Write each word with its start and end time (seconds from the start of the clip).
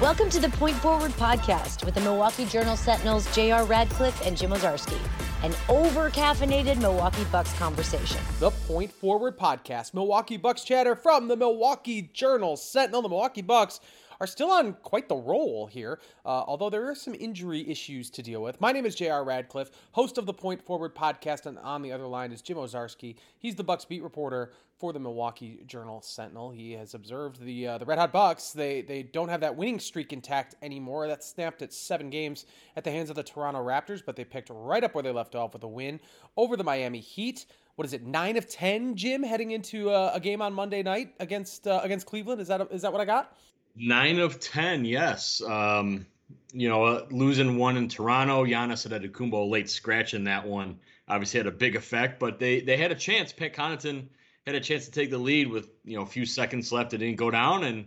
Welcome 0.00 0.30
to 0.30 0.38
the 0.38 0.48
Point 0.50 0.76
Forward 0.76 1.10
podcast 1.12 1.84
with 1.84 1.96
the 1.96 2.00
Milwaukee 2.02 2.44
Journal 2.44 2.76
Sentinel's 2.76 3.34
J.R. 3.34 3.64
Radcliffe 3.64 4.24
and 4.24 4.36
Jim 4.36 4.52
Owczarski, 4.52 4.96
an 5.42 5.52
over 5.68 6.08
caffeinated 6.08 6.80
Milwaukee 6.80 7.24
Bucks 7.32 7.52
conversation. 7.54 8.20
The 8.38 8.52
Point 8.52 8.92
Forward 8.92 9.36
podcast, 9.36 9.94
Milwaukee 9.94 10.36
Bucks 10.36 10.62
chatter 10.62 10.94
from 10.94 11.26
the 11.26 11.36
Milwaukee 11.36 12.10
Journal 12.12 12.56
Sentinel. 12.56 13.02
The 13.02 13.08
Milwaukee 13.08 13.42
Bucks 13.42 13.80
are 14.20 14.26
still 14.26 14.50
on 14.50 14.74
quite 14.82 15.08
the 15.08 15.16
roll 15.16 15.66
here, 15.66 16.00
uh, 16.24 16.28
although 16.46 16.70
there 16.70 16.88
are 16.88 16.94
some 16.94 17.14
injury 17.14 17.68
issues 17.68 18.10
to 18.10 18.22
deal 18.22 18.42
with. 18.42 18.60
My 18.60 18.72
name 18.72 18.86
is 18.86 18.94
J.R. 18.94 19.24
Radcliffe, 19.24 19.70
host 19.92 20.18
of 20.18 20.26
the 20.26 20.32
Point 20.32 20.62
Forward 20.62 20.94
podcast, 20.94 21.46
and 21.46 21.58
on 21.58 21.82
the 21.82 21.92
other 21.92 22.06
line 22.06 22.32
is 22.32 22.42
Jim 22.42 22.56
Owczarski. 22.56 23.16
He's 23.38 23.54
the 23.54 23.64
Bucks 23.64 23.84
beat 23.84 24.02
reporter 24.02 24.52
for 24.78 24.92
the 24.92 25.00
Milwaukee 25.00 25.60
Journal 25.66 26.00
Sentinel. 26.02 26.50
He 26.50 26.72
has 26.72 26.94
observed 26.94 27.40
the 27.40 27.66
uh, 27.66 27.78
the 27.78 27.84
Red 27.84 27.98
Hot 27.98 28.12
Bucks. 28.12 28.52
They 28.52 28.82
they 28.82 29.02
don't 29.02 29.28
have 29.28 29.40
that 29.40 29.56
winning 29.56 29.80
streak 29.80 30.12
intact 30.12 30.54
anymore. 30.62 31.08
That 31.08 31.24
snapped 31.24 31.62
at 31.62 31.72
seven 31.72 32.10
games 32.10 32.46
at 32.76 32.84
the 32.84 32.90
hands 32.90 33.10
of 33.10 33.16
the 33.16 33.22
Toronto 33.22 33.60
Raptors, 33.64 34.02
but 34.04 34.16
they 34.16 34.24
picked 34.24 34.50
right 34.50 34.82
up 34.84 34.94
where 34.94 35.02
they 35.02 35.10
left 35.10 35.34
off 35.34 35.52
with 35.52 35.64
a 35.64 35.68
win 35.68 36.00
over 36.36 36.56
the 36.56 36.64
Miami 36.64 37.00
Heat. 37.00 37.46
What 37.74 37.86
is 37.86 37.92
it? 37.92 38.04
Nine 38.04 38.36
of 38.36 38.48
ten, 38.48 38.96
Jim, 38.96 39.22
heading 39.22 39.52
into 39.52 39.90
a, 39.90 40.14
a 40.14 40.20
game 40.20 40.42
on 40.42 40.52
Monday 40.52 40.82
night 40.82 41.14
against 41.20 41.66
uh, 41.66 41.80
against 41.82 42.06
Cleveland. 42.06 42.40
Is 42.40 42.48
that 42.48 42.60
a, 42.60 42.68
is 42.68 42.82
that 42.82 42.92
what 42.92 43.00
I 43.00 43.04
got? 43.04 43.36
Nine 43.78 44.18
of 44.18 44.40
ten, 44.40 44.84
yes. 44.84 45.40
Um, 45.40 46.06
you 46.52 46.68
know, 46.68 46.84
uh, 46.84 47.06
losing 47.10 47.56
one 47.58 47.76
in 47.76 47.88
Toronto, 47.88 48.44
Giannis 48.44 48.86
Antetokounmpo 48.86 49.48
late 49.48 49.70
scratch 49.70 50.14
in 50.14 50.24
that 50.24 50.46
one 50.46 50.78
obviously 51.08 51.38
had 51.38 51.46
a 51.46 51.52
big 51.52 51.76
effect, 51.76 52.20
but 52.20 52.38
they 52.38 52.60
they 52.60 52.76
had 52.76 52.92
a 52.92 52.94
chance. 52.94 53.32
Pat 53.32 53.54
Connaughton 53.54 54.08
had 54.46 54.54
a 54.54 54.60
chance 54.60 54.86
to 54.86 54.90
take 54.90 55.10
the 55.10 55.18
lead 55.18 55.48
with 55.48 55.68
you 55.84 55.96
know 55.96 56.02
a 56.02 56.06
few 56.06 56.26
seconds 56.26 56.70
left. 56.72 56.94
It 56.94 56.98
didn't 56.98 57.16
go 57.16 57.30
down, 57.30 57.64
and 57.64 57.86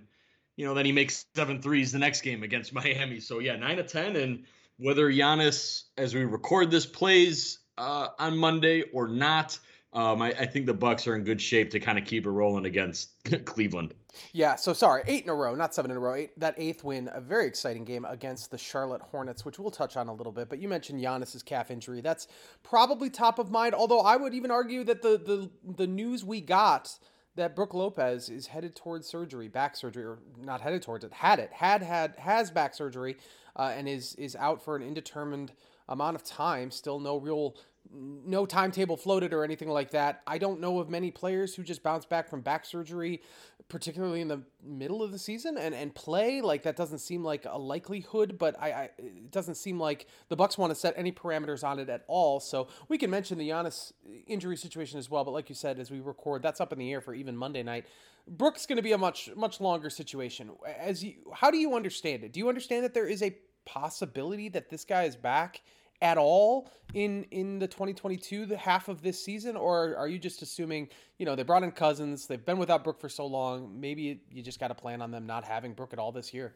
you 0.55 0.65
know 0.65 0.73
then 0.73 0.85
he 0.85 0.91
makes 0.91 1.25
seven 1.35 1.61
threes 1.61 1.91
the 1.91 1.99
next 1.99 2.21
game 2.21 2.43
against 2.43 2.73
Miami. 2.73 3.19
So 3.19 3.39
yeah, 3.39 3.55
nine 3.55 3.79
of 3.79 3.87
ten, 3.87 4.15
and 4.15 4.45
whether 4.77 5.11
Giannis, 5.11 5.83
as 5.97 6.15
we 6.15 6.25
record 6.25 6.71
this, 6.71 6.85
plays 6.85 7.59
uh, 7.77 8.09
on 8.17 8.37
Monday 8.37 8.83
or 8.93 9.07
not, 9.07 9.59
um, 9.93 10.21
I, 10.21 10.29
I, 10.31 10.45
think 10.45 10.67
the 10.67 10.73
Bucks 10.73 11.05
are 11.05 11.15
in 11.15 11.25
good 11.25 11.41
shape 11.41 11.69
to 11.71 11.79
kind 11.79 11.97
of 11.97 12.05
keep 12.05 12.25
it 12.25 12.29
rolling 12.29 12.65
against 12.65 13.11
Cleveland. 13.45 13.93
Yeah, 14.31 14.55
so 14.55 14.71
sorry, 14.71 15.03
eight 15.05 15.25
in 15.25 15.29
a 15.29 15.35
row, 15.35 15.53
not 15.53 15.75
seven 15.75 15.91
in 15.91 15.97
a 15.97 15.99
row. 15.99 16.15
Eight, 16.15 16.39
that 16.39 16.55
eighth 16.57 16.83
win, 16.83 17.09
a 17.13 17.19
very 17.19 17.45
exciting 17.45 17.83
game 17.83 18.05
against 18.05 18.51
the 18.51 18.57
Charlotte 18.57 19.01
Hornets, 19.01 19.43
which 19.43 19.59
we'll 19.59 19.71
touch 19.71 19.97
on 19.97 20.07
a 20.07 20.13
little 20.13 20.31
bit. 20.31 20.47
But 20.47 20.59
you 20.59 20.69
mentioned 20.69 21.01
Giannis's 21.01 21.43
calf 21.43 21.71
injury. 21.71 21.99
That's 21.99 22.27
probably 22.63 23.09
top 23.09 23.37
of 23.37 23.51
mind. 23.51 23.75
Although 23.75 23.99
I 23.99 24.15
would 24.15 24.33
even 24.33 24.49
argue 24.49 24.85
that 24.85 25.01
the 25.01 25.17
the 25.17 25.73
the 25.73 25.87
news 25.87 26.23
we 26.23 26.39
got 26.39 26.97
that 27.35 27.55
Brook 27.55 27.73
Lopez 27.73 28.29
is 28.29 28.47
headed 28.47 28.75
towards 28.75 29.07
surgery, 29.07 29.47
back 29.47 29.75
surgery, 29.75 30.03
or 30.03 30.19
not 30.37 30.61
headed 30.61 30.81
towards 30.81 31.03
it, 31.03 31.11
had 31.13 31.39
it, 31.39 31.51
had 31.51 31.81
had 31.81 32.15
has 32.17 32.49
back 32.49 32.73
surgery, 32.73 33.17
uh, 33.57 33.73
and 33.75 33.89
is 33.89 34.15
is 34.15 34.37
out 34.37 34.63
for 34.63 34.77
an 34.77 34.83
indeterminate 34.83 35.51
amount 35.89 36.15
of 36.15 36.23
time. 36.23 36.71
Still 36.71 36.99
no 36.99 37.17
real 37.17 37.55
no 37.93 38.45
timetable 38.45 38.95
floated 38.95 39.33
or 39.33 39.43
anything 39.43 39.69
like 39.69 39.91
that. 39.91 40.21
I 40.25 40.37
don't 40.37 40.61
know 40.61 40.79
of 40.79 40.89
many 40.89 41.11
players 41.11 41.55
who 41.55 41.63
just 41.63 41.83
bounce 41.83 42.05
back 42.05 42.29
from 42.29 42.41
back 42.41 42.65
surgery, 42.65 43.21
particularly 43.67 44.21
in 44.21 44.27
the 44.27 44.43
middle 44.63 45.03
of 45.03 45.11
the 45.11 45.19
season 45.19 45.57
and, 45.57 45.75
and 45.75 45.93
play. 45.93 46.41
Like 46.41 46.63
that 46.63 46.75
doesn't 46.75 46.99
seem 46.99 47.23
like 47.23 47.45
a 47.45 47.57
likelihood, 47.57 48.37
but 48.39 48.55
I, 48.59 48.71
I 48.71 48.89
it 48.97 49.31
doesn't 49.31 49.55
seem 49.55 49.79
like 49.79 50.07
the 50.29 50.35
Bucks 50.35 50.57
want 50.57 50.71
to 50.71 50.75
set 50.75 50.93
any 50.95 51.11
parameters 51.11 51.63
on 51.63 51.79
it 51.79 51.89
at 51.89 52.03
all. 52.07 52.39
So 52.39 52.67
we 52.87 52.97
can 52.97 53.09
mention 53.09 53.37
the 53.37 53.49
Giannis 53.49 53.91
injury 54.27 54.57
situation 54.57 54.97
as 54.97 55.09
well. 55.09 55.25
But 55.25 55.31
like 55.31 55.49
you 55.49 55.55
said, 55.55 55.77
as 55.77 55.91
we 55.91 55.99
record, 55.99 56.43
that's 56.43 56.61
up 56.61 56.71
in 56.71 56.79
the 56.79 56.91
air 56.91 57.01
for 57.01 57.13
even 57.13 57.35
Monday 57.35 57.63
night. 57.63 57.85
Brooks 58.27 58.65
going 58.65 58.77
to 58.77 58.83
be 58.83 58.93
a 58.93 58.97
much 58.97 59.29
much 59.35 59.59
longer 59.59 59.89
situation. 59.89 60.51
As 60.79 61.03
you, 61.03 61.15
how 61.33 61.51
do 61.51 61.57
you 61.57 61.75
understand 61.75 62.23
it? 62.23 62.31
Do 62.31 62.39
you 62.39 62.47
understand 62.47 62.85
that 62.85 62.93
there 62.93 63.07
is 63.07 63.21
a 63.21 63.35
possibility 63.65 64.47
that 64.49 64.69
this 64.69 64.85
guy 64.85 65.03
is 65.03 65.15
back? 65.15 65.61
At 66.01 66.17
all 66.17 66.71
in 66.93 67.23
in 67.31 67.59
the 67.59 67.67
2022 67.67 68.45
the 68.45 68.57
half 68.57 68.87
of 68.87 69.01
this 69.01 69.23
season? 69.23 69.55
Or 69.55 69.95
are 69.97 70.07
you 70.07 70.19
just 70.19 70.41
assuming 70.41 70.89
you 71.17 71.25
know 71.25 71.35
they 71.35 71.43
brought 71.43 71.63
in 71.63 71.71
cousins 71.71 72.27
they've 72.27 72.45
been 72.45 72.57
without 72.57 72.83
brook 72.83 72.99
for 72.99 73.09
so 73.09 73.25
long 73.25 73.79
maybe 73.79 74.21
you 74.31 74.41
just 74.41 74.59
got 74.59 74.69
to 74.69 74.75
plan 74.75 75.01
on 75.01 75.11
them 75.11 75.25
not 75.25 75.43
having 75.43 75.73
brook 75.73 75.93
at 75.93 75.99
all 75.99 76.11
this 76.11 76.33
year? 76.33 76.53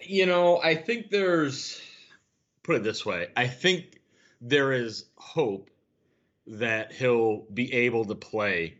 You 0.00 0.26
know 0.26 0.60
i 0.62 0.74
think 0.74 1.10
there's 1.10 1.80
put 2.62 2.76
it 2.76 2.82
this 2.82 3.06
way 3.06 3.28
i 3.36 3.46
think 3.46 4.00
there 4.40 4.72
is 4.72 5.06
hope 5.16 5.70
that 6.46 6.92
he'll 6.92 7.44
be 7.52 7.72
able 7.72 8.04
to 8.06 8.14
play 8.14 8.78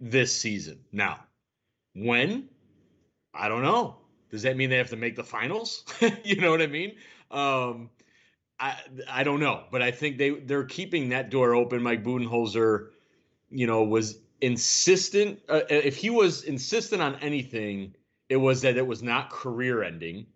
this 0.00 0.34
season. 0.34 0.80
Now 0.92 1.20
when? 1.94 2.48
I 3.34 3.48
don't 3.48 3.62
know. 3.62 3.96
Does 4.30 4.42
that 4.42 4.56
mean 4.56 4.70
they 4.70 4.76
have 4.76 4.90
to 4.90 4.96
make 4.96 5.16
the 5.16 5.24
finals? 5.24 5.84
You 6.24 6.40
know 6.40 6.50
what 6.50 6.62
i 6.62 6.66
mean? 6.66 6.94
Um 7.30 7.90
I 8.60 8.76
I 9.08 9.24
don't 9.24 9.40
know, 9.40 9.64
but 9.70 9.82
I 9.82 9.90
think 9.90 10.18
they 10.18 10.30
they're 10.30 10.64
keeping 10.64 11.10
that 11.10 11.30
door 11.30 11.54
open. 11.54 11.82
Mike 11.82 12.04
Budenholzer, 12.04 12.88
you 13.50 13.66
know, 13.66 13.84
was 13.84 14.18
insistent. 14.40 15.40
Uh, 15.48 15.60
if 15.70 15.96
he 15.96 16.10
was 16.10 16.44
insistent 16.44 17.02
on 17.02 17.16
anything, 17.16 17.94
it 18.28 18.36
was 18.36 18.62
that 18.62 18.76
it 18.76 18.86
was 18.86 19.02
not 19.02 19.30
career 19.30 19.82
ending, 19.82 20.26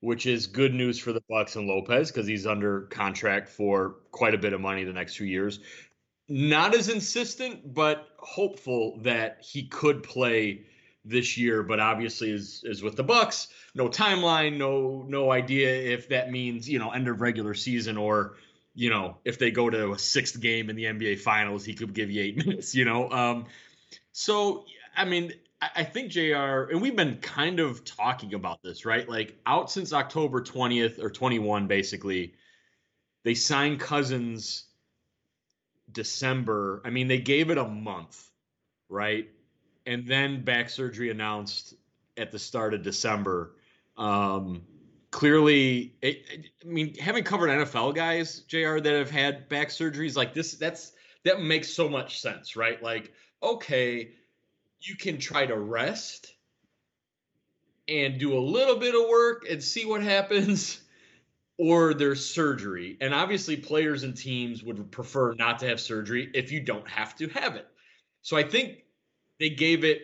which 0.00 0.26
is 0.26 0.46
good 0.46 0.74
news 0.74 0.98
for 0.98 1.12
the 1.12 1.22
Bucks 1.28 1.56
and 1.56 1.66
Lopez 1.66 2.10
because 2.10 2.26
he's 2.26 2.46
under 2.46 2.82
contract 2.82 3.48
for 3.48 3.96
quite 4.10 4.34
a 4.34 4.38
bit 4.38 4.52
of 4.52 4.60
money 4.60 4.84
the 4.84 4.92
next 4.92 5.16
few 5.16 5.26
years. 5.26 5.60
Not 6.28 6.74
as 6.74 6.88
insistent, 6.88 7.74
but 7.74 8.08
hopeful 8.18 8.98
that 9.02 9.38
he 9.42 9.68
could 9.68 10.02
play 10.02 10.64
this 11.04 11.36
year, 11.36 11.62
but 11.62 11.80
obviously 11.80 12.30
is 12.30 12.62
is 12.64 12.82
with 12.82 12.96
the 12.96 13.02
Bucks, 13.02 13.48
no 13.74 13.88
timeline, 13.88 14.56
no 14.56 15.04
no 15.08 15.30
idea 15.30 15.68
if 15.68 16.08
that 16.10 16.30
means, 16.30 16.68
you 16.68 16.78
know, 16.78 16.90
end 16.90 17.08
of 17.08 17.20
regular 17.20 17.54
season 17.54 17.96
or, 17.96 18.36
you 18.74 18.90
know, 18.90 19.18
if 19.24 19.38
they 19.38 19.50
go 19.50 19.68
to 19.68 19.92
a 19.92 19.98
sixth 19.98 20.40
game 20.40 20.70
in 20.70 20.76
the 20.76 20.84
NBA 20.84 21.18
finals, 21.18 21.64
he 21.64 21.74
could 21.74 21.92
give 21.92 22.10
you 22.10 22.22
eight 22.22 22.36
minutes, 22.46 22.74
you 22.74 22.84
know. 22.84 23.10
Um 23.10 23.46
so 24.12 24.64
I 24.96 25.04
mean, 25.04 25.32
I, 25.60 25.70
I 25.76 25.84
think 25.84 26.12
JR 26.12 26.70
and 26.70 26.80
we've 26.80 26.96
been 26.96 27.16
kind 27.16 27.58
of 27.58 27.84
talking 27.84 28.34
about 28.34 28.62
this, 28.62 28.84
right? 28.84 29.08
Like 29.08 29.36
out 29.44 29.70
since 29.70 29.92
October 29.92 30.40
20th 30.40 31.02
or 31.02 31.10
21 31.10 31.66
basically. 31.66 32.34
They 33.24 33.34
signed 33.34 33.78
Cousins 33.78 34.64
December. 35.90 36.82
I 36.84 36.90
mean, 36.90 37.08
they 37.08 37.18
gave 37.18 37.50
it 37.50 37.58
a 37.58 37.64
month, 37.64 38.30
right? 38.88 39.28
And 39.86 40.06
then 40.06 40.44
back 40.44 40.70
surgery 40.70 41.10
announced 41.10 41.74
at 42.16 42.30
the 42.30 42.38
start 42.38 42.74
of 42.74 42.82
December. 42.82 43.54
Um, 43.96 44.62
clearly, 45.10 45.94
it, 46.02 46.50
I 46.64 46.66
mean, 46.66 46.94
having 46.96 47.24
covered 47.24 47.48
NFL 47.48 47.94
guys, 47.94 48.40
Jr. 48.40 48.78
that 48.80 48.94
have 48.94 49.10
had 49.10 49.48
back 49.48 49.68
surgeries 49.68 50.16
like 50.16 50.34
this, 50.34 50.54
that's 50.54 50.92
that 51.24 51.40
makes 51.40 51.68
so 51.68 51.88
much 51.88 52.20
sense, 52.20 52.56
right? 52.56 52.82
Like, 52.82 53.12
okay, 53.42 54.12
you 54.80 54.96
can 54.96 55.18
try 55.18 55.46
to 55.46 55.56
rest 55.56 56.34
and 57.88 58.18
do 58.18 58.36
a 58.36 58.40
little 58.40 58.76
bit 58.76 58.94
of 58.94 59.08
work 59.08 59.44
and 59.48 59.62
see 59.62 59.84
what 59.86 60.02
happens. 60.02 60.80
Or 61.58 61.94
there's 61.94 62.24
surgery. 62.24 62.96
And 63.00 63.14
obviously, 63.14 63.56
players 63.56 64.02
and 64.02 64.16
teams 64.16 64.64
would 64.64 64.90
prefer 64.90 65.34
not 65.34 65.60
to 65.60 65.66
have 65.68 65.80
surgery 65.80 66.28
if 66.34 66.50
you 66.50 66.60
don't 66.60 66.88
have 66.88 67.14
to 67.16 67.28
have 67.28 67.54
it. 67.54 67.68
So 68.22 68.36
I 68.36 68.42
think 68.42 68.81
they 69.42 69.50
gave 69.50 69.82
it 69.82 70.02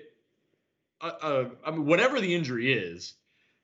a, 1.00 1.06
a, 1.06 1.50
I 1.64 1.70
mean, 1.70 1.86
whatever 1.86 2.20
the 2.20 2.34
injury 2.34 2.72
is, 2.72 3.14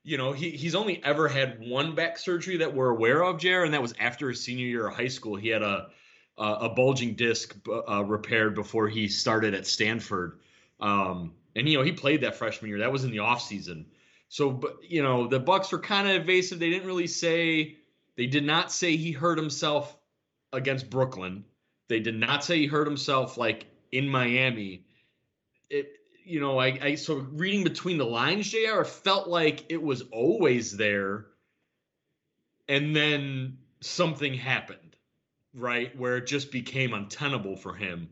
you 0.05 0.17
know, 0.17 0.31
he, 0.31 0.51
he's 0.51 0.77
only 0.77 1.03
ever 1.03 1.27
had 1.27 1.59
one 1.59 1.97
back 1.97 2.17
surgery 2.17 2.59
that 2.59 2.75
we're 2.75 2.91
aware 2.91 3.23
of, 3.23 3.39
Jer, 3.39 3.65
and 3.65 3.75
that 3.75 3.83
was 3.83 3.93
after 3.99 4.29
his 4.29 4.41
senior 4.41 4.67
year 4.67 4.87
of 4.87 4.95
high 4.95 5.09
school. 5.09 5.35
He 5.35 5.49
had 5.49 5.62
a 5.62 5.89
a, 6.37 6.45
a 6.45 6.69
bulging 6.69 7.15
disc 7.15 7.57
uh, 7.89 8.05
repaired 8.05 8.55
before 8.55 8.89
he 8.89 9.09
started 9.09 9.55
at 9.55 9.67
Stanford, 9.67 10.39
um, 10.79 11.33
and 11.57 11.69
you 11.69 11.79
know 11.79 11.85
he 11.85 11.93
played 11.93 12.21
that 12.21 12.37
freshman 12.37 12.69
year. 12.69 12.79
That 12.79 12.93
was 12.93 13.03
in 13.03 13.11
the 13.11 13.21
off 13.21 13.43
season. 13.43 13.87
So, 14.29 14.50
but 14.50 14.79
you 14.82 15.03
know, 15.03 15.27
the 15.27 15.41
Bucks 15.41 15.73
were 15.73 15.81
kind 15.81 16.09
of 16.09 16.23
evasive. 16.23 16.61
They 16.61 16.70
didn't 16.70 16.87
really 16.87 17.09
say. 17.09 17.79
They 18.17 18.27
did 18.27 18.44
not 18.44 18.70
say 18.70 18.97
he 18.97 19.11
hurt 19.11 19.38
himself 19.38 19.97
against 20.53 20.88
Brooklyn. 20.88 21.44
They 21.88 21.99
did 21.99 22.15
not 22.15 22.44
say 22.44 22.59
he 22.59 22.67
hurt 22.67 22.87
himself 22.87 23.37
like 23.37 23.67
in 23.91 24.09
Miami 24.09 24.83
it 25.70 25.88
you 26.25 26.40
know, 26.40 26.58
I, 26.58 26.78
I 26.82 26.94
so 26.94 27.16
reading 27.16 27.64
between 27.64 27.99
the 27.99 28.06
lines, 28.06 28.50
JR, 28.50 28.82
felt 28.82 29.28
like 29.28 29.66
it 29.69 29.82
was 29.82 30.02
always 30.11 30.76
there. 30.76 31.26
And 32.66 32.96
then 32.96 33.58
something 33.82 34.32
happened, 34.32 34.96
right? 35.52 35.96
Where 35.99 36.16
it 36.16 36.26
just 36.26 36.50
became 36.50 36.94
untenable 36.94 37.56
for 37.56 37.75
him. 37.75 38.08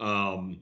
Um, 0.00 0.60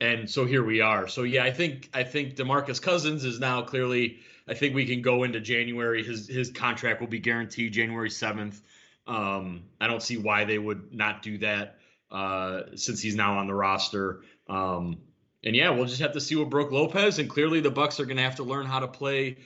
and 0.00 0.28
so 0.28 0.46
here 0.46 0.64
we 0.64 0.80
are. 0.80 1.06
So 1.06 1.22
yeah, 1.22 1.44
I 1.44 1.52
think 1.52 1.88
I 1.94 2.02
think 2.02 2.34
DeMarcus 2.34 2.82
Cousins 2.82 3.24
is 3.24 3.38
now 3.38 3.62
clearly. 3.62 4.18
I 4.48 4.54
think 4.54 4.74
we 4.74 4.86
can 4.86 5.02
go 5.02 5.22
into 5.22 5.40
January. 5.40 6.02
His 6.02 6.26
his 6.26 6.50
contract 6.50 7.00
will 7.00 7.08
be 7.08 7.20
guaranteed 7.20 7.72
January 7.72 8.10
seventh. 8.10 8.60
Um, 9.06 9.64
I 9.80 9.86
don't 9.86 10.02
see 10.02 10.16
why 10.16 10.44
they 10.44 10.58
would 10.58 10.92
not 10.92 11.22
do 11.22 11.38
that 11.38 11.78
uh, 12.10 12.62
since 12.74 13.00
he's 13.00 13.14
now 13.14 13.38
on 13.38 13.46
the 13.46 13.54
roster. 13.54 14.22
Um, 14.48 14.98
and 15.42 15.56
yeah, 15.56 15.70
we'll 15.70 15.86
just 15.86 16.00
have 16.00 16.12
to 16.12 16.20
see 16.20 16.36
what 16.36 16.50
Brook 16.50 16.70
Lopez 16.70 17.18
and 17.18 17.28
clearly 17.28 17.60
the 17.60 17.70
Bucks 17.70 18.00
are 18.00 18.04
going 18.04 18.16
to 18.18 18.22
have 18.22 18.36
to 18.36 18.44
learn 18.44 18.66
how 18.66 18.80
to 18.80 18.88
play 18.88 19.38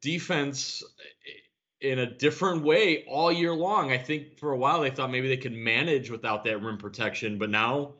defense 0.00 0.82
in 1.80 1.98
a 1.98 2.06
different 2.06 2.64
way 2.64 3.04
all 3.04 3.30
year 3.30 3.54
long. 3.54 3.92
I 3.92 3.98
think 3.98 4.38
for 4.38 4.52
a 4.52 4.56
while 4.56 4.80
they 4.80 4.90
thought 4.90 5.10
maybe 5.10 5.28
they 5.28 5.36
could 5.36 5.52
manage 5.52 6.10
without 6.10 6.44
that 6.44 6.62
rim 6.62 6.78
protection, 6.78 7.38
but 7.38 7.50
now 7.50 7.94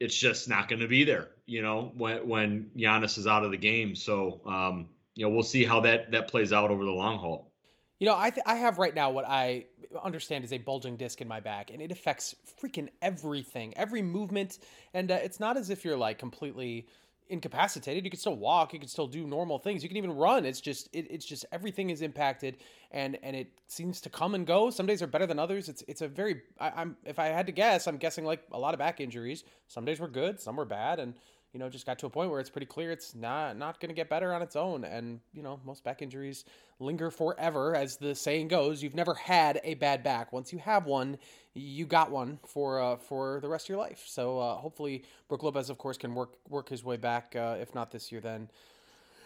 it's 0.00 0.16
just 0.16 0.48
not 0.48 0.68
going 0.68 0.80
to 0.80 0.88
be 0.88 1.04
there. 1.04 1.28
You 1.46 1.62
know, 1.62 1.92
when 1.96 2.26
when 2.26 2.70
Giannis 2.76 3.18
is 3.18 3.26
out 3.26 3.44
of 3.44 3.50
the 3.50 3.56
game. 3.56 3.94
So 3.94 4.40
um, 4.46 4.88
you 5.14 5.24
know, 5.24 5.32
we'll 5.32 5.44
see 5.44 5.64
how 5.64 5.80
that 5.80 6.10
that 6.12 6.28
plays 6.28 6.52
out 6.52 6.70
over 6.70 6.84
the 6.84 6.90
long 6.90 7.18
haul. 7.18 7.52
You 7.98 8.06
know, 8.06 8.14
I 8.16 8.30
th- 8.30 8.44
I 8.46 8.56
have 8.56 8.78
right 8.78 8.94
now 8.94 9.10
what 9.10 9.26
I 9.26 9.66
understand 10.02 10.44
is 10.44 10.52
a 10.52 10.58
bulging 10.58 10.96
disc 10.96 11.20
in 11.20 11.28
my 11.28 11.40
back, 11.40 11.70
and 11.70 11.80
it 11.80 11.90
affects 11.90 12.34
freaking 12.62 12.88
everything, 13.00 13.72
every 13.76 14.02
movement, 14.02 14.58
and 14.92 15.10
uh, 15.10 15.18
it's 15.22 15.40
not 15.40 15.56
as 15.56 15.70
if 15.70 15.84
you're 15.84 15.96
like 15.96 16.18
completely 16.18 16.86
incapacitated. 17.28 18.04
You 18.04 18.10
can 18.10 18.20
still 18.20 18.36
walk. 18.36 18.72
You 18.72 18.78
can 18.78 18.88
still 18.88 19.06
do 19.06 19.26
normal 19.26 19.58
things. 19.58 19.82
You 19.82 19.88
can 19.88 19.96
even 19.96 20.12
run. 20.12 20.44
It's 20.44 20.60
just 20.60 20.88
it, 20.92 21.06
it's 21.10 21.24
just 21.24 21.46
everything 21.52 21.88
is 21.88 22.02
impacted, 22.02 22.58
and 22.90 23.18
and 23.22 23.34
it 23.34 23.50
seems 23.66 24.02
to 24.02 24.10
come 24.10 24.34
and 24.34 24.46
go. 24.46 24.68
Some 24.70 24.86
days 24.86 25.00
are 25.02 25.06
better 25.06 25.26
than 25.26 25.38
others. 25.38 25.68
It's 25.68 25.82
it's 25.88 26.02
a 26.02 26.08
very 26.08 26.42
I, 26.60 26.82
am 26.82 26.96
if 27.04 27.18
I 27.18 27.28
had 27.28 27.46
to 27.46 27.52
guess, 27.52 27.86
I'm 27.86 27.96
guessing 27.96 28.26
like 28.26 28.42
a 28.52 28.58
lot 28.58 28.74
of 28.74 28.78
back 28.78 29.00
injuries. 29.00 29.44
Some 29.68 29.86
days 29.86 30.00
were 30.00 30.08
good, 30.08 30.38
some 30.40 30.56
were 30.56 30.66
bad, 30.66 31.00
and 31.00 31.14
you 31.56 31.60
know, 31.60 31.70
just 31.70 31.86
got 31.86 31.98
to 32.00 32.04
a 32.04 32.10
point 32.10 32.30
where 32.30 32.38
it's 32.38 32.50
pretty 32.50 32.66
clear 32.66 32.92
it's 32.92 33.14
not 33.14 33.56
not 33.56 33.80
going 33.80 33.88
to 33.88 33.94
get 33.94 34.10
better 34.10 34.34
on 34.34 34.42
its 34.42 34.56
own. 34.56 34.84
And 34.84 35.20
you 35.32 35.42
know, 35.42 35.58
most 35.64 35.82
back 35.84 36.02
injuries 36.02 36.44
linger 36.80 37.10
forever, 37.10 37.74
as 37.74 37.96
the 37.96 38.14
saying 38.14 38.48
goes. 38.48 38.82
You've 38.82 38.94
never 38.94 39.14
had 39.14 39.58
a 39.64 39.72
bad 39.72 40.02
back. 40.02 40.34
Once 40.34 40.52
you 40.52 40.58
have 40.58 40.84
one, 40.84 41.16
you 41.54 41.86
got 41.86 42.10
one 42.10 42.40
for 42.46 42.78
uh, 42.78 42.96
for 42.96 43.40
the 43.40 43.48
rest 43.48 43.64
of 43.64 43.68
your 43.70 43.78
life. 43.78 44.02
So 44.04 44.38
uh, 44.38 44.56
hopefully, 44.56 45.04
Brook 45.28 45.44
Lopez, 45.44 45.70
of 45.70 45.78
course, 45.78 45.96
can 45.96 46.14
work 46.14 46.34
work 46.50 46.68
his 46.68 46.84
way 46.84 46.98
back. 46.98 47.34
Uh, 47.34 47.56
if 47.58 47.74
not 47.74 47.90
this 47.90 48.12
year, 48.12 48.20
then 48.20 48.50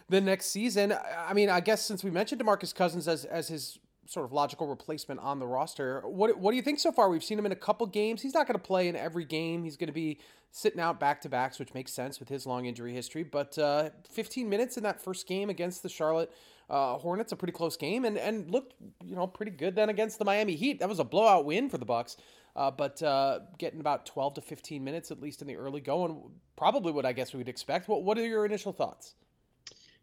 the 0.09 0.21
next 0.21 0.53
season. 0.53 0.95
I 1.19 1.35
mean, 1.35 1.51
I 1.51 1.59
guess 1.59 1.85
since 1.85 2.05
we 2.05 2.13
mentioned 2.13 2.41
Demarcus 2.41 2.73
Cousins 2.73 3.09
as 3.09 3.25
as 3.25 3.49
his 3.49 3.81
sort 4.11 4.27
of 4.27 4.33
logical 4.33 4.67
replacement 4.67 5.21
on 5.21 5.39
the 5.39 5.47
roster. 5.47 6.03
What 6.05 6.37
what 6.37 6.51
do 6.51 6.57
you 6.57 6.63
think 6.63 6.81
so 6.81 6.91
far? 6.91 7.09
We've 7.09 7.23
seen 7.23 7.39
him 7.39 7.47
in 7.47 7.53
a 7.53 7.57
couple 7.57 7.87
games. 7.87 8.21
He's 8.21 8.35
not 8.35 8.49
going 8.49 8.59
to 8.59 8.63
play 8.63 8.89
in 8.89 8.97
every 8.97 9.25
game. 9.25 9.63
He's 9.63 9.77
going 9.77 9.87
to 9.87 9.93
be 9.93 10.19
sitting 10.51 10.81
out 10.81 10.99
back 10.99 11.21
to 11.21 11.29
backs, 11.29 11.61
which 11.61 11.73
makes 11.75 11.93
sense 11.93 12.19
with 12.19 12.29
his 12.29 12.45
long 12.45 12.67
injury 12.67 12.93
history. 12.93 13.23
But 13.23 13.57
uh, 13.57 13.91
15 14.11 14.49
minutes 14.49 14.77
in 14.77 14.83
that 14.83 15.01
first 15.01 15.29
game 15.29 15.49
against 15.49 15.85
the 15.85 15.89
Charlotte 15.89 16.33
uh, 16.69 16.99
Hornets, 16.99 17.31
a 17.31 17.37
pretty 17.37 17.53
close 17.53 17.77
game, 17.77 18.05
and 18.05 18.19
and 18.19 18.51
looked 18.51 18.75
you 19.05 19.15
know 19.15 19.29
pretty 19.29 19.53
good 19.53 19.77
then 19.77 19.89
against 19.89 20.19
the 20.19 20.25
Miami 20.25 20.57
Heat. 20.57 20.81
That 20.81 20.89
was 20.89 20.99
a 20.99 21.05
blowout 21.05 21.45
win 21.45 21.71
for 21.71 21.79
the 21.79 21.87
Bucks. 21.87 22.17
Uh, 22.57 22.69
but 22.69 23.01
uh, 23.01 23.39
getting 23.59 23.79
about 23.79 24.07
12 24.07 24.35
to 24.35 24.41
15 24.41 24.83
minutes 24.83 25.13
at 25.13 25.23
least 25.23 25.41
in 25.41 25.47
the 25.47 25.55
early 25.55 25.81
going, 25.81 26.21
probably 26.57 26.91
what 26.91 27.07
I 27.07 27.13
guess 27.13 27.33
we 27.33 27.39
would 27.39 27.49
expect. 27.49 27.89
What 27.89 28.03
what 28.03 28.19
are 28.19 28.27
your 28.27 28.45
initial 28.45 28.73
thoughts? 28.73 29.15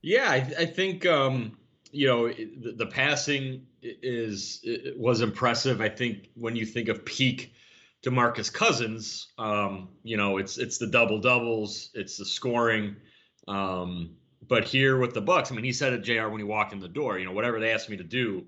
Yeah, 0.01 0.29
I, 0.29 0.35
I 0.59 0.65
think 0.65 1.05
um, 1.05 1.57
you 1.91 2.07
know 2.07 2.27
the, 2.27 2.73
the 2.77 2.85
passing 2.85 3.65
is 3.81 4.65
was 4.97 5.21
impressive. 5.21 5.81
I 5.81 5.89
think 5.89 6.29
when 6.35 6.55
you 6.55 6.65
think 6.65 6.89
of 6.89 7.05
peak 7.05 7.53
DeMarcus 8.03 8.51
Cousins, 8.51 9.27
um, 9.37 9.89
you 10.03 10.17
know 10.17 10.37
it's 10.37 10.57
it's 10.57 10.77
the 10.77 10.87
double 10.87 11.19
doubles, 11.19 11.89
it's 11.93 12.17
the 12.17 12.25
scoring. 12.25 12.95
Um, 13.47 14.15
but 14.47 14.65
here 14.65 14.97
with 14.97 15.13
the 15.13 15.21
Bucks, 15.21 15.51
I 15.51 15.55
mean, 15.55 15.65
he 15.65 15.73
said 15.73 15.93
it, 15.93 16.03
Jr. 16.03 16.27
When 16.27 16.39
he 16.39 16.45
walked 16.45 16.73
in 16.73 16.79
the 16.79 16.87
door, 16.87 17.17
you 17.17 17.25
know, 17.25 17.31
whatever 17.31 17.59
they 17.59 17.73
asked 17.73 17.89
me 17.89 17.97
to 17.97 18.03
do 18.03 18.45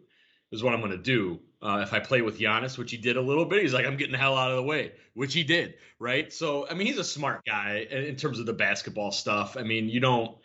is 0.51 0.63
what 0.63 0.73
I'm 0.73 0.79
going 0.79 0.91
to 0.91 0.97
do. 0.97 1.39
Uh, 1.61 1.81
if 1.83 1.93
I 1.93 1.99
play 1.99 2.21
with 2.21 2.39
Giannis, 2.39 2.77
which 2.77 2.91
he 2.91 2.97
did 2.97 3.17
a 3.17 3.21
little 3.21 3.45
bit, 3.45 3.61
he's 3.61 3.73
like, 3.73 3.85
I'm 3.85 3.97
getting 3.97 4.13
the 4.13 4.17
hell 4.17 4.37
out 4.37 4.51
of 4.51 4.57
the 4.57 4.63
way, 4.63 4.93
which 5.13 5.33
he 5.33 5.43
did, 5.43 5.75
right? 5.99 6.31
So, 6.31 6.67
I 6.69 6.73
mean, 6.73 6.87
he's 6.87 6.97
a 6.97 7.03
smart 7.03 7.45
guy 7.45 7.85
in 7.91 8.15
terms 8.15 8.39
of 8.39 8.45
the 8.45 8.53
basketball 8.53 9.11
stuff. 9.11 9.57
I 9.57 9.63
mean, 9.63 9.89
you 9.89 9.99
don't 9.99 10.37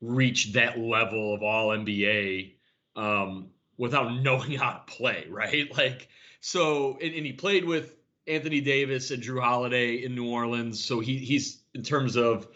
reach 0.00 0.52
that 0.52 0.78
level 0.78 1.34
of 1.34 1.42
all 1.42 1.68
NBA 1.68 2.54
um, 2.96 3.48
without 3.76 4.14
knowing 4.22 4.52
how 4.52 4.72
to 4.72 4.82
play, 4.86 5.26
right? 5.28 5.68
Like, 5.76 6.08
so, 6.40 6.98
and, 7.02 7.14
and, 7.14 7.26
he 7.26 7.32
played 7.32 7.64
with 7.64 7.96
Anthony 8.26 8.60
Davis 8.60 9.10
and 9.10 9.22
Jrue 9.22 9.42
Holiday 9.42 10.04
in 10.04 10.14
New 10.14 10.30
Orleans. 10.30 10.84
So 10.84 11.00
he, 11.00 11.18
he's 11.18 11.60
in 11.74 11.82
terms 11.82 12.16
of 12.16 12.46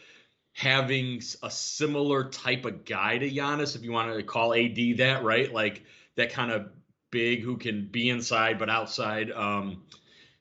having 0.52 1.20
a 1.42 1.50
similar 1.50 2.28
type 2.28 2.64
of 2.64 2.84
guy 2.84 3.18
to 3.18 3.28
Giannis, 3.28 3.74
if 3.74 3.82
you 3.82 3.90
want 3.90 4.14
to 4.14 4.22
call 4.22 4.54
AD 4.54 4.98
that, 4.98 5.24
right? 5.24 5.52
Like 5.52 5.82
that 6.16 6.32
kind 6.32 6.52
of 6.52 6.68
big 7.10 7.42
who 7.42 7.56
can 7.56 7.88
be 7.90 8.10
inside 8.10 8.58
but 8.58 8.70
outside. 8.70 9.30
Um, 9.30 9.82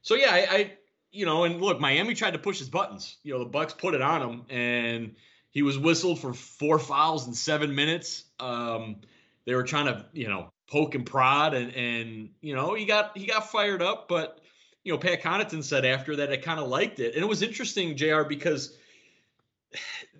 so 0.01 0.15
yeah, 0.15 0.29
I, 0.31 0.47
I, 0.49 0.71
you 1.11 1.25
know, 1.25 1.43
and 1.43 1.61
look, 1.61 1.79
Miami 1.79 2.13
tried 2.13 2.33
to 2.33 2.39
push 2.39 2.59
his 2.59 2.69
buttons. 2.69 3.17
You 3.23 3.33
know, 3.33 3.39
the 3.39 3.45
Bucks 3.45 3.73
put 3.73 3.93
it 3.93 4.01
on 4.01 4.21
him, 4.21 4.45
and 4.49 5.15
he 5.51 5.61
was 5.61 5.77
whistled 5.77 6.19
for 6.19 6.33
four 6.33 6.79
fouls 6.79 7.27
in 7.27 7.33
seven 7.33 7.75
minutes. 7.75 8.23
Um, 8.39 8.97
they 9.45 9.53
were 9.53 9.63
trying 9.63 9.85
to, 9.85 10.05
you 10.13 10.27
know, 10.27 10.51
poke 10.69 10.95
and 10.95 11.05
prod, 11.05 11.53
and 11.53 11.75
and 11.75 12.29
you 12.41 12.55
know 12.55 12.73
he 12.73 12.85
got 12.85 13.17
he 13.17 13.27
got 13.27 13.51
fired 13.51 13.81
up. 13.81 14.07
But 14.07 14.39
you 14.83 14.91
know, 14.91 14.97
Pat 14.97 15.21
Connaughton 15.21 15.63
said 15.63 15.85
after 15.85 16.15
that 16.17 16.31
I 16.31 16.37
kind 16.37 16.59
of 16.59 16.67
liked 16.67 16.99
it, 16.99 17.13
and 17.15 17.23
it 17.23 17.27
was 17.27 17.41
interesting, 17.41 17.97
Jr. 17.97 18.23
Because 18.23 18.77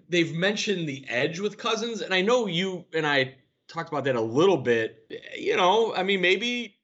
they've 0.09 0.33
mentioned 0.33 0.87
the 0.87 1.05
edge 1.07 1.39
with 1.39 1.57
Cousins, 1.57 2.01
and 2.01 2.13
I 2.13 2.21
know 2.21 2.47
you 2.47 2.85
and 2.93 3.07
I 3.07 3.35
talked 3.67 3.89
about 3.89 4.03
that 4.03 4.15
a 4.15 4.21
little 4.21 4.57
bit. 4.57 5.11
You 5.37 5.55
know, 5.55 5.95
I 5.95 6.03
mean, 6.03 6.21
maybe 6.21 6.75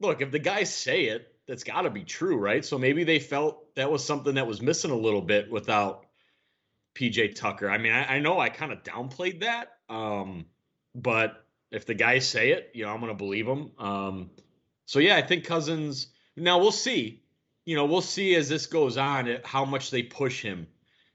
look 0.00 0.20
if 0.20 0.30
the 0.30 0.38
guys 0.38 0.72
say 0.72 1.04
it, 1.06 1.32
that's 1.48 1.64
got 1.64 1.82
to 1.82 1.90
be 1.90 2.04
true, 2.04 2.36
right? 2.36 2.64
So 2.64 2.78
maybe 2.78 3.04
they 3.04 3.20
felt 3.20 3.74
that 3.76 3.90
was 3.90 4.04
something 4.04 4.34
that 4.34 4.46
was 4.46 4.60
missing 4.60 4.90
a 4.90 4.96
little 4.96 5.22
bit 5.22 5.50
without 5.50 6.05
PJ 6.96 7.34
Tucker. 7.34 7.68
I 7.68 7.78
mean, 7.78 7.92
I, 7.92 8.16
I 8.16 8.18
know 8.20 8.40
I 8.40 8.48
kind 8.48 8.72
of 8.72 8.82
downplayed 8.82 9.40
that, 9.40 9.72
um, 9.88 10.46
but 10.94 11.44
if 11.70 11.86
the 11.86 11.94
guys 11.94 12.26
say 12.26 12.50
it, 12.50 12.70
you 12.74 12.84
know, 12.84 12.92
I'm 12.92 13.00
going 13.00 13.12
to 13.12 13.16
believe 13.16 13.46
them. 13.46 13.72
Um, 13.78 14.30
so 14.86 14.98
yeah, 14.98 15.16
I 15.16 15.22
think 15.22 15.44
Cousins. 15.44 16.08
Now 16.36 16.58
we'll 16.58 16.72
see. 16.72 17.22
You 17.64 17.76
know, 17.76 17.84
we'll 17.84 18.00
see 18.00 18.34
as 18.36 18.48
this 18.48 18.66
goes 18.66 18.96
on 18.96 19.38
how 19.44 19.64
much 19.64 19.90
they 19.90 20.02
push 20.02 20.42
him. 20.42 20.68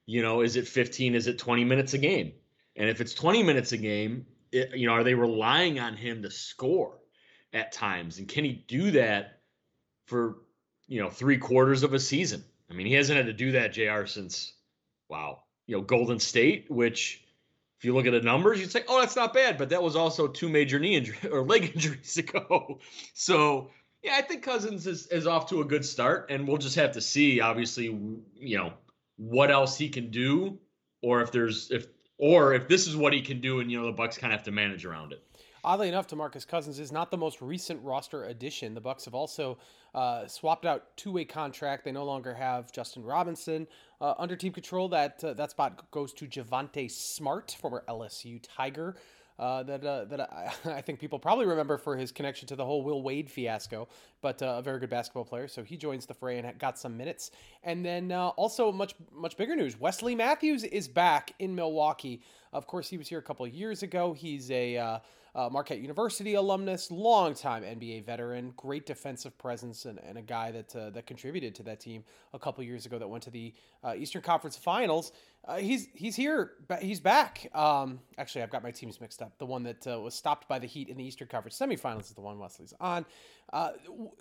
You 0.05 0.21
know, 0.21 0.41
is 0.41 0.55
it 0.55 0.67
15? 0.67 1.15
Is 1.15 1.27
it 1.27 1.39
20 1.39 1.63
minutes 1.63 1.93
a 1.93 1.97
game? 1.97 2.33
And 2.75 2.89
if 2.89 3.01
it's 3.01 3.13
20 3.13 3.43
minutes 3.43 3.71
a 3.71 3.77
game, 3.77 4.25
it, 4.51 4.75
you 4.75 4.87
know, 4.87 4.93
are 4.93 5.03
they 5.03 5.13
relying 5.13 5.79
on 5.79 5.95
him 5.95 6.23
to 6.23 6.31
score 6.31 6.99
at 7.53 7.71
times? 7.71 8.19
And 8.19 8.27
can 8.27 8.43
he 8.43 8.51
do 8.51 8.91
that 8.91 9.39
for 10.05 10.37
you 10.87 11.01
know 11.01 11.09
three 11.09 11.37
quarters 11.37 11.83
of 11.83 11.93
a 11.93 11.99
season? 11.99 12.43
I 12.69 12.73
mean, 12.73 12.87
he 12.87 12.93
hasn't 12.93 13.17
had 13.17 13.27
to 13.27 13.33
do 13.33 13.53
that, 13.53 13.73
Jr. 13.73 14.05
Since 14.05 14.53
wow, 15.09 15.43
you 15.67 15.75
know, 15.75 15.81
Golden 15.81 16.19
State, 16.19 16.69
which 16.69 17.23
if 17.79 17.85
you 17.85 17.93
look 17.95 18.05
at 18.05 18.11
the 18.11 18.21
numbers, 18.21 18.59
you'd 18.59 18.71
say, 18.71 18.83
oh, 18.87 18.99
that's 18.99 19.15
not 19.15 19.33
bad. 19.33 19.57
But 19.57 19.69
that 19.69 19.81
was 19.81 19.95
also 19.95 20.27
two 20.27 20.49
major 20.49 20.79
knee 20.79 20.95
injury 20.95 21.17
or 21.31 21.43
leg 21.43 21.71
injuries 21.75 22.17
ago. 22.17 22.79
So 23.13 23.69
yeah, 24.03 24.15
I 24.15 24.21
think 24.21 24.43
Cousins 24.43 24.87
is, 24.87 25.07
is 25.07 25.27
off 25.27 25.49
to 25.49 25.61
a 25.61 25.65
good 25.65 25.85
start, 25.85 26.27
and 26.29 26.47
we'll 26.47 26.57
just 26.57 26.75
have 26.75 26.93
to 26.93 27.01
see, 27.01 27.39
obviously, 27.39 27.85
you 28.35 28.57
know, 28.57 28.73
what 29.17 29.51
else 29.51 29.77
he 29.77 29.89
can 29.89 30.09
do, 30.09 30.57
or 31.03 31.21
if 31.21 31.31
there's 31.31 31.69
if 31.69 31.87
or 32.17 32.53
if 32.53 32.67
this 32.67 32.87
is 32.87 32.95
what 32.95 33.13
he 33.13 33.21
can 33.21 33.41
do, 33.41 33.59
and 33.59 33.71
you 33.71 33.79
know 33.79 33.85
the 33.85 33.91
Bucks 33.91 34.17
kind 34.17 34.33
of 34.33 34.39
have 34.39 34.45
to 34.45 34.51
manage 34.51 34.85
around 34.85 35.11
it. 35.13 35.23
Oddly 35.63 35.87
enough, 35.87 36.07
DeMarcus 36.07 36.47
Cousins 36.47 36.79
is 36.79 36.91
not 36.91 37.11
the 37.11 37.17
most 37.17 37.41
recent 37.41 37.81
roster 37.83 38.23
addition. 38.23 38.73
The 38.73 38.81
Bucks 38.81 39.05
have 39.05 39.13
also 39.13 39.57
uh, 39.93 40.27
swapped 40.27 40.65
out 40.65 40.95
two-way 40.97 41.25
contract. 41.25 41.85
They 41.85 41.91
no 41.91 42.03
longer 42.03 42.33
have 42.33 42.71
Justin 42.71 43.03
Robinson 43.03 43.67
uh, 43.99 44.15
under 44.17 44.35
team 44.35 44.53
control. 44.53 44.89
That 44.89 45.23
uh, 45.23 45.33
that 45.33 45.51
spot 45.51 45.91
goes 45.91 46.13
to 46.13 46.25
Javonte 46.25 46.89
Smart, 46.89 47.55
former 47.59 47.83
LSU 47.87 48.39
Tiger. 48.41 48.95
Uh, 49.39 49.63
that 49.63 49.83
uh, 49.83 50.05
that 50.05 50.19
I, 50.19 50.51
I, 50.65 50.81
think 50.81 50.99
people 50.99 51.17
probably 51.17 51.45
remember 51.45 51.77
for 51.77 51.95
his 51.95 52.11
connection 52.11 52.47
to 52.49 52.55
the 52.55 52.65
whole 52.65 52.83
Will 52.83 53.01
Wade 53.01 53.29
fiasco, 53.29 53.87
but 54.21 54.41
uh, 54.41 54.57
a 54.57 54.61
very 54.61 54.79
good 54.79 54.89
basketball 54.89 55.25
player. 55.25 55.47
So 55.47 55.63
he 55.63 55.77
joins 55.77 56.05
the 56.05 56.13
fray 56.13 56.37
and 56.37 56.59
got 56.59 56.77
some 56.77 56.95
minutes. 56.95 57.31
And 57.63 57.83
then 57.83 58.11
uh, 58.11 58.29
also 58.29 58.71
much 58.71 58.93
much 59.11 59.37
bigger 59.37 59.55
news: 59.55 59.79
Wesley 59.79 60.15
Matthews 60.15 60.63
is 60.63 60.87
back 60.87 61.33
in 61.39 61.55
Milwaukee. 61.55 62.21
Of 62.53 62.67
course, 62.67 62.89
he 62.89 62.97
was 62.97 63.07
here 63.07 63.19
a 63.19 63.23
couple 63.23 63.45
of 63.45 63.53
years 63.53 63.81
ago. 63.83 64.13
He's 64.13 64.51
a 64.51 65.01
uh, 65.33 65.47
Marquette 65.49 65.79
University 65.79 66.33
alumnus, 66.33 66.91
longtime 66.91 67.63
NBA 67.63 68.05
veteran, 68.05 68.53
great 68.57 68.85
defensive 68.85 69.37
presence, 69.37 69.85
and, 69.85 69.99
and 69.99 70.17
a 70.17 70.21
guy 70.21 70.51
that 70.51 70.75
uh, 70.75 70.89
that 70.89 71.07
contributed 71.07 71.55
to 71.55 71.63
that 71.63 71.79
team 71.79 72.03
a 72.33 72.39
couple 72.39 72.63
years 72.63 72.85
ago 72.85 72.99
that 72.99 73.07
went 73.07 73.23
to 73.23 73.29
the 73.29 73.53
uh, 73.83 73.93
Eastern 73.95 74.21
Conference 74.21 74.57
Finals. 74.57 75.13
Uh, 75.47 75.57
he's 75.57 75.87
he's 75.93 76.17
here. 76.17 76.51
He's 76.81 76.99
back. 76.99 77.49
Um, 77.55 77.99
actually, 78.17 78.43
I've 78.43 78.49
got 78.49 78.61
my 78.61 78.71
teams 78.71 78.99
mixed 78.99 79.21
up. 79.21 79.37
The 79.37 79.45
one 79.45 79.63
that 79.63 79.87
uh, 79.87 80.01
was 80.01 80.15
stopped 80.15 80.49
by 80.49 80.59
the 80.59 80.67
Heat 80.67 80.89
in 80.89 80.97
the 80.97 81.03
Eastern 81.03 81.29
Conference 81.29 81.57
semifinals 81.57 82.01
is 82.01 82.11
the 82.11 82.21
one 82.21 82.37
Wesley's 82.37 82.73
on. 82.81 83.05
Uh, 83.53 83.71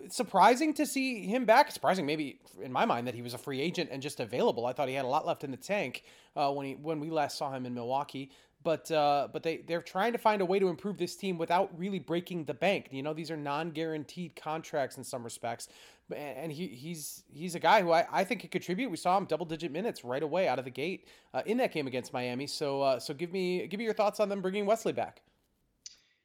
surprising 0.09 0.75
to 0.75 0.87
see 0.87 1.27
him 1.27 1.45
back. 1.45 1.73
Surprising, 1.73 2.07
maybe 2.07 2.41
in 2.63 2.73
my 2.73 2.85
mind, 2.85 3.09
that 3.09 3.15
he 3.15 3.23
was 3.23 3.35
a 3.35 3.39
free 3.39 3.61
agent 3.61 3.91
and 3.93 4.01
just 4.01 4.21
available. 4.21 4.65
I 4.65 4.73
thought 4.73 4.89
he 4.89 4.95
had 4.95 5.05
a 5.05 5.09
lot 5.09 5.27
left 5.27 5.43
in 5.43 5.51
the 5.51 5.57
tank 5.57 6.05
when 6.35 6.67
he 6.67 6.75
when 6.75 7.01
we 7.01 7.11
last 7.11 7.37
saw 7.37 7.53
him 7.53 7.67
in 7.67 7.75
Milwaukee 7.75 8.31
but 8.63 8.91
uh, 8.91 9.29
but 9.33 9.43
they 9.43 9.59
they're 9.59 9.83
trying 9.83 10.13
to 10.13 10.19
find 10.19 10.43
a 10.43 10.45
way 10.45 10.59
to 10.59 10.69
improve 10.69 10.99
this 10.99 11.17
team 11.17 11.39
without 11.39 11.71
really 11.79 11.99
breaking 11.99 12.45
the 12.45 12.55
bank. 12.55 12.89
You 12.91 13.03
know, 13.03 13.15
these 13.15 13.31
are 13.31 13.37
non-guaranteed 13.37 14.37
contracts 14.37 14.99
in 14.99 15.05
some 15.05 15.25
respects, 15.25 15.69
and 16.15 16.53
he 16.53 16.69
he's 16.69 17.23
he's 17.33 17.55
a 17.55 17.61
guy 17.61 17.81
who 17.81 17.93
I, 17.93 18.07
I 18.13 18.25
think 18.25 18.43
could 18.43 18.51
contribute. 18.51 18.91
We 18.91 18.97
saw 18.97 19.17
him 19.17 19.25
double-digit 19.25 19.73
minutes 19.73 20.05
right 20.05 20.23
away 20.23 20.47
out 20.47 20.59
of 20.59 20.65
the 20.65 20.71
gate 20.71 21.09
uh, 21.33 21.43
in 21.47 21.57
that 21.59 21.73
game 21.73 21.87
against 21.87 22.13
Miami. 22.13 22.47
So 22.47 22.83
uh, 22.83 23.01
so 23.01 23.15
give 23.15 23.33
me 23.33 23.67
give 23.67 23.79
me 23.79 23.85
your 23.85 23.95
thoughts 23.95 24.21
on 24.21 24.29
them 24.29 24.43
bringing 24.43 24.67
Wesley 24.67 24.93
back. 24.93 25.23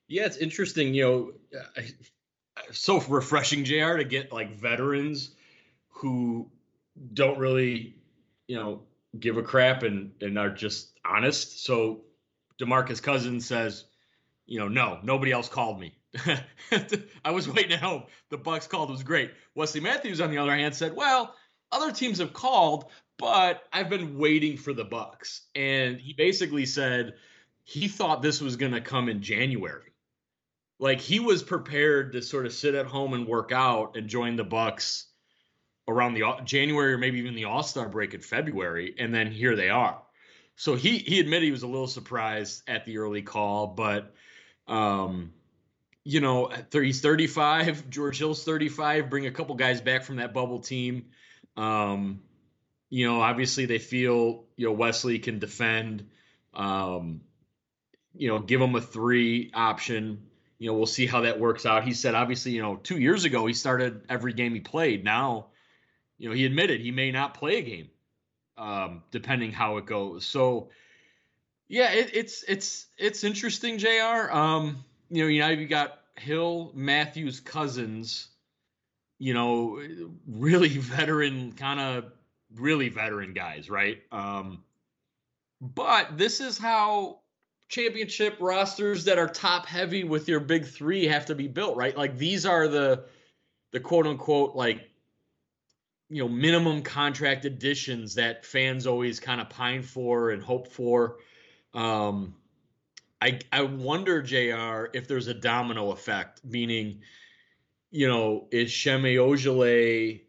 Yeah, 0.08 0.26
it's 0.26 0.38
interesting. 0.38 0.94
You 0.94 1.34
know, 1.46 1.82
so 2.72 3.00
refreshing, 3.02 3.64
Jr. 3.64 3.98
To 3.98 4.04
get 4.04 4.34
like 4.34 4.54
veterans 4.54 5.32
who 5.88 6.50
don't 7.14 7.38
really, 7.38 7.96
you 8.48 8.58
know, 8.58 8.82
give 9.20 9.38
a 9.38 9.44
crap 9.44 9.84
and 9.84 10.12
and 10.20 10.38
are 10.38 10.50
just 10.50 11.00
honest. 11.06 11.64
So 11.64 12.02
Demarcus 12.60 13.02
Cousins 13.02 13.46
says, 13.46 13.86
you 14.46 14.60
know, 14.60 14.68
no, 14.68 15.00
nobody 15.04 15.32
else 15.32 15.50
called 15.50 15.80
me. 15.80 15.96
I 17.26 17.32
was 17.32 17.48
waiting 17.50 17.74
at 17.74 17.80
home. 17.80 18.04
The 18.30 18.38
Bucks 18.38 18.68
called 18.68 18.90
it 18.90 18.94
was 18.94 19.04
great. 19.04 19.32
Wesley 19.56 19.82
Matthews, 19.82 20.22
on 20.22 20.32
the 20.32 20.38
other 20.38 20.56
hand, 20.56 20.76
said, 20.76 20.96
well, 20.96 21.36
other 21.72 21.92
teams 21.92 22.20
have 22.20 22.34
called, 22.34 22.86
but 23.18 23.64
I've 23.74 23.90
been 23.90 24.18
waiting 24.18 24.58
for 24.58 24.74
the 24.74 24.86
Bucks. 24.86 25.42
And 25.56 26.00
he 26.00 26.14
basically 26.14 26.66
said 26.66 27.16
he 27.64 27.88
thought 27.88 28.22
this 28.22 28.42
was 28.42 28.56
going 28.56 28.74
to 28.74 28.82
come 28.82 29.10
in 29.10 29.22
January. 29.22 29.94
Like 30.80 31.00
he 31.00 31.20
was 31.20 31.42
prepared 31.42 32.14
to 32.14 32.22
sort 32.22 32.46
of 32.46 32.54
sit 32.54 32.76
at 32.76 32.86
home 32.86 33.14
and 33.14 33.28
work 33.28 33.52
out 33.52 33.96
and 33.96 34.08
join 34.08 34.36
the 34.36 34.44
Bucks 34.44 35.08
around 35.88 36.14
the 36.14 36.24
January 36.44 36.94
or 36.94 36.98
maybe 36.98 37.20
even 37.20 37.36
the 37.36 37.46
All 37.46 37.64
Star 37.64 37.88
break 37.88 38.14
in 38.14 38.22
February, 38.22 38.96
and 38.98 39.14
then 39.14 39.32
here 39.32 39.56
they 39.56 39.70
are. 39.70 40.02
So 40.56 40.76
he 40.76 40.98
he 41.00 41.20
admitted 41.20 41.44
he 41.44 41.52
was 41.52 41.64
a 41.64 41.68
little 41.68 41.88
surprised 41.88 42.64
at 42.68 42.86
the 42.86 43.00
early 43.00 43.22
call, 43.22 43.68
but 43.68 44.14
um, 44.68 45.34
you 46.04 46.22
know 46.22 46.52
he's 46.72 47.02
35. 47.02 47.90
George 47.90 48.18
Hill's 48.18 48.44
35. 48.44 49.10
Bring 49.10 49.26
a 49.26 49.32
couple 49.32 49.56
guys 49.56 49.82
back 49.82 50.04
from 50.04 50.18
that 50.18 50.34
bubble 50.34 50.60
team. 50.60 51.08
Um, 51.58 52.22
you 52.90 53.08
know, 53.08 53.22
obviously 53.22 53.66
they 53.66 53.80
feel 53.80 54.46
you 54.56 54.68
know 54.68 54.74
Wesley 54.74 55.20
can 55.20 55.40
defend. 55.40 56.10
Um, 56.54 57.22
you 58.14 58.30
know, 58.30 58.40
give 58.40 58.62
him 58.62 58.76
a 58.76 58.82
three 58.82 59.52
option. 59.54 60.24
You 60.58 60.70
know, 60.70 60.78
we'll 60.78 60.86
see 60.86 61.06
how 61.06 61.22
that 61.22 61.38
works 61.38 61.66
out. 61.66 61.84
He 61.84 61.94
said, 61.94 62.16
obviously, 62.16 62.54
you 62.54 62.62
know, 62.62 62.78
two 62.78 62.98
years 62.98 63.26
ago 63.26 63.46
he 63.46 63.54
started 63.54 64.06
every 64.08 64.32
game 64.32 64.54
he 64.54 64.62
played. 64.62 65.04
Now 65.04 65.48
you 66.18 66.30
know, 66.30 66.36
he 66.36 66.46
admitted 66.46 66.82
he 66.82 66.92
may 66.92 67.12
not 67.12 67.34
play 67.34 67.58
a 67.58 67.62
game, 67.62 67.90
um, 68.58 69.04
depending 69.12 69.52
how 69.52 69.78
it 69.78 69.86
goes. 69.86 70.26
So, 70.26 70.70
yeah, 71.68 71.92
it, 71.92 72.12
it's 72.14 72.44
it's 72.48 72.88
it's 72.98 73.24
interesting, 73.24 73.78
Jr. 73.78 74.32
Um, 74.32 74.84
you 75.10 75.24
know, 75.24 75.30
you 75.30 75.40
know, 75.40 75.50
you 75.50 75.68
got 75.68 76.00
Hill, 76.16 76.72
Matthews, 76.74 77.40
Cousins. 77.40 78.28
You 79.18 79.34
know, 79.34 79.82
really 80.28 80.70
veteran, 80.78 81.54
kind 81.54 81.80
of 81.80 82.06
really 82.56 82.90
veteran 82.90 83.34
guys, 83.34 83.70
right? 83.70 84.02
Um, 84.12 84.64
but 85.62 86.18
this 86.18 86.42
is 86.42 86.58
how 86.58 87.20
championship 87.68 88.38
rosters 88.40 89.06
that 89.06 89.18
are 89.18 89.28
top 89.28 89.66
heavy 89.66 90.04
with 90.04 90.28
your 90.28 90.40
big 90.40 90.66
three 90.66 91.06
have 91.06 91.26
to 91.28 91.36
be 91.36 91.48
built, 91.48 91.76
right? 91.78 91.98
Like 91.98 92.18
these 92.18 92.46
are 92.46 92.68
the 92.68 93.06
the 93.72 93.80
quote 93.80 94.08
unquote 94.08 94.56
like 94.56 94.90
you 96.10 96.22
know 96.22 96.30
minimum 96.30 96.82
contract 96.82 97.46
additions 97.46 98.16
that 98.16 98.46
fans 98.46 98.86
always 98.88 99.20
kind 99.20 99.42
of 99.42 99.50
pine 99.50 99.82
for 99.82 100.30
and 100.32 100.44
hope 100.44 100.68
for. 100.68 101.18
Um, 101.74 102.36
I 103.22 103.40
I 103.52 103.64
wonder, 103.64 104.22
Jr. 104.22 104.88
if 104.94 105.08
there's 105.08 105.28
a 105.28 105.34
domino 105.34 105.92
effect, 105.92 106.42
meaning, 106.44 107.02
you 107.92 108.08
know, 108.08 108.48
is 108.52 108.76
Semi 108.76 109.16
Ojeleye 109.16 110.22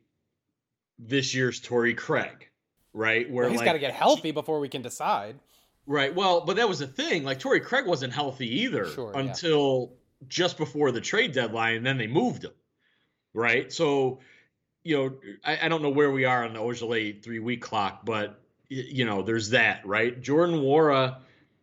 this 0.99 1.35
year's 1.35 1.61
Torrey 1.61 1.95
Craig, 1.95 2.49
right? 2.93 3.31
Where 3.31 3.45
well, 3.45 3.51
he's 3.51 3.59
like, 3.59 3.67
got 3.67 3.73
to 3.75 3.79
get 3.79 3.93
healthy 3.93 4.31
before 4.31 4.61
we 4.61 4.69
can 4.69 4.83
decide. 4.83 5.39
Right. 5.87 6.15
Well, 6.15 6.45
but 6.45 6.57
that 6.57 6.69
was 6.69 6.81
the 6.81 6.87
thing. 6.87 7.23
Like 7.25 7.39
Torrey 7.39 7.61
Craig 7.61 7.87
wasn't 7.87 8.13
healthy 8.13 8.63
either 8.63 8.87
sure, 8.87 9.13
until 9.15 9.91
yeah. 9.91 10.27
just 10.29 10.57
before 10.57 10.91
the 10.91 11.01
trade 11.01 11.33
deadline, 11.33 11.77
and 11.77 11.87
then 11.87 11.99
they 11.99 12.07
moved 12.07 12.45
him. 12.45 12.55
Right. 13.35 13.71
So 13.73 14.21
you 14.87 14.97
know, 14.97 15.15
I, 15.45 15.67
I, 15.67 15.69
don't 15.69 15.83
know 15.83 15.91
where 15.91 16.13
we 16.13 16.25
are 16.25 16.45
on 16.45 16.53
the 16.53 16.61
Ojeleye 16.61 17.21
three 17.23 17.41
week 17.41 17.61
clock, 17.61 18.05
but 18.05 18.41
you 18.69 19.05
know, 19.05 19.23
there's 19.23 19.51
that, 19.51 19.85
right? 19.85 20.21
Jordan 20.21 20.61
Nwora 20.61 21.19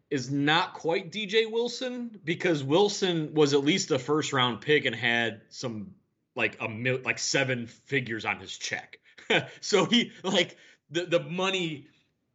is 0.10 0.30
not 0.30 0.74
quite 0.74 1.12
DJ 1.12 1.50
Wilson 1.50 2.20
because 2.24 2.64
Wilson 2.64 3.34
was 3.34 3.54
at 3.54 3.64
least 3.64 3.92
a 3.92 4.00
first 4.00 4.34
round 4.34 4.62
pick 4.62 4.86
and 4.86 4.96
had 4.96 5.42
some 5.50 5.96
like 6.36 6.58
a 6.60 6.68
mil, 6.68 7.00
like 7.04 7.18
seven 7.18 7.68
figures 7.68 8.26
on 8.26 8.40
his 8.40 8.58
check. 8.58 9.00
so 9.62 9.86
he 9.86 10.12
like 10.24 10.58
the 10.92 11.06
the 11.06 11.22
money 11.22 11.88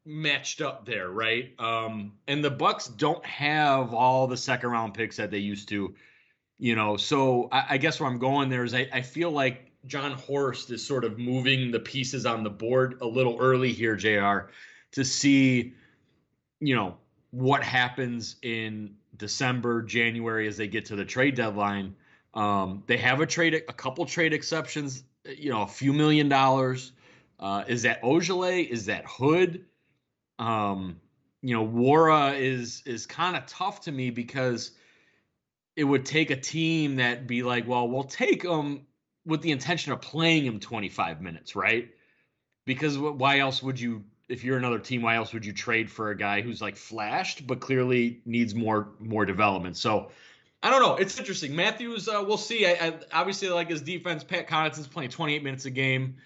matched 0.06 0.62
up 0.62 0.86
there, 0.86 1.08
right? 1.08 1.52
Um, 1.58 2.14
and 2.26 2.42
the 2.42 2.50
Bucks 2.50 2.86
don't 2.86 3.24
have 3.26 3.92
all 3.92 4.26
the 4.26 4.38
second 4.38 4.70
round 4.70 4.94
picks 4.94 5.16
that 5.16 5.30
they 5.30 5.38
used 5.38 5.68
to, 5.68 5.94
you 6.58 6.76
know. 6.76 6.96
So 6.96 7.48
I, 7.52 7.66
I 7.70 7.76
guess 7.76 8.00
where 8.00 8.08
I'm 8.08 8.18
going 8.18 8.48
there 8.48 8.64
is 8.64 8.72
I, 8.72 8.88
I 8.90 9.02
feel 9.02 9.30
like 9.30 9.67
Jon 9.86 10.12
Horst 10.12 10.70
is 10.70 10.84
sort 10.84 11.04
of 11.04 11.18
moving 11.18 11.70
the 11.70 11.80
pieces 11.80 12.26
on 12.26 12.42
the 12.42 12.50
board 12.50 12.98
a 13.00 13.06
little 13.06 13.38
early 13.40 13.72
here, 13.72 13.96
JR, 13.96 14.50
to 14.92 15.04
see, 15.04 15.74
you 16.60 16.74
know, 16.74 16.96
what 17.30 17.62
happens 17.62 18.36
in 18.42 18.94
December, 19.16 19.82
January 19.82 20.46
as 20.46 20.56
they 20.56 20.66
get 20.66 20.86
to 20.86 20.96
the 20.96 21.04
trade 21.04 21.34
deadline. 21.34 21.94
Um, 22.34 22.82
they 22.86 22.96
have 22.98 23.20
a 23.20 23.26
trade, 23.26 23.54
a 23.54 23.72
couple 23.72 24.04
trade 24.06 24.32
exceptions, 24.32 25.04
you 25.24 25.50
know, 25.50 25.62
a 25.62 25.66
few 25.66 25.92
million 25.92 26.28
dollars. 26.28 26.92
Uh, 27.38 27.64
is 27.68 27.82
that 27.82 28.02
Ojeleye? 28.02 28.68
Is 28.68 28.86
that 28.86 29.04
Hood? 29.06 29.64
Um, 30.38 31.00
you 31.42 31.54
know, 31.54 31.66
Nwora 31.66 32.38
is 32.38 32.82
is 32.84 33.06
kind 33.06 33.36
of 33.36 33.46
tough 33.46 33.82
to 33.82 33.92
me 33.92 34.10
because 34.10 34.72
it 35.76 35.84
would 35.84 36.04
take 36.04 36.30
a 36.30 36.36
team 36.36 36.96
that 36.96 37.26
be 37.28 37.44
like, 37.44 37.68
well, 37.68 37.88
we'll 37.88 38.04
take 38.04 38.42
them 38.42 38.87
with 39.24 39.42
the 39.42 39.50
intention 39.50 39.92
of 39.92 40.00
playing 40.00 40.44
him 40.44 40.60
25 40.60 41.20
minutes, 41.20 41.54
right? 41.56 41.88
Because 42.64 42.98
why 42.98 43.38
else 43.38 43.62
would 43.62 43.80
you, 43.80 44.04
if 44.28 44.44
you're 44.44 44.58
another 44.58 44.78
team, 44.78 45.02
why 45.02 45.16
else 45.16 45.32
would 45.32 45.44
you 45.44 45.52
trade 45.52 45.90
for 45.90 46.10
a 46.10 46.16
guy 46.16 46.40
who's 46.40 46.60
like 46.60 46.76
flashed 46.76 47.46
but 47.46 47.60
clearly 47.60 48.20
needs 48.24 48.54
more 48.54 48.88
more 48.98 49.24
development? 49.24 49.76
So 49.76 50.10
I 50.62 50.70
don't 50.70 50.82
know. 50.82 50.96
It's 50.96 51.18
interesting. 51.18 51.54
Matthews, 51.54 52.08
uh, 52.08 52.22
we'll 52.26 52.36
see. 52.36 52.66
I, 52.66 52.72
I 52.72 52.94
obviously 53.12 53.48
like 53.48 53.70
his 53.70 53.80
defense. 53.80 54.24
Pat 54.24 54.48
Connaughton's 54.48 54.88
playing 54.88 55.10
28 55.10 55.42
minutes 55.42 55.64
a 55.66 55.70
game. 55.70 56.16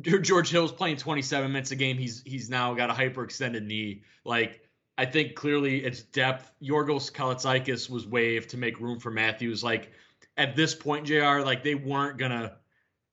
George 0.00 0.50
Hill's 0.50 0.72
playing 0.72 0.96
27 0.96 1.52
minutes 1.52 1.70
a 1.70 1.76
game. 1.76 1.98
He's 1.98 2.22
he's 2.24 2.48
now 2.48 2.74
got 2.74 2.90
a 2.90 2.92
hyperextended 2.94 3.64
knee. 3.64 4.02
Like 4.24 4.60
I 4.96 5.06
think 5.06 5.34
clearly 5.34 5.84
it's 5.84 6.02
depth. 6.02 6.50
Yorgos 6.62 7.12
Kalaitzakis 7.12 7.90
was 7.90 8.06
waived 8.06 8.50
to 8.50 8.56
make 8.56 8.80
room 8.80 8.98
for 8.98 9.10
Matthews. 9.10 9.62
Like 9.62 9.92
at 10.36 10.56
this 10.56 10.74
point, 10.74 11.06
Jr. 11.06 11.40
Like 11.40 11.62
they 11.62 11.74
weren't 11.74 12.18
gonna. 12.18 12.56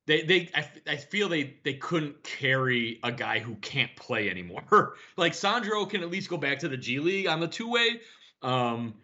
They 0.05 0.21
they 0.21 0.49
I, 0.55 0.69
I 0.87 0.95
feel 0.95 1.29
they 1.29 1.57
they 1.63 1.73
couldn't 1.73 2.23
carry 2.23 2.99
a 3.03 3.11
guy 3.11 3.39
who 3.39 3.55
can't 3.55 3.93
play 3.95 4.29
anymore. 4.29 4.95
like 5.17 5.33
Sandro 5.33 5.85
can 5.85 6.01
at 6.01 6.09
least 6.09 6.29
go 6.29 6.37
back 6.37 6.59
to 6.59 6.69
the 6.69 6.77
G 6.77 6.99
League 6.99 7.27
on 7.27 7.39
the 7.39 7.47
two 7.47 7.69
way. 7.69 8.01
Um, 8.41 8.95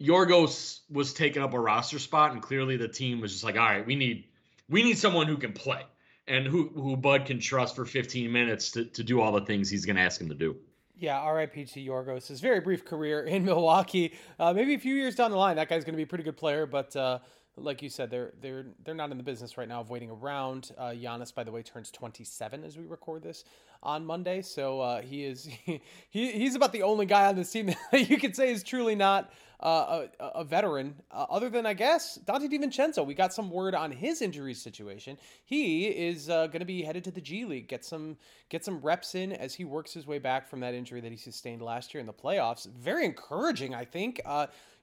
Yorgos 0.00 0.80
was 0.90 1.14
taking 1.14 1.42
up 1.42 1.54
a 1.54 1.60
roster 1.60 1.98
spot, 1.98 2.32
and 2.32 2.42
clearly 2.42 2.76
the 2.76 2.88
team 2.88 3.20
was 3.20 3.32
just 3.32 3.44
like, 3.44 3.56
all 3.56 3.64
right, 3.64 3.86
we 3.86 3.96
need 3.96 4.26
we 4.68 4.82
need 4.82 4.98
someone 4.98 5.26
who 5.26 5.36
can 5.36 5.52
play 5.52 5.82
and 6.26 6.46
who 6.46 6.68
who 6.68 6.96
Bud 6.96 7.26
can 7.26 7.40
trust 7.40 7.76
for 7.76 7.84
15 7.84 8.30
minutes 8.30 8.72
to 8.72 8.84
to 8.84 9.02
do 9.02 9.20
all 9.20 9.32
the 9.32 9.44
things 9.44 9.68
he's 9.68 9.86
going 9.86 9.96
to 9.96 10.02
ask 10.02 10.20
him 10.20 10.28
to 10.28 10.34
do. 10.34 10.56
Yeah, 10.96 11.28
RIP 11.28 11.54
to 11.54 11.80
Yorgos. 11.80 12.28
His 12.28 12.40
very 12.40 12.60
brief 12.60 12.84
career 12.84 13.22
in 13.24 13.44
Milwaukee. 13.46 14.14
Uh, 14.38 14.52
maybe 14.52 14.74
a 14.74 14.78
few 14.78 14.94
years 14.94 15.16
down 15.16 15.32
the 15.32 15.36
line, 15.36 15.56
that 15.56 15.68
guy's 15.68 15.84
going 15.84 15.94
to 15.94 15.96
be 15.96 16.04
a 16.04 16.06
pretty 16.06 16.24
good 16.24 16.36
player, 16.36 16.66
but. 16.66 16.94
Uh, 16.94 17.18
like 17.56 17.82
you 17.82 17.88
said, 17.88 18.10
they're 18.10 18.32
they're 18.40 18.66
they're 18.84 18.94
not 18.94 19.10
in 19.10 19.18
the 19.18 19.22
business 19.22 19.58
right 19.58 19.68
now 19.68 19.80
of 19.80 19.90
waiting 19.90 20.10
around. 20.10 20.70
Uh, 20.78 20.90
Giannis, 20.90 21.34
by 21.34 21.44
the 21.44 21.52
way, 21.52 21.62
turns 21.62 21.90
27 21.90 22.64
as 22.64 22.78
we 22.78 22.84
record 22.84 23.22
this 23.22 23.44
on 23.82 24.06
Monday, 24.06 24.42
so 24.42 24.80
uh, 24.80 25.02
he 25.02 25.24
is 25.24 25.48
he, 25.64 25.80
he's 26.10 26.54
about 26.54 26.72
the 26.72 26.82
only 26.82 27.06
guy 27.06 27.26
on 27.26 27.36
this 27.36 27.50
team 27.50 27.66
that 27.92 28.08
you 28.08 28.16
could 28.18 28.34
say 28.34 28.50
is 28.50 28.62
truly 28.62 28.94
not 28.94 29.30
uh, 29.62 30.06
a, 30.18 30.24
a, 30.26 30.44
veteran. 30.44 30.94
Uh, 31.10 31.26
other 31.30 31.48
than 31.48 31.66
I 31.66 31.74
guess 31.74 32.18
Donte 32.24 32.50
DiVincenzo, 32.50 33.06
we 33.06 33.14
got 33.14 33.32
some 33.32 33.50
word 33.50 33.74
on 33.74 33.92
his 33.92 34.20
injury 34.20 34.54
situation. 34.54 35.16
He 35.44 35.86
is 35.86 36.28
uh, 36.28 36.48
going 36.48 36.60
to 36.60 36.66
be 36.66 36.82
headed 36.82 37.04
to 37.04 37.10
the 37.10 37.20
G 37.20 37.44
League, 37.44 37.68
get 37.68 37.84
some 37.84 38.16
get 38.48 38.64
some 38.64 38.80
reps 38.80 39.14
in 39.14 39.32
as 39.32 39.54
he 39.54 39.64
works 39.64 39.92
his 39.92 40.06
way 40.06 40.18
back 40.18 40.48
from 40.48 40.60
that 40.60 40.74
injury 40.74 41.00
that 41.00 41.12
he 41.12 41.18
sustained 41.18 41.62
last 41.62 41.92
year 41.94 42.00
in 42.00 42.06
the 42.06 42.12
playoffs. 42.12 42.66
Very 42.72 43.04
encouraging, 43.04 43.74
I 43.74 43.84
think. 43.84 44.20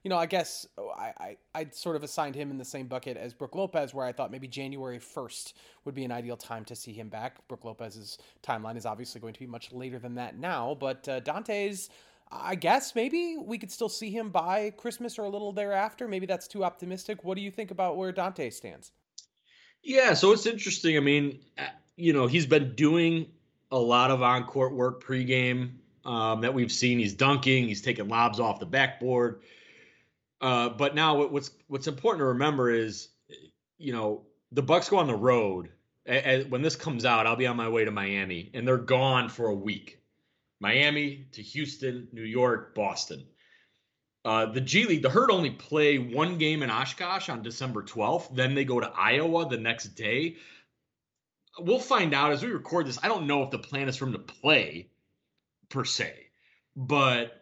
You 0.02 0.08
know, 0.08 0.16
I 0.16 0.26
guess 0.26 0.66
oh, 0.78 0.90
I, 0.90 1.12
I 1.18 1.36
I 1.54 1.66
sort 1.72 1.96
of 1.96 2.02
assigned 2.02 2.34
him 2.34 2.50
in 2.50 2.56
the 2.58 2.64
same 2.64 2.86
bucket 2.86 3.16
as 3.16 3.34
Brook 3.34 3.54
Lopez, 3.54 3.92
where 3.92 4.06
I 4.06 4.12
thought 4.12 4.30
maybe 4.30 4.48
January 4.48 4.98
first 4.98 5.56
would 5.84 5.94
be 5.94 6.04
an 6.04 6.12
ideal 6.12 6.36
time 6.36 6.64
to 6.66 6.76
see 6.76 6.92
him 6.92 7.08
back. 7.08 7.46
Brook 7.48 7.64
Lopez's 7.64 8.18
timeline 8.42 8.76
is 8.76 8.86
obviously 8.86 9.20
going 9.20 9.34
to 9.34 9.40
be 9.40 9.46
much 9.46 9.72
later 9.72 9.98
than 9.98 10.14
that 10.14 10.38
now, 10.38 10.76
but 10.78 11.08
uh, 11.08 11.20
Donte's. 11.20 11.90
I 12.32 12.54
guess 12.54 12.94
maybe 12.94 13.36
we 13.38 13.58
could 13.58 13.72
still 13.72 13.88
see 13.88 14.08
him 14.08 14.30
by 14.30 14.70
Christmas 14.76 15.18
or 15.18 15.22
a 15.22 15.28
little 15.28 15.52
thereafter. 15.52 16.06
Maybe 16.06 16.26
that's 16.26 16.46
too 16.46 16.62
optimistic. 16.62 17.24
What 17.24 17.34
do 17.34 17.40
you 17.40 17.50
think 17.50 17.72
about 17.72 17.96
where 17.96 18.12
Donte 18.12 18.52
stands? 18.52 18.92
Yeah, 19.82 20.14
so 20.14 20.30
it's 20.32 20.46
interesting. 20.46 20.96
I 20.96 21.00
mean, 21.00 21.40
uh, 21.58 21.62
you 21.96 22.12
know, 22.12 22.28
he's 22.28 22.46
been 22.46 22.76
doing 22.76 23.26
a 23.72 23.78
lot 23.78 24.12
of 24.12 24.22
on 24.22 24.44
court 24.44 24.74
work 24.74 25.02
pregame 25.02 25.72
um, 26.04 26.40
that 26.42 26.54
we've 26.54 26.72
seen. 26.72 26.98
He's 26.98 27.14
dunking, 27.14 27.66
he's 27.66 27.82
taking 27.82 28.08
lobs 28.08 28.38
off 28.38 28.60
the 28.60 28.66
backboard 28.66 29.42
Uh, 30.40 30.70
but 30.70 30.94
now 30.94 31.26
what's 31.26 31.50
what's 31.68 31.86
important 31.86 32.20
to 32.20 32.26
remember 32.26 32.70
is, 32.70 33.08
you 33.78 33.92
know, 33.92 34.22
the 34.52 34.62
Bucks 34.62 34.88
go 34.88 34.98
on 34.98 35.06
the 35.06 35.14
road. 35.14 35.70
when 36.04 36.62
this 36.62 36.76
comes 36.76 37.04
out, 37.04 37.26
I'll 37.26 37.36
be 37.36 37.46
on 37.46 37.56
my 37.56 37.68
way 37.68 37.84
to 37.84 37.90
Miami, 37.90 38.50
and 38.54 38.66
they're 38.66 38.78
gone 38.78 39.28
for 39.28 39.46
a 39.46 39.54
week. 39.54 40.00
Miami 40.60 41.26
to 41.32 41.42
Houston, 41.42 42.08
New 42.12 42.22
York, 42.22 42.74
Boston. 42.74 43.24
Uh, 44.24 44.46
the 44.46 44.60
G 44.60 44.84
League, 44.84 45.02
the 45.02 45.08
Herd 45.08 45.30
only 45.30 45.50
play 45.50 45.98
one 45.98 46.36
game 46.36 46.62
in 46.62 46.70
Oshkosh 46.70 47.30
on 47.30 47.42
December 47.42 47.82
12th. 47.82 48.34
Then 48.34 48.54
they 48.54 48.64
go 48.64 48.78
to 48.78 48.92
Iowa 48.94 49.48
the 49.48 49.56
next 49.56 49.94
day. 49.94 50.36
We'll 51.58 51.78
find 51.78 52.12
out 52.12 52.32
as 52.32 52.42
we 52.42 52.50
record 52.50 52.86
this. 52.86 52.98
I 53.02 53.08
don't 53.08 53.26
know 53.26 53.42
if 53.42 53.50
the 53.50 53.58
plan 53.58 53.88
is 53.88 53.96
for 53.96 54.04
them 54.04 54.12
to 54.12 54.18
play 54.18 54.90
per 55.70 55.84
se, 55.86 56.14
but 56.76 57.39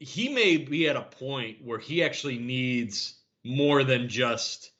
he 0.00 0.28
may 0.28 0.56
be 0.56 0.88
at 0.88 0.96
a 0.96 1.02
point 1.02 1.58
where 1.64 1.78
he 1.78 2.02
actually 2.04 2.38
needs 2.38 3.14
more 3.44 3.84
than 3.84 4.08
just 4.08 4.70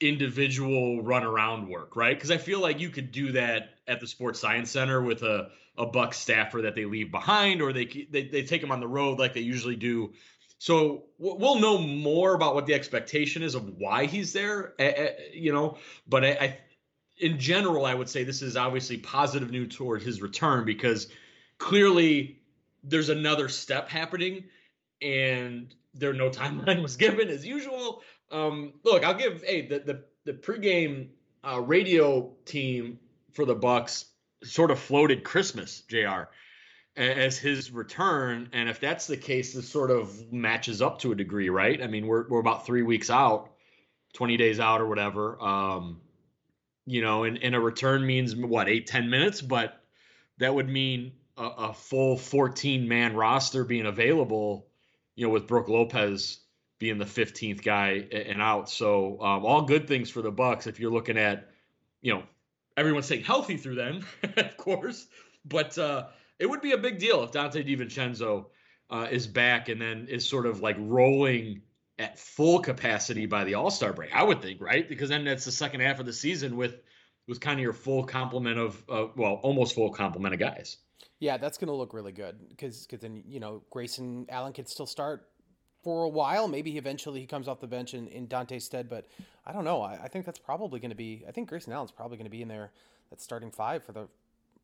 individual 0.00 1.02
run 1.02 1.22
around 1.22 1.68
work, 1.68 1.96
right? 1.96 2.16
Because 2.16 2.30
I 2.30 2.38
feel 2.38 2.60
like 2.60 2.80
you 2.80 2.90
could 2.90 3.12
do 3.12 3.32
that 3.32 3.70
at 3.86 4.00
the 4.00 4.06
Sports 4.06 4.40
Science 4.40 4.70
Center 4.70 5.02
with 5.02 5.22
a 5.22 5.50
a 5.76 5.86
Buck 5.86 6.14
staffer 6.14 6.62
that 6.62 6.76
they 6.76 6.84
leave 6.84 7.10
behind, 7.10 7.60
or 7.60 7.72
they 7.72 7.86
they, 8.10 8.24
they 8.24 8.42
take 8.42 8.62
him 8.62 8.70
on 8.70 8.80
the 8.80 8.86
road 8.86 9.18
like 9.18 9.34
they 9.34 9.40
usually 9.40 9.76
do. 9.76 10.12
So 10.58 11.06
we'll 11.18 11.60
know 11.60 11.78
more 11.78 12.34
about 12.34 12.54
what 12.54 12.66
the 12.66 12.74
expectation 12.74 13.42
is 13.42 13.54
of 13.54 13.68
why 13.76 14.06
he's 14.06 14.32
there, 14.32 14.72
you 15.32 15.52
know. 15.52 15.78
But 16.06 16.24
I, 16.24 16.28
I, 16.28 16.58
in 17.18 17.38
general, 17.38 17.84
I 17.84 17.92
would 17.92 18.08
say 18.08 18.24
this 18.24 18.40
is 18.40 18.56
obviously 18.56 18.96
positive 18.98 19.50
news 19.50 19.74
toward 19.74 20.02
his 20.02 20.22
return 20.22 20.64
because 20.64 21.08
clearly 21.58 22.40
there's 22.84 23.08
another 23.08 23.48
step 23.48 23.88
happening, 23.88 24.44
and 25.02 25.74
there 25.94 26.12
no 26.12 26.30
timeline 26.30 26.82
was 26.82 26.96
given 26.96 27.28
as 27.28 27.44
usual. 27.44 28.02
Um, 28.30 28.74
look, 28.84 29.04
I'll 29.04 29.14
give 29.14 29.42
hey 29.42 29.66
the 29.66 29.80
the 29.80 30.04
the 30.24 30.32
pregame 30.32 31.08
uh, 31.46 31.60
radio 31.60 32.32
team 32.44 32.98
for 33.32 33.44
the 33.44 33.54
Bucks 33.54 34.06
sort 34.42 34.70
of 34.70 34.78
floated 34.78 35.24
Christmas, 35.24 35.82
Jr. 35.88 36.24
As 36.96 37.36
his 37.38 37.72
return, 37.72 38.50
and 38.52 38.68
if 38.68 38.78
that's 38.78 39.08
the 39.08 39.16
case, 39.16 39.52
this 39.52 39.68
sort 39.68 39.90
of 39.90 40.32
matches 40.32 40.80
up 40.80 41.00
to 41.00 41.10
a 41.10 41.14
degree, 41.16 41.48
right? 41.48 41.82
I 41.82 41.88
mean, 41.88 42.06
we're 42.06 42.28
we're 42.28 42.38
about 42.38 42.66
three 42.66 42.82
weeks 42.82 43.10
out, 43.10 43.50
twenty 44.12 44.36
days 44.36 44.60
out, 44.60 44.80
or 44.80 44.86
whatever. 44.86 45.42
Um, 45.42 46.00
you 46.86 47.02
know, 47.02 47.24
and, 47.24 47.42
and 47.42 47.54
a 47.56 47.60
return 47.60 48.06
means 48.06 48.36
what 48.36 48.68
eight 48.68 48.86
ten 48.86 49.10
minutes, 49.10 49.42
but 49.42 49.82
that 50.38 50.54
would 50.54 50.68
mean 50.68 51.12
a, 51.36 51.44
a 51.44 51.74
full 51.74 52.16
fourteen 52.16 52.88
man 52.88 53.14
roster 53.14 53.64
being 53.64 53.86
available. 53.86 54.66
You 55.16 55.26
know, 55.26 55.32
with 55.32 55.46
Brook 55.46 55.68
Lopez 55.68 56.40
being 56.78 56.98
the 56.98 57.04
15th 57.04 57.62
guy 57.62 58.04
and 58.12 58.42
out. 58.42 58.68
So 58.68 59.20
um, 59.20 59.44
all 59.44 59.62
good 59.62 59.86
things 59.86 60.10
for 60.10 60.22
the 60.22 60.30
Bucks 60.30 60.66
if 60.66 60.80
you're 60.80 60.90
looking 60.90 61.16
at, 61.16 61.48
you 62.02 62.12
know, 62.12 62.24
everyone's 62.76 63.06
staying 63.06 63.24
healthy 63.24 63.56
through 63.56 63.76
them, 63.76 64.04
of 64.36 64.56
course. 64.56 65.06
But 65.44 65.78
uh, 65.78 66.08
it 66.38 66.46
would 66.46 66.60
be 66.60 66.72
a 66.72 66.78
big 66.78 66.98
deal 66.98 67.22
if 67.22 67.32
Donte 67.32 67.66
DiVincenzo 67.66 68.46
uh, 68.90 69.06
is 69.10 69.26
back 69.26 69.68
and 69.68 69.80
then 69.80 70.08
is 70.10 70.28
sort 70.28 70.46
of 70.46 70.60
like 70.60 70.76
rolling 70.78 71.62
at 71.98 72.18
full 72.18 72.58
capacity 72.58 73.26
by 73.26 73.44
the 73.44 73.54
All 73.54 73.70
Star 73.70 73.92
break. 73.92 74.14
I 74.14 74.22
would 74.22 74.42
think, 74.42 74.60
right? 74.60 74.88
Because 74.88 75.08
then 75.08 75.24
that's 75.24 75.44
the 75.44 75.52
second 75.52 75.80
half 75.80 76.00
of 76.00 76.06
the 76.06 76.12
season 76.12 76.56
with 76.56 76.80
with 77.26 77.40
kind 77.40 77.58
of 77.58 77.62
your 77.62 77.72
full 77.72 78.04
complement 78.04 78.58
of, 78.58 78.82
uh, 78.88 79.06
well, 79.16 79.34
almost 79.42 79.74
full 79.74 79.90
complement 79.90 80.34
of 80.34 80.40
guys. 80.40 80.78
Yeah, 81.20 81.36
that's 81.36 81.58
going 81.58 81.68
to 81.68 81.74
look 81.74 81.94
really 81.94 82.12
good 82.12 82.36
because 82.48 82.86
because 82.86 83.00
then 83.00 83.22
you 83.26 83.40
know 83.40 83.62
Grayson 83.70 84.26
Allen 84.28 84.52
could 84.52 84.68
still 84.68 84.86
start 84.86 85.28
for 85.82 86.04
a 86.04 86.08
while. 86.08 86.48
Maybe 86.48 86.76
eventually 86.76 87.20
he 87.20 87.26
comes 87.26 87.46
off 87.46 87.60
the 87.60 87.66
bench 87.66 87.94
in, 87.94 88.08
in 88.08 88.26
Donte's 88.26 88.64
stead, 88.64 88.88
but 88.88 89.06
I 89.46 89.52
don't 89.52 89.64
know. 89.64 89.80
I, 89.80 90.00
I 90.04 90.08
think 90.08 90.26
that's 90.26 90.38
probably 90.38 90.80
going 90.80 90.90
to 90.90 90.96
be. 90.96 91.24
I 91.26 91.30
think 91.30 91.48
Grayson 91.48 91.72
Allen's 91.72 91.92
probably 91.92 92.16
going 92.16 92.26
to 92.26 92.30
be 92.30 92.42
in 92.42 92.48
there. 92.48 92.72
That 93.10 93.20
starting 93.20 93.50
five 93.50 93.84
for 93.84 93.92
the 93.92 94.08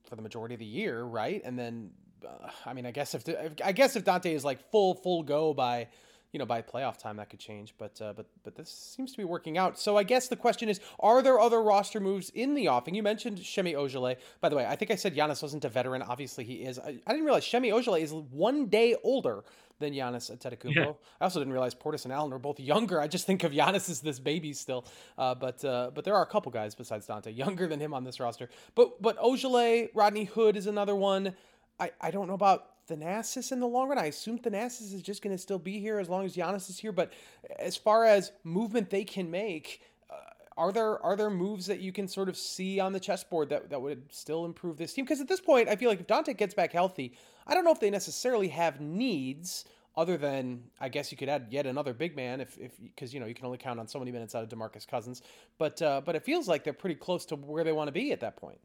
for 0.08 0.16
the 0.16 0.22
majority 0.22 0.54
of 0.54 0.58
the 0.58 0.66
year, 0.66 1.02
right? 1.02 1.40
And 1.44 1.58
then, 1.58 1.90
uh, 2.26 2.48
I 2.66 2.72
mean, 2.72 2.86
I 2.86 2.90
guess 2.90 3.14
if 3.14 3.24
I 3.64 3.72
guess 3.72 3.96
if 3.96 4.04
Donte 4.04 4.34
is 4.34 4.44
like 4.44 4.70
full 4.70 4.94
full 4.94 5.22
go 5.22 5.54
by 5.54 5.88
you 6.32 6.38
know, 6.38 6.46
by 6.46 6.62
playoff 6.62 6.96
time 6.96 7.16
that 7.16 7.28
could 7.30 7.40
change. 7.40 7.74
But 7.78 8.00
uh, 8.00 8.12
but 8.14 8.26
but 8.44 8.54
this 8.54 8.70
seems 8.70 9.12
to 9.12 9.18
be 9.18 9.24
working 9.24 9.58
out. 9.58 9.78
So 9.78 9.96
I 9.96 10.02
guess 10.02 10.28
the 10.28 10.36
question 10.36 10.68
is, 10.68 10.80
are 11.00 11.22
there 11.22 11.40
other 11.40 11.62
roster 11.62 12.00
moves 12.00 12.30
in 12.30 12.54
the 12.54 12.68
offing? 12.68 12.94
You 12.94 13.02
mentioned 13.02 13.38
Semi 13.40 13.74
Ojeleye. 13.74 14.16
By 14.40 14.48
the 14.48 14.56
way, 14.56 14.66
I 14.66 14.76
think 14.76 14.90
I 14.90 14.96
said 14.96 15.14
Giannis 15.14 15.42
wasn't 15.42 15.64
a 15.64 15.68
veteran. 15.68 16.02
Obviously, 16.02 16.44
he 16.44 16.54
is. 16.56 16.78
I, 16.78 16.98
I 17.06 17.12
didn't 17.12 17.24
realize 17.24 17.46
Semi 17.46 17.70
Ojeleye 17.70 18.02
is 18.02 18.12
one 18.12 18.66
day 18.66 18.96
older 19.02 19.44
than 19.80 19.92
Giannis 19.92 20.30
Antetokounmpo. 20.30 20.74
Yeah. 20.74 20.92
I 21.20 21.24
also 21.24 21.40
didn't 21.40 21.52
realize 21.52 21.74
Portis 21.74 22.04
and 22.04 22.12
Allen 22.12 22.32
are 22.32 22.38
both 22.38 22.60
younger. 22.60 23.00
I 23.00 23.08
just 23.08 23.26
think 23.26 23.42
of 23.44 23.52
Giannis 23.52 23.90
as 23.90 24.00
this 24.00 24.20
baby 24.20 24.52
still. 24.52 24.84
Uh, 25.18 25.34
but 25.34 25.64
uh, 25.64 25.90
but 25.94 26.04
there 26.04 26.14
are 26.14 26.22
a 26.22 26.26
couple 26.26 26.52
guys 26.52 26.74
besides 26.74 27.06
Donte 27.06 27.36
younger 27.36 27.66
than 27.66 27.80
him 27.80 27.92
on 27.92 28.04
this 28.04 28.20
roster. 28.20 28.48
But 28.74 29.02
but 29.02 29.18
Ojeleye, 29.18 29.88
Rodney 29.94 30.24
Hood 30.24 30.56
is 30.56 30.66
another 30.66 30.94
one. 30.94 31.34
I, 31.80 31.90
I 32.00 32.10
don't 32.10 32.28
know 32.28 32.34
about 32.34 32.66
Thanasis 32.88 33.52
in 33.52 33.60
the 33.60 33.66
long 33.66 33.88
run. 33.88 33.98
I 33.98 34.06
assume 34.06 34.38
Thanasis 34.38 34.92
is 34.92 35.02
just 35.02 35.22
going 35.22 35.34
to 35.34 35.40
still 35.40 35.58
be 35.58 35.78
here 35.80 35.98
as 35.98 36.08
long 36.08 36.24
as 36.24 36.34
Giannis 36.34 36.68
is 36.70 36.78
here. 36.78 36.92
But 36.92 37.12
as 37.58 37.76
far 37.76 38.04
as 38.04 38.32
movement 38.44 38.90
they 38.90 39.04
can 39.04 39.30
make, 39.30 39.82
uh, 40.10 40.14
are 40.56 40.72
there 40.72 41.02
are 41.04 41.16
there 41.16 41.30
moves 41.30 41.66
that 41.66 41.80
you 41.80 41.92
can 41.92 42.08
sort 42.08 42.28
of 42.28 42.36
see 42.36 42.80
on 42.80 42.92
the 42.92 43.00
chessboard 43.00 43.48
that, 43.50 43.70
that 43.70 43.80
would 43.80 44.12
still 44.12 44.44
improve 44.44 44.76
this 44.76 44.92
team? 44.92 45.04
Because 45.04 45.20
at 45.20 45.28
this 45.28 45.40
point, 45.40 45.68
I 45.68 45.76
feel 45.76 45.88
like 45.88 46.00
if 46.00 46.06
Donte 46.06 46.36
gets 46.36 46.54
back 46.54 46.72
healthy, 46.72 47.14
I 47.46 47.54
don't 47.54 47.64
know 47.64 47.72
if 47.72 47.80
they 47.80 47.90
necessarily 47.90 48.48
have 48.48 48.80
needs 48.80 49.64
other 49.96 50.16
than 50.16 50.62
I 50.80 50.88
guess 50.88 51.10
you 51.10 51.18
could 51.18 51.28
add 51.28 51.48
yet 51.50 51.66
another 51.66 51.92
big 51.92 52.16
man 52.16 52.40
if 52.40 52.56
if 52.58 52.72
because 52.82 53.12
you 53.12 53.20
know 53.20 53.26
you 53.26 53.34
can 53.34 53.46
only 53.46 53.58
count 53.58 53.80
on 53.80 53.88
so 53.88 53.98
many 53.98 54.12
minutes 54.12 54.34
out 54.34 54.42
of 54.42 54.48
Demarcus 54.48 54.86
Cousins. 54.86 55.22
But 55.58 55.80
uh, 55.82 56.00
but 56.04 56.16
it 56.16 56.24
feels 56.24 56.48
like 56.48 56.64
they're 56.64 56.72
pretty 56.72 56.96
close 56.96 57.24
to 57.26 57.36
where 57.36 57.64
they 57.64 57.72
want 57.72 57.88
to 57.88 57.92
be 57.92 58.12
at 58.12 58.20
that 58.20 58.36
point. 58.36 58.58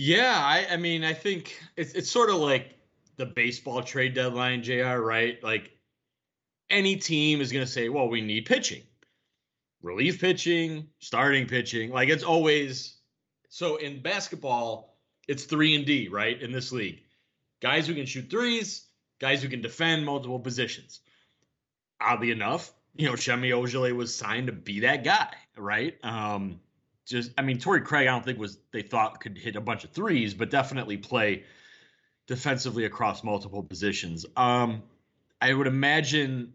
Yeah, 0.00 0.40
I, 0.40 0.74
I 0.74 0.76
mean, 0.76 1.02
I 1.02 1.12
think 1.12 1.60
it's 1.76 1.92
it's 1.92 2.08
sort 2.08 2.30
of 2.30 2.36
like 2.36 2.78
the 3.16 3.26
baseball 3.26 3.82
trade 3.82 4.14
deadline, 4.14 4.62
Jr. 4.62 4.96
Right? 4.96 5.42
Like 5.42 5.72
any 6.70 6.94
team 6.94 7.40
is 7.40 7.50
going 7.50 7.64
to 7.66 7.70
say, 7.70 7.88
"Well, 7.88 8.08
we 8.08 8.20
need 8.20 8.46
pitching, 8.46 8.84
relief 9.82 10.20
pitching, 10.20 10.86
starting 11.00 11.48
pitching." 11.48 11.90
Like 11.90 12.10
it's 12.10 12.22
always 12.22 12.98
so 13.48 13.74
in 13.74 14.00
basketball, 14.00 14.96
it's 15.26 15.42
three 15.42 15.74
and 15.74 15.84
D, 15.84 16.06
right? 16.06 16.40
In 16.40 16.52
this 16.52 16.70
league, 16.70 17.02
guys 17.60 17.88
who 17.88 17.94
can 17.94 18.06
shoot 18.06 18.30
threes, 18.30 18.86
guys 19.18 19.42
who 19.42 19.48
can 19.48 19.62
defend 19.62 20.06
multiple 20.06 20.38
positions. 20.38 21.00
Oddly 22.00 22.30
enough, 22.30 22.72
you 22.94 23.08
know, 23.08 23.16
Semi 23.16 23.50
Ojeleye 23.50 23.96
was 23.96 24.14
signed 24.14 24.46
to 24.46 24.52
be 24.52 24.78
that 24.80 25.02
guy, 25.02 25.34
right? 25.56 25.96
Um, 26.04 26.60
just 27.08 27.32
I 27.38 27.42
mean 27.42 27.58
Torrey 27.58 27.80
Craig 27.80 28.06
I 28.06 28.10
don't 28.10 28.24
think 28.24 28.38
was 28.38 28.58
they 28.72 28.82
thought 28.82 29.20
could 29.20 29.38
hit 29.38 29.56
a 29.56 29.60
bunch 29.60 29.84
of 29.84 29.90
threes, 29.90 30.34
but 30.34 30.50
definitely 30.50 30.96
play 30.96 31.44
defensively 32.26 32.84
across 32.84 33.24
multiple 33.24 33.62
positions. 33.62 34.26
Um, 34.36 34.82
I 35.40 35.52
would 35.52 35.66
imagine 35.66 36.52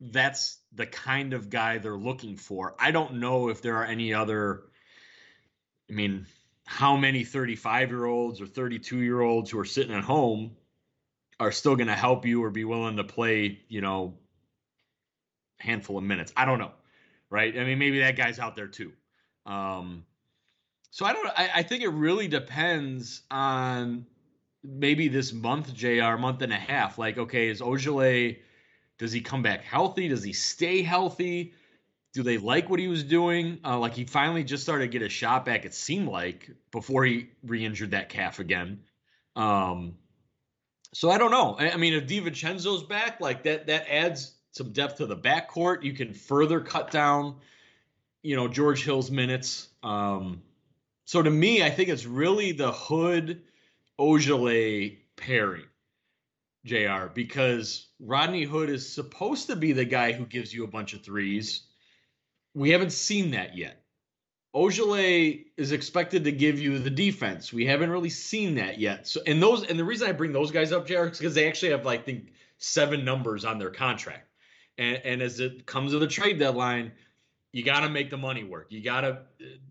that's 0.00 0.58
the 0.74 0.86
kind 0.86 1.32
of 1.32 1.50
guy 1.50 1.78
they're 1.78 1.96
looking 1.96 2.36
for. 2.36 2.74
I 2.78 2.90
don't 2.90 3.14
know 3.14 3.48
if 3.48 3.62
there 3.62 3.76
are 3.76 3.84
any 3.84 4.12
other 4.12 4.64
I 5.88 5.92
mean, 5.92 6.26
how 6.66 6.96
many 6.96 7.24
35 7.24 7.90
year 7.90 8.04
olds 8.06 8.40
or 8.40 8.46
32 8.46 8.98
year 8.98 9.20
olds 9.20 9.50
who 9.50 9.58
are 9.58 9.64
sitting 9.64 9.94
at 9.94 10.02
home 10.02 10.56
are 11.38 11.52
still 11.52 11.76
going 11.76 11.88
to 11.88 11.94
help 11.94 12.26
you 12.26 12.42
or 12.42 12.50
be 12.50 12.64
willing 12.64 12.96
to 12.96 13.04
play, 13.04 13.60
you 13.68 13.80
know, 13.80 14.14
handful 15.58 15.98
of 15.98 16.04
minutes. 16.04 16.32
I 16.36 16.44
don't 16.44 16.58
know. 16.58 16.72
Right. 17.30 17.56
I 17.58 17.64
mean, 17.64 17.78
maybe 17.78 18.00
that 18.00 18.16
guy's 18.16 18.38
out 18.38 18.54
there 18.54 18.68
too. 18.68 18.92
Um, 19.46 20.04
so 20.90 21.04
I 21.04 21.12
don't. 21.12 21.26
I, 21.26 21.50
I 21.56 21.62
think 21.62 21.82
it 21.82 21.88
really 21.88 22.28
depends 22.28 23.22
on 23.30 24.06
maybe 24.62 25.08
this 25.08 25.32
month, 25.32 25.74
Jr. 25.74 26.16
Month 26.16 26.42
and 26.42 26.52
a 26.52 26.56
half. 26.56 26.98
Like, 26.98 27.18
okay, 27.18 27.48
is 27.48 27.60
Ojeleye? 27.60 28.38
Does 28.98 29.12
he 29.12 29.20
come 29.20 29.42
back 29.42 29.62
healthy? 29.62 30.08
Does 30.08 30.22
he 30.22 30.32
stay 30.32 30.82
healthy? 30.82 31.52
Do 32.12 32.22
they 32.22 32.38
like 32.38 32.70
what 32.70 32.78
he 32.78 32.86
was 32.86 33.02
doing? 33.02 33.58
Uh, 33.64 33.78
like 33.78 33.94
he 33.94 34.04
finally 34.04 34.44
just 34.44 34.62
started 34.62 34.84
to 34.84 34.98
get 34.98 35.02
a 35.04 35.08
shot 35.08 35.44
back. 35.44 35.64
It 35.64 35.74
seemed 35.74 36.06
like 36.06 36.48
before 36.70 37.04
he 37.04 37.30
re-injured 37.42 37.90
that 37.90 38.08
calf 38.08 38.38
again. 38.38 38.84
Um, 39.34 39.96
so 40.92 41.10
I 41.10 41.18
don't 41.18 41.32
know. 41.32 41.56
I, 41.58 41.72
I 41.72 41.76
mean, 41.76 41.94
if 41.94 42.06
DiVincenzo's 42.06 42.84
back, 42.84 43.20
like 43.20 43.42
that, 43.42 43.66
that 43.66 43.92
adds 43.92 44.32
some 44.52 44.72
depth 44.72 44.98
to 44.98 45.06
the 45.06 45.16
backcourt. 45.16 45.82
You 45.82 45.92
can 45.92 46.14
further 46.14 46.60
cut 46.60 46.92
down 46.92 47.34
you 48.24 48.34
know 48.34 48.48
George 48.48 48.82
Hill's 48.84 49.10
minutes. 49.10 49.68
Um, 49.84 50.42
so 51.04 51.22
to 51.22 51.30
me, 51.30 51.62
I 51.62 51.70
think 51.70 51.90
it's 51.90 52.06
really 52.06 52.52
the 52.52 52.72
Hood 52.72 53.42
Ojeleye 54.00 54.96
pairing, 55.16 55.66
Jr. 56.64 57.06
Because 57.12 57.86
Rodney 58.00 58.44
Hood 58.44 58.70
is 58.70 58.90
supposed 58.92 59.48
to 59.48 59.56
be 59.56 59.72
the 59.72 59.84
guy 59.84 60.12
who 60.12 60.24
gives 60.24 60.52
you 60.52 60.64
a 60.64 60.68
bunch 60.68 60.94
of 60.94 61.02
threes. 61.02 61.62
We 62.54 62.70
haven't 62.70 62.92
seen 62.92 63.32
that 63.32 63.56
yet. 63.56 63.82
Ojeleye 64.54 65.46
is 65.56 65.72
expected 65.72 66.24
to 66.24 66.32
give 66.32 66.58
you 66.60 66.78
the 66.78 66.90
defense. 66.90 67.52
We 67.52 67.66
haven't 67.66 67.90
really 67.90 68.10
seen 68.10 68.54
that 68.54 68.78
yet. 68.78 69.06
So 69.06 69.20
and 69.26 69.42
those 69.42 69.64
and 69.64 69.78
the 69.78 69.84
reason 69.84 70.08
I 70.08 70.12
bring 70.12 70.32
those 70.32 70.50
guys 70.50 70.72
up, 70.72 70.86
Jr. 70.86 71.06
is 71.06 71.18
because 71.18 71.34
they 71.34 71.46
actually 71.46 71.72
have 71.72 71.84
like 71.84 72.06
think 72.06 72.32
seven 72.56 73.04
numbers 73.04 73.44
on 73.44 73.58
their 73.58 73.70
contract. 73.70 74.28
And, 74.78 75.00
and 75.04 75.22
as 75.22 75.40
it 75.40 75.66
comes 75.66 75.92
to 75.92 75.98
the 75.98 76.06
trade 76.06 76.38
deadline, 76.38 76.92
you 77.54 77.62
got 77.62 77.80
to 77.80 77.88
make 77.88 78.10
the 78.10 78.16
money 78.16 78.42
work. 78.42 78.66
You 78.70 78.82
got 78.82 79.02
to, 79.02 79.18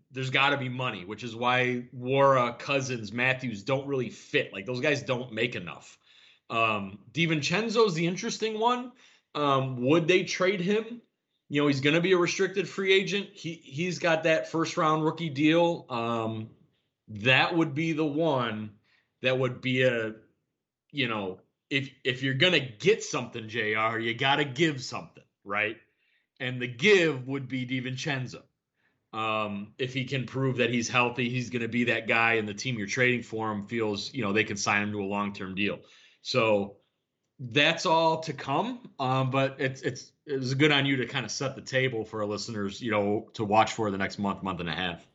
there's 0.10 0.30
got 0.30 0.52
to 0.52 0.58
be 0.58 0.70
money, 0.70 1.04
which 1.04 1.22
is 1.22 1.36
why 1.36 1.84
Nwora, 1.94 2.58
Cousins, 2.58 3.12
Matthews 3.12 3.64
don't 3.64 3.86
really 3.88 4.10
fit. 4.10 4.54
Like 4.54 4.66
those 4.66 4.80
guys 4.80 5.04
don't 5.04 5.34
make 5.34 5.58
enough. 5.58 5.98
Um, 6.50 7.00
DiVincenzo's 7.12 7.94
the 7.94 8.08
interesting 8.08 8.58
one. 8.58 8.94
Um, 9.36 9.86
would 9.86 10.08
they 10.08 10.24
trade 10.24 10.62
him? 10.62 11.02
You 11.50 11.62
know, 11.62 11.68
he's 11.68 11.82
going 11.82 11.96
to 11.96 12.02
be 12.02 12.14
a 12.14 12.18
restricted 12.18 12.70
free 12.70 12.94
agent. 12.94 13.32
He 13.34 13.56
he's 13.56 14.00
got 14.00 14.24
that 14.24 14.50
first 14.50 14.78
round 14.78 15.04
rookie 15.04 15.30
deal. 15.30 15.86
Um, 15.90 16.52
that 17.10 17.54
would 17.54 17.76
be 17.76 17.92
the 17.92 18.06
one 18.06 18.72
that 19.24 19.38
would 19.38 19.60
be 19.60 19.84
a, 19.84 20.14
you 20.94 21.10
know, 21.10 21.42
if 21.70 21.90
if 22.06 22.24
you're 22.24 22.36
going 22.36 22.54
to 22.54 22.62
get 22.62 23.04
something, 23.04 23.50
Jr., 23.50 24.00
you 24.00 24.14
got 24.14 24.38
to 24.38 24.46
give 24.46 24.82
something, 24.82 25.24
right? 25.44 25.76
And 26.44 26.62
the 26.62 26.68
give 26.68 27.26
would 27.26 27.48
be 27.48 27.66
DiVincenzo. 27.66 28.42
Um, 29.14 29.74
if 29.78 29.94
he 29.94 30.04
can 30.04 30.26
prove 30.26 30.58
that 30.58 30.72
he's 30.72 30.90
healthy, 30.90 31.30
he's 31.30 31.50
going 31.50 31.62
to 31.62 31.70
be 31.70 31.86
that 31.86 32.06
guy, 32.06 32.34
and 32.34 32.48
the 32.48 32.54
team 32.54 32.78
you're 32.78 32.88
trading 32.88 33.22
for 33.22 33.50
him 33.50 33.66
feels, 33.68 34.14
you 34.14 34.24
know, 34.24 34.34
they 34.34 34.44
can 34.44 34.58
sign 34.58 34.84
him 34.84 34.92
to 34.92 35.02
a 35.02 35.06
long 35.06 35.34
term 35.34 35.56
deal. 35.56 35.80
So 36.22 36.76
that's 37.40 37.86
all 37.86 38.20
to 38.22 38.34
come. 38.34 38.90
Um, 39.00 39.32
but 39.32 39.56
it's 39.60 39.82
it's 39.84 40.12
it's 40.26 40.54
good 40.54 40.74
on 40.74 40.86
you 40.86 40.98
to 40.98 41.06
kind 41.06 41.26
of 41.26 41.32
set 41.32 41.56
the 41.56 41.62
table 41.62 42.04
for 42.04 42.22
our 42.22 42.28
listeners, 42.28 42.82
you 42.82 42.92
know, 42.92 43.30
to 43.36 43.46
watch 43.46 43.72
for 43.72 43.90
the 43.90 43.98
next 43.98 44.20
month, 44.20 44.44
month 44.44 44.60
and 44.60 44.68
a 44.70 44.74
half. 44.74 45.08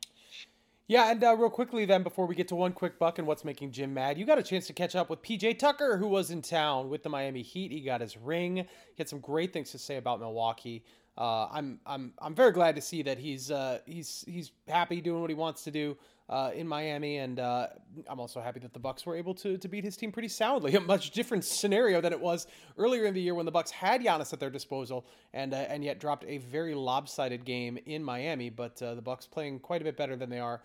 Yeah, 0.86 1.10
and 1.10 1.22
uh, 1.22 1.36
real 1.36 1.50
quickly 1.50 1.84
then, 1.84 2.02
before 2.02 2.24
we 2.24 2.34
get 2.34 2.48
to 2.48 2.54
one 2.54 2.72
quick 2.72 2.98
buck 2.98 3.18
and 3.18 3.28
what's 3.28 3.44
making 3.44 3.72
Jim 3.72 3.92
mad, 3.92 4.16
you 4.16 4.24
got 4.24 4.38
a 4.38 4.42
chance 4.42 4.66
to 4.68 4.72
catch 4.72 4.96
up 4.96 5.10
with 5.10 5.20
PJ 5.20 5.58
Tucker, 5.58 5.98
who 5.98 6.08
was 6.08 6.30
in 6.30 6.40
town 6.40 6.88
with 6.88 7.02
the 7.02 7.10
Miami 7.10 7.42
Heat. 7.42 7.70
He 7.70 7.82
got 7.82 8.00
his 8.00 8.16
ring. 8.16 8.56
He 8.56 8.64
had 8.96 9.06
some 9.06 9.20
great 9.20 9.52
things 9.52 9.70
to 9.72 9.78
say 9.78 9.98
about 9.98 10.18
Milwaukee. 10.18 10.82
Uh, 11.18 11.48
I'm 11.50 11.80
I'm 11.84 12.12
I'm 12.20 12.34
very 12.34 12.52
glad 12.52 12.76
to 12.76 12.80
see 12.80 13.02
that 13.02 13.18
he's 13.18 13.50
uh, 13.50 13.80
he's 13.86 14.24
he's 14.28 14.52
happy 14.68 15.00
doing 15.00 15.20
what 15.20 15.30
he 15.30 15.34
wants 15.34 15.64
to 15.64 15.72
do 15.72 15.96
uh, 16.28 16.52
in 16.54 16.68
Miami, 16.68 17.16
and 17.16 17.40
uh, 17.40 17.66
I'm 18.06 18.20
also 18.20 18.40
happy 18.40 18.60
that 18.60 18.72
the 18.72 18.78
Bucks 18.78 19.04
were 19.04 19.16
able 19.16 19.34
to 19.34 19.58
to 19.58 19.68
beat 19.68 19.82
his 19.82 19.96
team 19.96 20.12
pretty 20.12 20.28
soundly. 20.28 20.74
A 20.76 20.80
much 20.80 21.10
different 21.10 21.44
scenario 21.44 22.00
than 22.00 22.12
it 22.12 22.20
was 22.20 22.46
earlier 22.76 23.04
in 23.04 23.14
the 23.14 23.20
year 23.20 23.34
when 23.34 23.46
the 23.46 23.52
Bucks 23.52 23.72
had 23.72 24.00
Giannis 24.00 24.32
at 24.32 24.38
their 24.38 24.50
disposal, 24.50 25.06
and 25.32 25.52
uh, 25.52 25.56
and 25.56 25.82
yet 25.82 25.98
dropped 25.98 26.24
a 26.28 26.38
very 26.38 26.74
lopsided 26.74 27.44
game 27.44 27.80
in 27.86 28.04
Miami. 28.04 28.48
But 28.48 28.80
uh, 28.80 28.94
the 28.94 29.02
Bucks 29.02 29.26
playing 29.26 29.58
quite 29.58 29.80
a 29.80 29.84
bit 29.84 29.96
better 29.96 30.14
than 30.14 30.30
they 30.30 30.38
are 30.38 30.62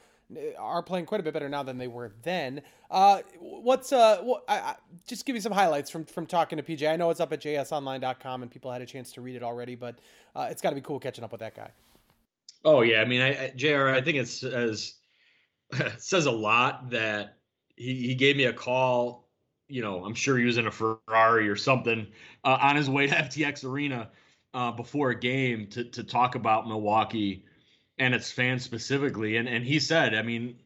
are 0.57 0.83
playing 0.83 1.05
quite 1.05 1.19
a 1.19 1.23
bit 1.23 1.33
better 1.33 1.49
now 1.49 1.63
than 1.63 1.77
they 1.77 1.87
were 1.87 2.11
then. 2.23 2.61
Uh, 2.89 3.21
what's 3.39 3.91
uh, 3.91 4.17
what, 4.21 4.43
I, 4.47 4.59
I, 4.59 4.75
just 5.07 5.25
give 5.25 5.33
me 5.33 5.39
some 5.39 5.51
highlights 5.51 5.89
from 5.89 6.05
from 6.05 6.25
talking 6.25 6.57
to 6.57 6.63
PJ. 6.63 6.89
I 6.89 6.95
know 6.95 7.09
it's 7.09 7.19
up 7.19 7.33
at 7.33 7.41
jsonline.com 7.41 8.43
and 8.43 8.51
people 8.51 8.71
had 8.71 8.81
a 8.81 8.85
chance 8.85 9.11
to 9.13 9.21
read 9.21 9.35
it 9.35 9.43
already, 9.43 9.75
but 9.75 9.99
uh, 10.35 10.47
it's 10.49 10.61
got 10.61 10.69
to 10.69 10.75
be 10.75 10.81
cool 10.81 10.99
catching 10.99 11.23
up 11.23 11.31
with 11.31 11.41
that 11.41 11.55
guy. 11.55 11.71
Oh 12.65 12.81
yeah, 12.81 13.01
I 13.01 13.05
mean, 13.05 13.21
I, 13.21 13.45
I 13.45 13.53
Jr. 13.55 13.89
I 13.89 14.01
think 14.01 14.17
it's 14.17 14.43
as 14.43 14.95
it 15.73 15.93
says 16.01 16.25
a 16.25 16.31
lot 16.31 16.89
that 16.91 17.37
he 17.75 18.07
he 18.07 18.15
gave 18.15 18.37
me 18.37 18.45
a 18.45 18.53
call. 18.53 19.29
You 19.67 19.81
know, 19.81 20.05
I'm 20.05 20.13
sure 20.13 20.37
he 20.37 20.45
was 20.45 20.57
in 20.57 20.67
a 20.67 20.71
Ferrari 20.71 21.49
or 21.49 21.55
something 21.55 22.07
uh, 22.43 22.57
on 22.61 22.75
his 22.75 22.89
way 22.89 23.07
to 23.07 23.15
FTX 23.23 23.65
Arena 23.65 24.09
uh, 24.53 24.71
before 24.71 25.09
a 25.09 25.19
game 25.19 25.67
to 25.67 25.83
to 25.85 26.03
talk 26.03 26.35
about 26.35 26.67
Milwaukee 26.67 27.45
and 27.97 28.13
its 28.13 28.31
fans 28.31 28.63
specifically. 28.63 29.37
And 29.37 29.47
and 29.47 29.65
he 29.65 29.79
said, 29.79 30.13
I 30.15 30.21
mean, 30.21 30.57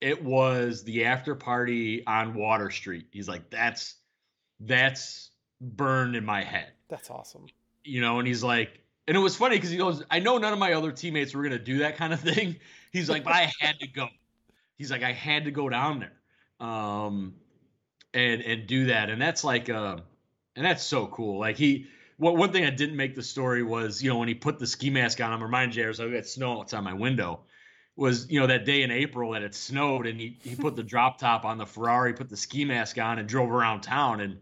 it 0.00 0.22
was 0.22 0.84
the 0.84 1.04
after 1.06 1.34
party 1.34 2.04
on 2.06 2.34
Water 2.34 2.70
Street. 2.70 3.06
He's 3.10 3.28
like, 3.28 3.50
that's 3.50 3.96
that's 4.60 5.30
burned 5.60 6.16
in 6.16 6.24
my 6.24 6.42
head. 6.42 6.72
That's 6.88 7.10
awesome. 7.10 7.46
You 7.84 8.00
know, 8.00 8.18
and 8.18 8.28
he's 8.28 8.42
like, 8.42 8.80
and 9.08 9.16
it 9.16 9.20
was 9.20 9.36
funny 9.36 9.56
because 9.56 9.70
he 9.70 9.76
goes, 9.76 10.02
I 10.10 10.20
know 10.20 10.38
none 10.38 10.52
of 10.52 10.58
my 10.58 10.74
other 10.74 10.92
teammates 10.92 11.34
were 11.34 11.42
gonna 11.42 11.58
do 11.58 11.78
that 11.78 11.96
kind 11.96 12.12
of 12.12 12.20
thing. 12.20 12.56
He's 12.92 13.08
like, 13.08 13.24
but 13.24 13.32
I 13.32 13.50
had 13.58 13.80
to 13.80 13.86
go. 13.86 14.08
He's 14.76 14.90
like, 14.90 15.02
I 15.02 15.12
had 15.12 15.46
to 15.46 15.50
go 15.50 15.68
down 15.68 16.00
there, 16.00 16.66
um, 16.68 17.34
and 18.12 18.42
and 18.42 18.66
do 18.66 18.86
that, 18.86 19.08
and 19.08 19.20
that's 19.20 19.44
like, 19.44 19.70
uh, 19.70 19.96
and 20.56 20.64
that's 20.66 20.84
so 20.84 21.06
cool. 21.06 21.40
Like 21.40 21.56
he 21.56 21.86
what 22.22 22.36
one 22.36 22.52
thing 22.52 22.64
I 22.64 22.70
didn't 22.70 22.94
make 22.94 23.16
the 23.16 23.22
story 23.22 23.64
was, 23.64 24.00
you 24.00 24.08
know, 24.08 24.16
when 24.18 24.28
he 24.28 24.34
put 24.34 24.60
the 24.60 24.66
ski 24.66 24.90
mask 24.90 25.20
on, 25.20 25.32
I'm 25.32 25.42
reminded 25.42 25.74
you, 25.74 25.84
I 25.84 25.88
was 25.88 25.98
like, 25.98 26.12
got 26.12 26.24
snow 26.24 26.60
outside 26.60 26.82
my 26.82 26.92
window. 26.92 27.40
Was 27.96 28.30
you 28.30 28.40
know 28.40 28.46
that 28.46 28.64
day 28.64 28.82
in 28.82 28.90
April 28.90 29.32
that 29.32 29.42
it 29.42 29.54
snowed 29.54 30.06
and 30.06 30.18
he 30.18 30.38
he 30.42 30.54
put 30.54 30.76
the 30.76 30.82
drop 30.82 31.18
top 31.18 31.44
on 31.44 31.58
the 31.58 31.66
Ferrari, 31.66 32.14
put 32.14 32.30
the 32.30 32.36
ski 32.36 32.64
mask 32.64 32.96
on, 32.98 33.18
and 33.18 33.28
drove 33.28 33.50
around 33.50 33.82
town. 33.82 34.20
And 34.20 34.38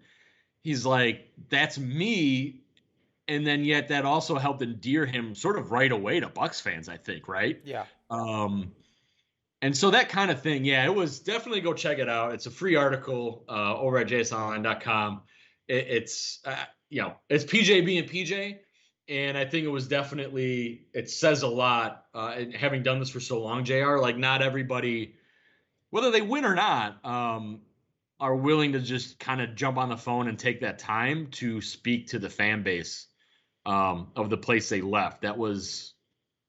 he's 0.63 0.85
like, 0.87 1.33
that's 1.49 1.79
me. 1.79 2.61
And 3.27 3.47
then 3.47 3.65
yet 3.65 3.89
that 3.89 4.05
also 4.05 4.37
helped 4.37 4.63
endear 4.63 5.07
him 5.07 5.35
sort 5.35 5.59
of 5.59 5.73
right 5.73 5.91
away 5.91 6.21
to 6.21 6.29
Bucks 6.29 6.61
fans, 6.61 6.89
I 6.89 6.99
think, 6.99 7.29
right? 7.29 7.61
Yeah. 7.65 7.87
Um, 8.11 8.73
and 9.63 9.77
so 9.77 9.91
that 9.91 10.11
kind 10.11 10.31
of 10.31 10.43
thing, 10.43 10.65
yeah, 10.65 10.85
it 10.85 10.95
was 10.95 11.19
definitely 11.19 11.63
go 11.63 11.73
check 11.73 11.99
it 11.99 12.09
out. 12.09 12.35
It's 12.35 12.47
a 12.47 12.51
free 12.51 12.77
article 12.77 13.45
uh, 13.49 13.77
over 13.77 13.99
at 13.99 14.07
jsonline.com. 14.07 15.23
It, 15.67 15.87
it's 15.89 16.39
uh, 16.45 16.57
you 16.91 17.03
know, 17.03 17.15
it's 17.29 17.45
PJ 17.45 17.87
being 17.87 18.05
PJ. 18.05 18.59
And 19.09 19.37
I 19.37 19.45
think 19.45 19.65
it 19.65 19.71
was 19.71 19.89
definitely, 19.89 20.87
it 20.93 21.11
says 21.11 21.43
a 21.43 21.49
lot. 21.49 22.05
Uh, 22.15 22.35
and 22.37 22.55
having 22.55 22.83
done 22.83 23.01
this 23.01 23.11
for 23.11 23.21
so 23.21 23.41
long, 23.41 23.65
JR, 23.65 23.97
like 23.97 24.17
not 24.17 24.43
everybody, 24.43 25.15
whether 25.91 26.11
they 26.11 26.21
win 26.21 26.45
or 26.45 26.55
not, 26.55 27.05
um, 27.05 27.63
are 28.21 28.37
willing 28.37 28.73
to 28.73 28.81
just 28.81 29.19
kind 29.19 29.41
of 29.41 29.57
jump 29.57 29.79
on 29.79 29.89
the 29.89 29.97
phone 29.97 30.29
and 30.29 30.39
take 30.39 30.61
that 30.61 30.79
time 30.79 31.29
to 31.29 31.61
speak 31.61 32.09
to 32.09 32.19
the 32.19 32.29
fan 32.29 32.63
base 32.63 33.07
um, 33.67 34.09
of 34.15 34.31
the 34.31 34.37
place 34.37 34.69
they 34.69 34.81
left. 34.81 35.23
That 35.23 35.39
was, 35.39 35.95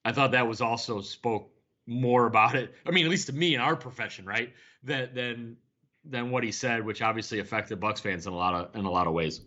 I 0.04 0.12
thought 0.12 0.32
that 0.32 0.48
was 0.48 0.62
also 0.62 1.02
spoke 1.02 1.52
more 1.88 2.26
about 2.26 2.56
it. 2.56 2.74
I 2.86 2.92
mean, 2.92 3.06
at 3.06 3.12
least 3.12 3.28
to 3.28 3.34
me 3.34 3.56
in 3.56 3.62
our 3.62 3.76
profession, 3.76 4.26
right? 4.26 4.54
That 4.84 5.16
than 5.16 5.58
than 6.04 6.32
what 6.32 6.44
he 6.44 6.52
said, 6.52 6.84
which 6.84 7.02
obviously 7.02 7.40
affected 7.40 7.80
Bucks 7.80 8.02
fans 8.02 8.26
in 8.26 8.34
a 8.34 8.36
lot 8.36 8.54
of 8.54 8.76
in 8.76 8.86
a 8.86 8.92
lot 8.92 9.08
of 9.08 9.14
ways. 9.14 9.42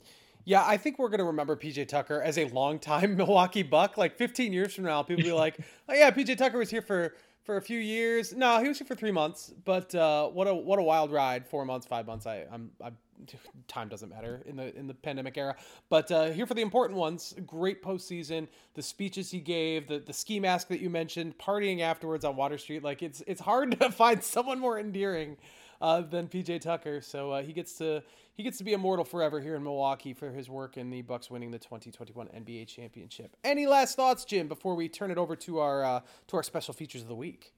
Yeah, 0.44 0.64
I 0.66 0.76
think 0.76 0.98
we're 0.98 1.08
going 1.08 1.18
to 1.18 1.24
remember 1.24 1.56
PJ 1.56 1.88
Tucker 1.88 2.20
as 2.20 2.38
a 2.38 2.46
longtime 2.46 3.16
Milwaukee 3.16 3.62
Buck. 3.62 3.96
Like 3.96 4.16
15 4.16 4.52
years 4.52 4.74
from 4.74 4.84
now, 4.84 5.02
people 5.02 5.24
be 5.24 5.32
like, 5.32 5.56
"Oh 5.88 5.94
yeah, 5.94 6.10
PJ 6.10 6.36
Tucker 6.36 6.58
was 6.58 6.70
here 6.70 6.82
for 6.82 7.14
for 7.44 7.56
a 7.56 7.62
few 7.62 7.78
years." 7.78 8.34
No, 8.34 8.60
he 8.60 8.68
was 8.68 8.78
here 8.78 8.86
for 8.86 8.94
three 8.94 9.12
months, 9.12 9.52
but 9.64 9.94
uh, 9.94 10.28
what 10.28 10.46
a 10.46 10.54
what 10.54 10.78
a 10.78 10.82
wild 10.82 11.12
ride! 11.12 11.46
Four 11.46 11.64
months, 11.64 11.86
five 11.86 12.06
months. 12.06 12.26
I 12.26 12.44
I'm, 12.52 12.70
I'm 12.82 12.96
time 13.68 13.88
doesn't 13.88 14.10
matter 14.10 14.42
in 14.46 14.56
the 14.56 14.76
in 14.76 14.86
the 14.86 14.94
pandemic 14.94 15.38
era. 15.38 15.56
But 15.88 16.10
uh, 16.10 16.30
here 16.30 16.46
for 16.46 16.54
the 16.54 16.62
important 16.62 16.98
ones. 16.98 17.34
Great 17.46 17.82
postseason. 17.82 18.48
The 18.74 18.82
speeches 18.82 19.30
he 19.30 19.40
gave, 19.40 19.88
the 19.88 19.98
the 19.98 20.12
ski 20.12 20.40
mask 20.40 20.68
that 20.68 20.80
you 20.80 20.90
mentioned, 20.90 21.38
partying 21.38 21.80
afterwards 21.80 22.24
on 22.24 22.36
Water 22.36 22.58
Street. 22.58 22.82
Like 22.82 23.02
it's 23.02 23.22
it's 23.26 23.40
hard 23.40 23.78
to 23.80 23.90
find 23.90 24.22
someone 24.22 24.58
more 24.58 24.78
endearing 24.78 25.36
uh, 25.80 26.00
than 26.02 26.28
PJ 26.28 26.60
Tucker. 26.60 27.00
So 27.00 27.32
uh, 27.32 27.42
he 27.42 27.52
gets 27.52 27.74
to 27.78 28.02
he 28.34 28.42
gets 28.42 28.58
to 28.58 28.64
be 28.64 28.72
immortal 28.72 29.04
forever 29.04 29.40
here 29.40 29.54
in 29.54 29.62
Milwaukee 29.62 30.12
for 30.12 30.30
his 30.30 30.50
work 30.50 30.76
in 30.76 30.90
the 30.90 31.02
Bucks 31.02 31.30
winning 31.30 31.50
the 31.50 31.58
2021 31.58 32.28
NBA 32.28 32.66
championship. 32.66 33.36
Any 33.44 33.66
last 33.66 33.96
thoughts, 33.96 34.24
Jim, 34.24 34.48
before 34.48 34.74
we 34.74 34.88
turn 34.88 35.10
it 35.10 35.18
over 35.18 35.36
to 35.36 35.58
our 35.60 35.84
uh, 35.84 36.00
to 36.28 36.36
our 36.36 36.42
special 36.42 36.74
features 36.74 37.02
of 37.02 37.08
the 37.08 37.14
week? 37.14 37.52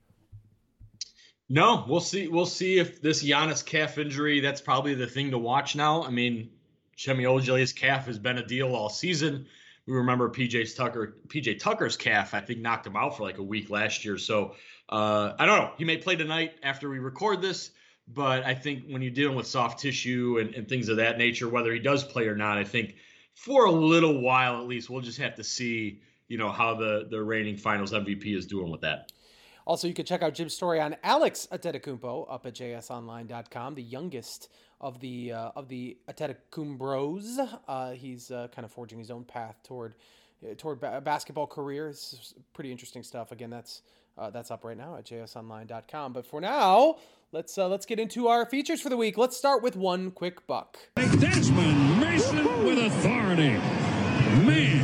No, 1.48 1.84
we'll 1.88 2.00
see. 2.00 2.28
We'll 2.28 2.46
see 2.46 2.78
if 2.78 3.00
this 3.00 3.22
Giannis 3.22 3.64
calf 3.64 3.98
injury. 3.98 4.40
That's 4.40 4.60
probably 4.60 4.94
the 4.94 5.06
thing 5.06 5.30
to 5.30 5.38
watch 5.38 5.76
now. 5.76 6.02
I 6.02 6.10
mean, 6.10 6.50
Semi 6.96 7.24
Ojeleye's 7.24 7.72
calf 7.72 8.06
has 8.06 8.18
been 8.18 8.38
a 8.38 8.44
deal 8.44 8.74
all 8.74 8.88
season. 8.88 9.46
We 9.86 9.94
remember 9.94 10.28
PJ's 10.28 10.74
Tucker, 10.74 11.16
PJ 11.28 11.60
Tucker's 11.60 11.96
calf. 11.96 12.34
I 12.34 12.40
think 12.40 12.58
knocked 12.60 12.86
him 12.86 12.96
out 12.96 13.16
for 13.16 13.22
like 13.22 13.38
a 13.38 13.42
week 13.42 13.70
last 13.70 14.04
year. 14.04 14.18
So 14.18 14.56
uh, 14.88 15.34
I 15.38 15.46
don't 15.46 15.58
know. 15.58 15.70
He 15.78 15.84
may 15.84 15.96
play 15.98 16.16
tonight 16.16 16.54
after 16.64 16.88
we 16.88 16.98
record 16.98 17.40
this. 17.40 17.70
But 18.08 18.44
I 18.44 18.54
think 18.54 18.84
when 18.88 19.02
you're 19.02 19.10
dealing 19.10 19.36
with 19.36 19.46
soft 19.46 19.80
tissue 19.80 20.38
and, 20.40 20.54
and 20.54 20.68
things 20.68 20.88
of 20.88 20.98
that 20.98 21.18
nature, 21.18 21.48
whether 21.48 21.72
he 21.72 21.80
does 21.80 22.04
play 22.04 22.28
or 22.28 22.36
not, 22.36 22.56
I 22.56 22.64
think 22.64 22.94
for 23.34 23.66
a 23.66 23.70
little 23.70 24.20
while 24.20 24.58
at 24.58 24.66
least, 24.66 24.88
we'll 24.88 25.02
just 25.02 25.18
have 25.18 25.34
to 25.36 25.44
see, 25.44 26.00
you 26.28 26.38
know, 26.38 26.50
how 26.50 26.74
the 26.74 27.06
the 27.10 27.22
reigning 27.22 27.56
Finals 27.56 27.92
MVP 27.92 28.36
is 28.36 28.46
doing 28.46 28.70
with 28.70 28.82
that. 28.82 29.12
Also, 29.66 29.88
you 29.88 29.94
can 29.94 30.06
check 30.06 30.22
out 30.22 30.34
Jim's 30.34 30.54
story 30.54 30.80
on 30.80 30.94
Alex 31.02 31.48
Antetokounmpo 31.50 32.26
up 32.30 32.46
at 32.46 32.54
jsonline.com, 32.54 33.74
the 33.74 33.82
youngest 33.82 34.48
of 34.80 35.00
the 35.00 35.32
uh, 35.32 35.50
of 35.56 35.68
the 35.68 35.98
Antetokounmbros. 36.08 37.58
Uh, 37.66 37.90
he's 37.90 38.30
uh, 38.30 38.46
kind 38.54 38.64
of 38.64 38.70
forging 38.70 38.98
his 38.98 39.10
own 39.10 39.24
path 39.24 39.56
toward 39.64 39.94
toward 40.56 40.80
ba- 40.80 41.00
basketball 41.04 41.46
career. 41.46 41.88
It's 41.88 42.34
pretty 42.54 42.70
interesting 42.70 43.02
stuff. 43.02 43.32
Again, 43.32 43.50
that's 43.50 43.82
uh, 44.16 44.30
that's 44.30 44.50
up 44.50 44.64
right 44.64 44.76
now 44.76 44.96
at 44.96 45.06
jsonline.com. 45.06 46.12
But 46.12 46.26
for 46.26 46.40
now, 46.40 46.96
let's 47.32 47.56
uh, 47.58 47.68
let's 47.68 47.86
get 47.86 47.98
into 47.98 48.28
our 48.28 48.46
features 48.46 48.80
for 48.80 48.88
the 48.88 48.96
week. 48.96 49.18
Let's 49.18 49.36
start 49.36 49.62
with 49.62 49.76
one 49.76 50.10
quick 50.10 50.46
buck. 50.46 50.78
Desmond 50.96 52.00
Mason 52.00 52.64
with 52.64 52.78
authority. 52.78 53.50
Man. 54.44 54.80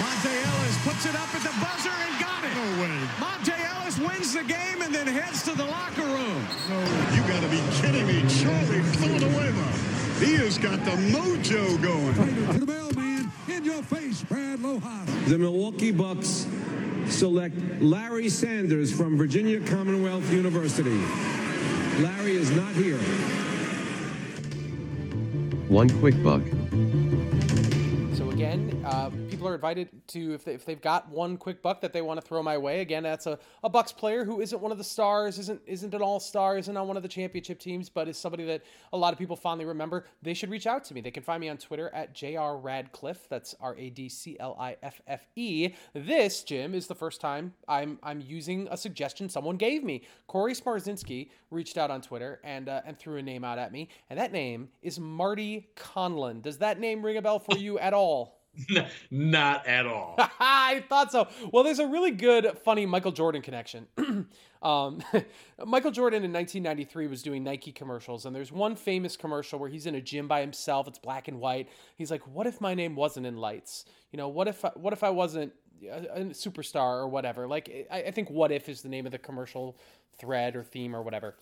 Monta 0.00 0.32
Ellis 0.32 0.78
puts 0.84 1.06
it 1.06 1.14
up 1.14 1.34
at 1.34 1.42
the 1.42 1.54
buzzer 1.60 1.90
and 1.90 2.20
got 2.20 2.44
it. 2.44 2.54
No 2.54 2.82
way. 2.82 2.98
Monta 3.18 3.54
Ellis 3.74 3.98
wins 3.98 4.32
the 4.32 4.44
game 4.44 4.82
and 4.82 4.94
then 4.94 5.06
heads 5.06 5.42
to 5.44 5.52
the 5.52 5.64
locker 5.64 6.02
room. 6.02 6.46
No. 6.68 6.80
You 7.14 7.22
got 7.28 7.42
to 7.42 7.48
be 7.48 7.60
kidding 7.80 8.06
me. 8.06 8.20
Charlie 8.28 8.80
Villanueva. 8.80 9.96
He 10.24 10.36
has 10.36 10.56
got 10.56 10.82
the 10.84 10.92
mojo 11.12 11.82
going. 11.82 12.14
to 12.52 12.58
the 12.60 12.66
bell, 12.66 12.90
man. 12.92 13.30
In 13.48 13.64
your 13.64 13.82
face. 13.82 14.24
Aloha. 14.30 15.04
The 15.26 15.38
Milwaukee 15.38 15.92
Bucks 15.92 16.46
select 17.08 17.56
Larry 17.80 18.28
Sanders 18.28 18.92
from 18.92 19.16
Virginia 19.16 19.60
Commonwealth 19.60 20.30
University. 20.32 20.98
Larry 22.00 22.36
is 22.36 22.50
not 22.50 22.72
here. 22.74 22.98
One 25.68 25.88
quick 26.00 26.22
buck. 26.22 26.42
So 28.16 28.30
again, 28.30 28.82
uh, 28.84 29.10
people 29.46 29.52
are 29.52 29.54
invited 29.54 30.08
to 30.08 30.34
if, 30.34 30.44
they, 30.44 30.54
if 30.54 30.64
they've 30.64 30.80
got 30.80 31.08
one 31.08 31.36
quick 31.36 31.62
buck 31.62 31.80
that 31.80 31.92
they 31.92 32.02
want 32.02 32.20
to 32.20 32.26
throw 32.26 32.42
my 32.42 32.58
way. 32.58 32.80
Again, 32.80 33.02
that's 33.02 33.26
a, 33.26 33.38
a 33.62 33.68
Bucks 33.68 33.92
player 33.92 34.24
who 34.24 34.40
isn't 34.40 34.60
one 34.60 34.72
of 34.72 34.78
the 34.78 34.84
stars, 34.84 35.38
isn't 35.38 35.60
isn't 35.66 35.94
an 35.94 36.02
all 36.02 36.18
star, 36.18 36.58
isn't 36.58 36.76
on 36.76 36.88
one 36.88 36.96
of 36.96 37.02
the 37.02 37.08
championship 37.08 37.58
teams, 37.58 37.88
but 37.88 38.08
is 38.08 38.16
somebody 38.16 38.44
that 38.46 38.62
a 38.92 38.96
lot 38.96 39.12
of 39.12 39.18
people 39.18 39.36
fondly 39.36 39.64
remember. 39.64 40.04
They 40.22 40.34
should 40.34 40.50
reach 40.50 40.66
out 40.66 40.84
to 40.84 40.94
me. 40.94 41.00
They 41.00 41.10
can 41.10 41.22
find 41.22 41.40
me 41.40 41.48
on 41.48 41.58
Twitter 41.58 41.90
at 41.94 42.14
jr 42.14 42.56
radcliffe. 42.56 43.28
That's 43.28 43.54
R 43.60 43.76
A 43.76 43.90
D 43.90 44.08
C 44.08 44.36
L 44.40 44.56
I 44.58 44.76
F 44.82 45.00
F 45.06 45.26
E. 45.36 45.70
This 45.94 46.42
Jim 46.42 46.74
is 46.74 46.86
the 46.86 46.94
first 46.94 47.20
time 47.20 47.54
I'm 47.68 47.98
I'm 48.02 48.20
using 48.20 48.68
a 48.70 48.76
suggestion 48.76 49.28
someone 49.28 49.56
gave 49.56 49.84
me. 49.84 50.02
Corey 50.26 50.54
Smarzinski 50.54 51.30
reached 51.50 51.78
out 51.78 51.90
on 51.90 52.00
Twitter 52.00 52.40
and 52.42 52.68
uh, 52.68 52.82
and 52.84 52.98
threw 52.98 53.16
a 53.18 53.22
name 53.22 53.44
out 53.44 53.58
at 53.58 53.70
me, 53.72 53.88
and 54.10 54.18
that 54.18 54.32
name 54.32 54.68
is 54.82 54.98
Marty 54.98 55.68
Conlon. 55.76 56.42
Does 56.42 56.58
that 56.58 56.80
name 56.80 57.04
ring 57.04 57.16
a 57.16 57.22
bell 57.22 57.38
for 57.38 57.56
you 57.56 57.78
at 57.78 57.94
all? 57.94 58.36
Not 59.10 59.66
at 59.66 59.86
all. 59.86 60.16
I 60.40 60.84
thought 60.88 61.12
so. 61.12 61.28
Well, 61.52 61.64
there's 61.64 61.78
a 61.78 61.86
really 61.86 62.10
good, 62.10 62.58
funny 62.64 62.86
Michael 62.86 63.12
Jordan 63.12 63.42
connection. 63.42 63.86
um, 64.62 65.02
Michael 65.66 65.90
Jordan 65.90 66.24
in 66.24 66.32
1993 66.32 67.06
was 67.06 67.22
doing 67.22 67.44
Nike 67.44 67.72
commercials, 67.72 68.26
and 68.26 68.34
there's 68.34 68.52
one 68.52 68.76
famous 68.76 69.16
commercial 69.16 69.58
where 69.58 69.68
he's 69.68 69.86
in 69.86 69.94
a 69.94 70.00
gym 70.00 70.28
by 70.28 70.40
himself. 70.40 70.88
It's 70.88 70.98
black 70.98 71.28
and 71.28 71.40
white. 71.40 71.68
He's 71.96 72.10
like, 72.10 72.26
"What 72.26 72.46
if 72.46 72.60
my 72.60 72.74
name 72.74 72.94
wasn't 72.94 73.26
in 73.26 73.36
lights? 73.36 73.84
You 74.12 74.16
know, 74.16 74.28
what 74.28 74.48
if 74.48 74.64
I, 74.64 74.70
what 74.74 74.92
if 74.92 75.02
I 75.02 75.10
wasn't 75.10 75.52
a, 75.84 76.20
a 76.20 76.24
superstar 76.26 76.98
or 76.98 77.08
whatever?" 77.08 77.46
Like, 77.46 77.86
I, 77.90 78.04
I 78.04 78.10
think 78.10 78.30
"What 78.30 78.52
if" 78.52 78.68
is 78.68 78.82
the 78.82 78.88
name 78.88 79.06
of 79.06 79.12
the 79.12 79.18
commercial 79.18 79.78
thread 80.18 80.56
or 80.56 80.62
theme 80.62 80.94
or 80.94 81.02
whatever. 81.02 81.36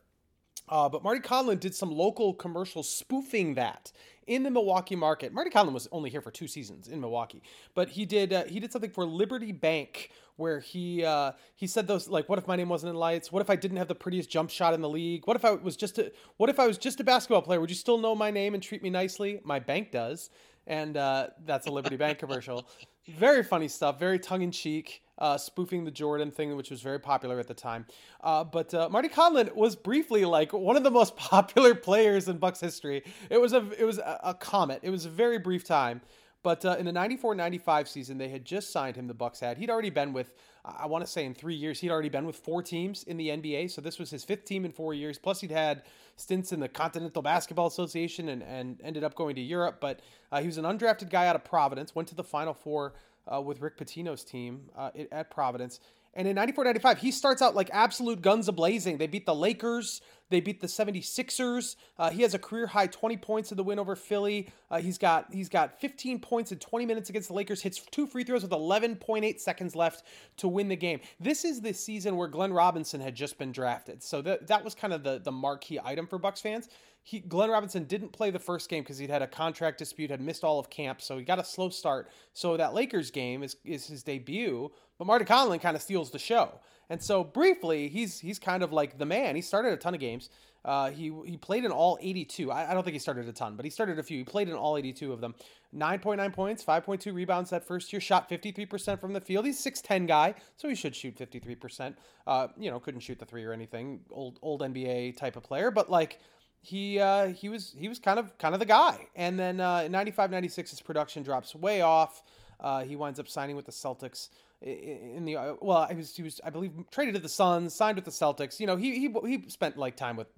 Uh, 0.68 0.88
but 0.88 1.02
Marty 1.02 1.20
Conlon 1.20 1.60
did 1.60 1.74
some 1.74 1.90
local 1.90 2.32
commercials 2.32 2.88
spoofing 2.88 3.54
that 3.54 3.92
in 4.26 4.42
the 4.42 4.50
Milwaukee 4.50 4.96
market. 4.96 5.32
Marty 5.32 5.50
Conlon 5.50 5.72
was 5.72 5.88
only 5.92 6.10
here 6.10 6.20
for 6.20 6.30
two 6.30 6.46
seasons 6.46 6.88
in 6.88 7.00
Milwaukee, 7.00 7.42
but 7.74 7.88
he 7.88 8.04
did 8.04 8.32
uh, 8.32 8.44
he 8.44 8.60
did 8.60 8.72
something 8.72 8.90
for 8.90 9.04
Liberty 9.04 9.52
Bank 9.52 10.10
where 10.36 10.60
he 10.60 11.04
uh, 11.04 11.32
he 11.56 11.66
said 11.66 11.86
those 11.86 12.08
like, 12.08 12.28
"What 12.28 12.38
if 12.38 12.46
my 12.46 12.56
name 12.56 12.68
wasn't 12.68 12.90
in 12.90 12.96
lights? 12.96 13.30
What 13.30 13.40
if 13.40 13.50
I 13.50 13.56
didn't 13.56 13.76
have 13.76 13.88
the 13.88 13.94
prettiest 13.94 14.30
jump 14.30 14.50
shot 14.50 14.74
in 14.74 14.80
the 14.80 14.88
league? 14.88 15.26
What 15.26 15.36
if 15.36 15.44
I 15.44 15.52
was 15.52 15.76
just 15.76 15.98
a 15.98 16.12
what 16.36 16.50
if 16.50 16.58
I 16.58 16.66
was 16.66 16.78
just 16.78 17.00
a 17.00 17.04
basketball 17.04 17.42
player? 17.42 17.60
Would 17.60 17.70
you 17.70 17.76
still 17.76 17.98
know 17.98 18.14
my 18.14 18.30
name 18.30 18.54
and 18.54 18.62
treat 18.62 18.82
me 18.82 18.90
nicely? 18.90 19.40
My 19.44 19.58
bank 19.58 19.90
does." 19.90 20.30
And 20.66 20.96
uh, 20.96 21.28
that's 21.44 21.66
a 21.66 21.70
Liberty 21.70 21.96
Bank 21.96 22.18
commercial. 22.18 22.68
Very 23.06 23.42
funny 23.42 23.68
stuff. 23.68 23.98
Very 23.98 24.18
tongue 24.18 24.42
in 24.42 24.50
cheek 24.50 25.02
uh, 25.18 25.38
spoofing 25.38 25.84
the 25.84 25.90
Jordan 25.90 26.30
thing, 26.30 26.56
which 26.56 26.70
was 26.70 26.82
very 26.82 26.98
popular 26.98 27.38
at 27.38 27.46
the 27.46 27.54
time. 27.54 27.86
Uh, 28.20 28.44
but 28.44 28.72
uh, 28.74 28.88
Marty 28.90 29.08
Conlon 29.08 29.54
was 29.54 29.76
briefly 29.76 30.24
like 30.24 30.52
one 30.52 30.76
of 30.76 30.82
the 30.82 30.90
most 30.90 31.16
popular 31.16 31.74
players 31.74 32.28
in 32.28 32.38
Bucks 32.38 32.60
history. 32.60 33.02
It 33.30 33.40
was 33.40 33.52
a 33.52 33.68
it 33.78 33.84
was 33.84 33.98
a, 33.98 34.20
a 34.22 34.34
comet. 34.34 34.80
It 34.82 34.90
was 34.90 35.04
a 35.06 35.10
very 35.10 35.38
brief 35.38 35.64
time. 35.64 36.00
But 36.42 36.62
uh, 36.62 36.76
in 36.78 36.84
the 36.84 36.92
94-95 36.92 37.88
season, 37.88 38.18
they 38.18 38.28
had 38.28 38.44
just 38.44 38.70
signed 38.70 38.96
him. 38.96 39.06
The 39.06 39.14
Bucks 39.14 39.40
had. 39.40 39.56
He'd 39.56 39.70
already 39.70 39.88
been 39.88 40.12
with, 40.12 40.34
I 40.64 40.86
want 40.86 41.04
to 41.04 41.10
say, 41.10 41.26
in 41.26 41.34
three 41.34 41.54
years, 41.54 41.80
he'd 41.80 41.90
already 41.90 42.08
been 42.08 42.24
with 42.24 42.36
four 42.36 42.62
teams 42.62 43.02
in 43.02 43.18
the 43.18 43.28
NBA. 43.28 43.70
So 43.70 43.82
this 43.82 43.98
was 43.98 44.10
his 44.10 44.24
fifth 44.24 44.46
team 44.46 44.64
in 44.64 44.72
four 44.72 44.94
years. 44.94 45.18
Plus, 45.18 45.40
he'd 45.42 45.50
had 45.50 45.82
stints 46.16 46.52
in 46.52 46.60
the 46.60 46.68
Continental 46.68 47.20
Basketball 47.20 47.66
Association 47.66 48.30
and, 48.30 48.42
and 48.42 48.80
ended 48.82 49.04
up 49.04 49.14
going 49.14 49.34
to 49.34 49.42
Europe. 49.42 49.76
But 49.80 50.00
uh, 50.32 50.40
he 50.40 50.46
was 50.46 50.56
an 50.56 50.64
undrafted 50.64 51.10
guy 51.10 51.26
out 51.26 51.36
of 51.36 51.44
Providence. 51.44 51.94
Went 51.94 52.08
to 52.08 52.14
the 52.14 52.24
Final 52.24 52.54
Four 52.54 52.94
uh, 53.32 53.42
with 53.42 53.60
Rick 53.60 53.76
Pitino's 53.76 54.24
team 54.24 54.70
uh, 54.76 54.90
at 55.12 55.30
Providence. 55.30 55.80
And 56.16 56.28
in 56.28 56.36
94 56.36 56.64
95, 56.64 56.98
he 56.98 57.10
starts 57.10 57.42
out 57.42 57.54
like 57.54 57.70
absolute 57.72 58.22
guns 58.22 58.48
a 58.48 58.52
blazing. 58.52 58.98
They 58.98 59.06
beat 59.06 59.26
the 59.26 59.34
Lakers, 59.34 60.00
they 60.30 60.40
beat 60.40 60.60
the 60.60 60.66
76ers. 60.66 61.76
Uh, 61.98 62.10
he 62.10 62.22
has 62.22 62.34
a 62.34 62.38
career 62.38 62.66
high 62.66 62.86
20 62.86 63.16
points 63.18 63.50
in 63.50 63.56
the 63.56 63.64
win 63.64 63.78
over 63.78 63.94
Philly. 63.96 64.48
Uh, 64.70 64.80
he's 64.80 64.96
got 64.96 65.32
he's 65.32 65.48
got 65.48 65.80
15 65.80 66.20
points 66.20 66.52
in 66.52 66.58
20 66.58 66.86
minutes 66.86 67.10
against 67.10 67.28
the 67.28 67.34
Lakers, 67.34 67.62
hits 67.62 67.78
two 67.90 68.06
free 68.06 68.24
throws 68.24 68.42
with 68.42 68.52
11.8 68.52 69.40
seconds 69.40 69.76
left 69.76 70.04
to 70.38 70.48
win 70.48 70.68
the 70.68 70.76
game. 70.76 71.00
This 71.20 71.44
is 71.44 71.60
the 71.60 71.74
season 71.74 72.16
where 72.16 72.28
Glenn 72.28 72.52
Robinson 72.52 73.00
had 73.00 73.14
just 73.14 73.38
been 73.38 73.52
drafted. 73.52 74.02
So 74.02 74.22
that, 74.22 74.46
that 74.46 74.64
was 74.64 74.74
kind 74.74 74.92
of 74.92 75.02
the, 75.02 75.20
the 75.22 75.32
marquee 75.32 75.80
item 75.84 76.06
for 76.06 76.18
Bucks 76.18 76.40
fans 76.40 76.68
he 77.06 77.20
Glenn 77.20 77.50
Robinson 77.50 77.84
didn't 77.84 78.08
play 78.08 78.30
the 78.30 78.38
first 78.38 78.70
game 78.70 78.82
because 78.82 78.96
he'd 78.96 79.10
had 79.10 79.20
a 79.20 79.26
contract 79.26 79.78
dispute, 79.78 80.10
had 80.10 80.22
missed 80.22 80.42
all 80.42 80.58
of 80.58 80.70
camp, 80.70 81.02
so 81.02 81.18
he 81.18 81.24
got 81.24 81.38
a 81.38 81.44
slow 81.44 81.68
start. 81.68 82.10
So 82.32 82.56
that 82.56 82.72
Lakers 82.72 83.10
game 83.10 83.42
is 83.42 83.56
is 83.62 83.86
his 83.86 84.02
debut, 84.02 84.70
but 84.98 85.06
Marty 85.06 85.26
Conlon 85.26 85.60
kind 85.60 85.76
of 85.76 85.82
steals 85.82 86.10
the 86.10 86.18
show. 86.18 86.60
And 86.88 87.02
so 87.02 87.22
briefly, 87.22 87.88
he's 87.88 88.18
he's 88.18 88.38
kind 88.38 88.62
of 88.62 88.72
like 88.72 88.96
the 88.96 89.04
man. 89.04 89.36
He 89.36 89.42
started 89.42 89.74
a 89.74 89.76
ton 89.76 89.92
of 89.92 90.00
games. 90.00 90.30
Uh, 90.64 90.90
he 90.90 91.12
he 91.26 91.36
played 91.36 91.66
in 91.66 91.70
all 91.70 91.98
82. 92.00 92.50
I, 92.50 92.70
I, 92.70 92.74
don't 92.74 92.84
think 92.84 92.94
he 92.94 92.98
started 92.98 93.28
a 93.28 93.32
ton, 93.32 93.54
but 93.54 93.66
he 93.66 93.70
started 93.70 93.98
a 93.98 94.02
few. 94.02 94.16
He 94.16 94.24
played 94.24 94.48
in 94.48 94.54
all 94.54 94.78
82 94.78 95.12
of 95.12 95.20
them. 95.20 95.34
9.9 95.76 96.32
points, 96.32 96.64
5.2 96.64 97.12
rebounds 97.12 97.50
that 97.50 97.66
first 97.66 97.92
year. 97.92 98.00
Shot 98.00 98.30
53% 98.30 98.98
from 98.98 99.12
the 99.12 99.20
field. 99.20 99.44
He's 99.44 99.62
6'10 99.62 100.06
guy, 100.06 100.34
so 100.56 100.68
he 100.68 100.74
should 100.74 100.96
shoot 100.96 101.18
53%. 101.18 101.96
Uh, 102.26 102.48
you 102.56 102.70
know, 102.70 102.80
couldn't 102.80 103.00
shoot 103.00 103.18
the 103.18 103.26
three 103.26 103.44
or 103.44 103.52
anything. 103.52 104.00
Old 104.10 104.38
old 104.40 104.62
NBA 104.62 105.18
type 105.18 105.36
of 105.36 105.42
player, 105.42 105.70
but 105.70 105.90
like 105.90 106.18
he 106.64 106.98
uh, 106.98 107.26
he 107.26 107.48
was 107.48 107.74
he 107.78 107.88
was 107.88 107.98
kind 107.98 108.18
of 108.18 108.36
kind 108.38 108.54
of 108.54 108.60
the 108.60 108.66
guy. 108.66 109.08
And 109.14 109.38
then 109.38 109.60
uh, 109.60 109.82
in 109.84 109.92
95 109.92 110.30
96 110.30 110.70
his 110.70 110.80
production 110.80 111.22
drops 111.22 111.54
way 111.54 111.82
off. 111.82 112.22
Uh, 112.58 112.82
he 112.82 112.96
winds 112.96 113.20
up 113.20 113.28
signing 113.28 113.56
with 113.56 113.66
the 113.66 113.72
Celtics 113.72 114.30
in 114.62 115.24
the 115.26 115.36
uh, 115.36 115.54
well, 115.60 115.86
he 115.88 115.96
was 115.96 116.16
he 116.16 116.22
was 116.22 116.40
I 116.42 116.50
believe 116.50 116.72
traded 116.90 117.14
to 117.14 117.20
the 117.20 117.28
Suns, 117.28 117.74
signed 117.74 117.96
with 117.96 118.06
the 118.06 118.10
Celtics. 118.10 118.58
You 118.58 118.66
know, 118.66 118.76
he 118.76 118.98
he 118.98 119.14
he 119.26 119.44
spent 119.48 119.76
like 119.76 119.96
time 119.96 120.16
with 120.16 120.28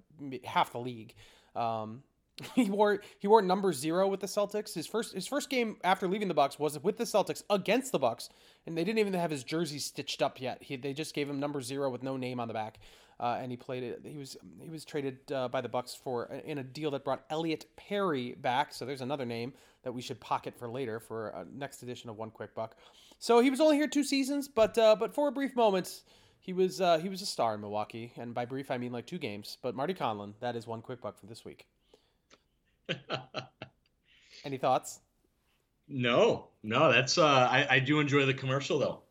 half 0.43 0.73
the 0.73 0.79
league. 0.79 1.13
Um, 1.55 2.03
he 2.55 2.69
wore 2.69 3.01
he 3.19 3.27
wore 3.27 3.41
number 3.41 3.71
zero 3.71 4.07
with 4.09 4.19
the 4.19 4.27
Celtics. 4.27 4.73
His 4.73 4.85
first 4.85 5.13
his 5.13 5.27
first 5.27 5.49
game 5.49 5.77
after 5.83 6.09
leaving 6.09 6.27
the 6.27 6.33
Bucks 6.33 6.59
was 6.59 6.81
with 6.83 6.97
the 6.97 7.05
Celtics 7.05 7.43
against 7.49 7.93
the 7.93 7.99
Bucks, 7.99 8.29
and 8.65 8.77
they 8.77 8.83
didn't 8.83 8.99
even 8.99 9.13
have 9.13 9.31
his 9.31 9.45
jersey 9.45 9.79
stitched 9.79 10.21
up 10.21 10.41
yet. 10.41 10.61
He, 10.61 10.75
they 10.75 10.93
just 10.93 11.15
gave 11.15 11.29
him 11.29 11.39
number 11.39 11.61
zero 11.61 11.89
with 11.89 12.03
no 12.03 12.17
name 12.17 12.41
on 12.41 12.49
the 12.49 12.53
back 12.53 12.79
uh, 13.19 13.37
and 13.41 13.51
he 13.51 13.57
played 13.57 13.83
it. 13.83 14.01
He 14.03 14.17
was 14.17 14.37
he 14.61 14.69
was 14.69 14.85
traded 14.85 15.31
uh, 15.31 15.47
by 15.47 15.61
the 15.61 15.69
Bucks 15.69 15.95
for 15.95 16.25
in 16.45 16.57
a 16.57 16.63
deal 16.63 16.91
that 16.91 17.03
brought 17.03 17.25
Elliot 17.29 17.65
Perry 17.75 18.33
back. 18.33 18.73
So 18.73 18.85
there's 18.85 19.01
another 19.01 19.25
name 19.25 19.53
that 19.83 19.91
we 19.91 20.01
should 20.01 20.19
pocket 20.19 20.53
for 20.57 20.69
later 20.69 20.99
for 20.99 21.45
next 21.53 21.83
edition 21.83 22.09
of 22.09 22.17
One 22.17 22.31
Quick 22.31 22.53
Buck. 22.53 22.75
So 23.19 23.39
he 23.39 23.49
was 23.49 23.59
only 23.59 23.77
here 23.77 23.87
two 23.87 24.03
seasons, 24.03 24.47
but 24.47 24.77
uh, 24.77 24.95
but 24.95 25.13
for 25.13 25.27
a 25.27 25.31
brief 25.31 25.55
moment. 25.55 26.03
He 26.39 26.53
was 26.53 26.79
uh, 26.79 26.97
he 26.99 27.09
was 27.09 27.21
a 27.21 27.25
star 27.25 27.55
in 27.55 27.59
Milwaukee, 27.59 28.13
and 28.15 28.33
by 28.33 28.45
brief 28.45 28.71
I 28.71 28.77
mean 28.77 28.93
like 28.93 29.05
two 29.05 29.17
games. 29.17 29.57
But 29.61 29.75
Marty 29.75 29.93
Conlon, 29.93 30.33
that 30.39 30.55
is 30.55 30.65
one 30.65 30.81
quick 30.81 31.01
buck 31.01 31.19
for 31.19 31.25
this 31.25 31.43
week. 31.43 31.65
Any 34.45 34.57
thoughts? 34.57 35.01
No, 35.89 36.47
no. 36.63 36.91
That's 36.91 37.17
uh, 37.17 37.25
I, 37.25 37.67
I 37.69 37.79
do 37.79 37.99
enjoy 37.99 38.25
the 38.25 38.33
commercial 38.33 38.79
though. 38.79 39.01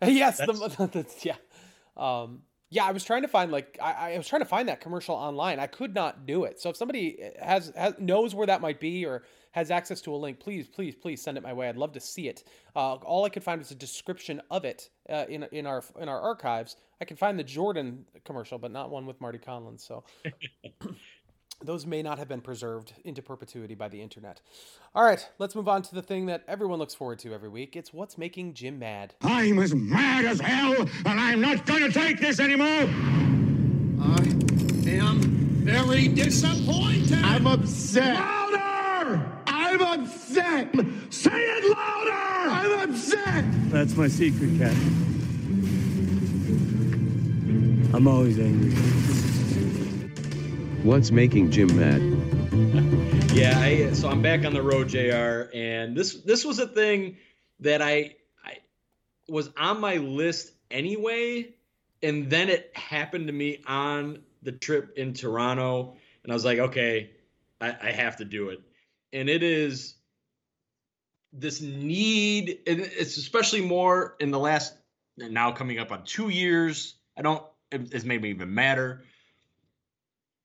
yes, 0.06 0.38
the, 0.38 0.46
the, 0.46 1.06
yeah. 1.22 1.36
Um, 1.96 2.42
yeah, 2.70 2.84
I 2.84 2.92
was 2.92 3.02
trying 3.02 3.22
to 3.22 3.28
find 3.28 3.50
like 3.50 3.78
I, 3.80 4.12
I, 4.12 4.18
was 4.18 4.28
trying 4.28 4.42
to 4.42 4.48
find 4.48 4.68
that 4.68 4.80
commercial 4.80 5.14
online. 5.14 5.58
I 5.58 5.66
could 5.66 5.94
not 5.94 6.26
do 6.26 6.44
it. 6.44 6.60
So 6.60 6.68
if 6.68 6.76
somebody 6.76 7.18
has, 7.40 7.72
has 7.74 7.94
knows 7.98 8.34
where 8.34 8.46
that 8.46 8.60
might 8.60 8.78
be 8.78 9.06
or 9.06 9.22
has 9.52 9.70
access 9.70 10.02
to 10.02 10.14
a 10.14 10.16
link, 10.16 10.38
please, 10.38 10.68
please, 10.68 10.94
please 10.94 11.22
send 11.22 11.38
it 11.38 11.42
my 11.42 11.52
way. 11.52 11.68
I'd 11.68 11.78
love 11.78 11.92
to 11.92 12.00
see 12.00 12.28
it. 12.28 12.44
Uh, 12.76 12.94
all 12.96 13.24
I 13.24 13.30
could 13.30 13.42
find 13.42 13.58
was 13.58 13.70
a 13.70 13.74
description 13.74 14.42
of 14.50 14.66
it 14.66 14.90
uh, 15.08 15.24
in 15.28 15.44
in 15.50 15.66
our 15.66 15.82
in 15.98 16.08
our 16.08 16.20
archives. 16.20 16.76
I 17.00 17.06
can 17.06 17.16
find 17.16 17.38
the 17.38 17.44
Jordan 17.44 18.04
commercial, 18.24 18.58
but 18.58 18.70
not 18.70 18.90
one 18.90 19.06
with 19.06 19.20
Marty 19.20 19.38
Conlon. 19.38 19.80
So 19.80 20.04
those 21.64 21.86
may 21.86 22.02
not 22.02 22.18
have 22.18 22.28
been 22.28 22.40
preserved 22.40 22.92
into 23.04 23.20
perpetuity 23.20 23.74
by 23.74 23.88
the 23.88 24.00
internet. 24.00 24.40
All 24.94 25.04
right, 25.04 25.28
let's 25.38 25.54
move 25.54 25.68
on 25.68 25.82
to 25.82 25.94
the 25.94 26.02
thing 26.02 26.26
that 26.26 26.44
everyone 26.46 26.78
looks 26.78 26.94
forward 26.94 27.18
to 27.20 27.34
every 27.34 27.48
week. 27.48 27.74
It's 27.74 27.92
what's 27.92 28.16
making 28.16 28.54
Jim 28.54 28.78
mad. 28.78 29.14
I'm 29.22 29.58
as 29.58 29.74
mad 29.74 30.24
as 30.24 30.40
hell, 30.40 30.74
and 30.80 31.20
I'm 31.20 31.40
not 31.40 31.66
going 31.66 31.82
to 31.82 31.90
take 31.90 32.20
this 32.20 32.38
anymore. 32.38 32.88
I 34.00 34.22
am 34.86 35.20
very 35.64 36.08
disappointed. 36.08 37.24
I'm 37.24 37.46
upset. 37.46 38.14
Louder! 38.14 39.28
I'm 39.46 39.82
upset. 39.82 40.72
Say 41.10 41.30
it 41.32 41.76
louder! 41.76 42.50
I'm 42.50 42.90
upset. 42.90 43.44
That's 43.70 43.96
my 43.96 44.06
secret, 44.06 44.58
Cap. 44.58 44.72
I'm 47.94 48.06
always 48.06 48.38
angry. 48.38 49.07
What's 50.84 51.10
making 51.10 51.50
Jim 51.50 51.76
mad? 51.76 52.00
yeah, 53.34 53.58
I, 53.58 53.92
so 53.94 54.08
I'm 54.08 54.22
back 54.22 54.44
on 54.44 54.54
the 54.54 54.62
road, 54.62 54.88
Jr. 54.88 55.50
And 55.52 55.96
this 55.96 56.14
this 56.22 56.44
was 56.44 56.60
a 56.60 56.68
thing 56.68 57.16
that 57.60 57.82
I 57.82 58.14
I 58.44 58.58
was 59.28 59.50
on 59.56 59.80
my 59.80 59.96
list 59.96 60.52
anyway, 60.70 61.52
and 62.00 62.30
then 62.30 62.48
it 62.48 62.70
happened 62.76 63.26
to 63.26 63.32
me 63.32 63.60
on 63.66 64.20
the 64.42 64.52
trip 64.52 64.96
in 64.96 65.14
Toronto, 65.14 65.96
and 66.22 66.32
I 66.32 66.34
was 66.34 66.44
like, 66.44 66.60
okay, 66.60 67.10
I, 67.60 67.76
I 67.82 67.90
have 67.90 68.18
to 68.18 68.24
do 68.24 68.50
it. 68.50 68.60
And 69.12 69.28
it 69.28 69.42
is 69.42 69.96
this 71.32 71.60
need, 71.60 72.60
and 72.68 72.80
it's 72.80 73.16
especially 73.16 73.62
more 73.62 74.14
in 74.20 74.30
the 74.30 74.38
last 74.38 74.74
now 75.16 75.50
coming 75.50 75.80
up 75.80 75.90
on 75.90 76.04
two 76.04 76.28
years. 76.28 76.94
I 77.16 77.22
don't. 77.22 77.42
It's 77.72 78.04
made 78.04 78.22
me 78.22 78.30
even 78.30 78.54
matter. 78.54 79.02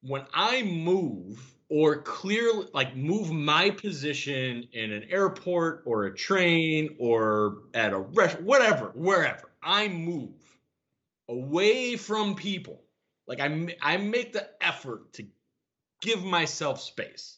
When 0.04 0.26
I 0.34 0.64
move 0.64 1.40
or 1.70 2.02
clear 2.02 2.52
like 2.74 2.96
move 2.96 3.32
my 3.32 3.72
position 3.72 4.68
in 4.72 4.92
an 4.92 5.06
airport 5.10 5.84
or 5.86 6.06
a 6.06 6.16
train 6.16 6.96
or 7.00 7.64
at 7.74 7.94
a 7.94 8.00
restaurant, 8.00 8.46
whatever, 8.46 8.92
wherever 8.94 9.50
I 9.62 9.88
move 9.88 10.36
away 11.28 11.96
from 11.96 12.36
people, 12.36 12.84
like 13.28 13.40
I 13.40 13.76
I 13.82 13.98
make 13.98 14.34
the 14.34 14.48
effort 14.62 15.14
to 15.14 15.26
give 16.02 16.24
myself 16.24 16.82
space 16.82 17.38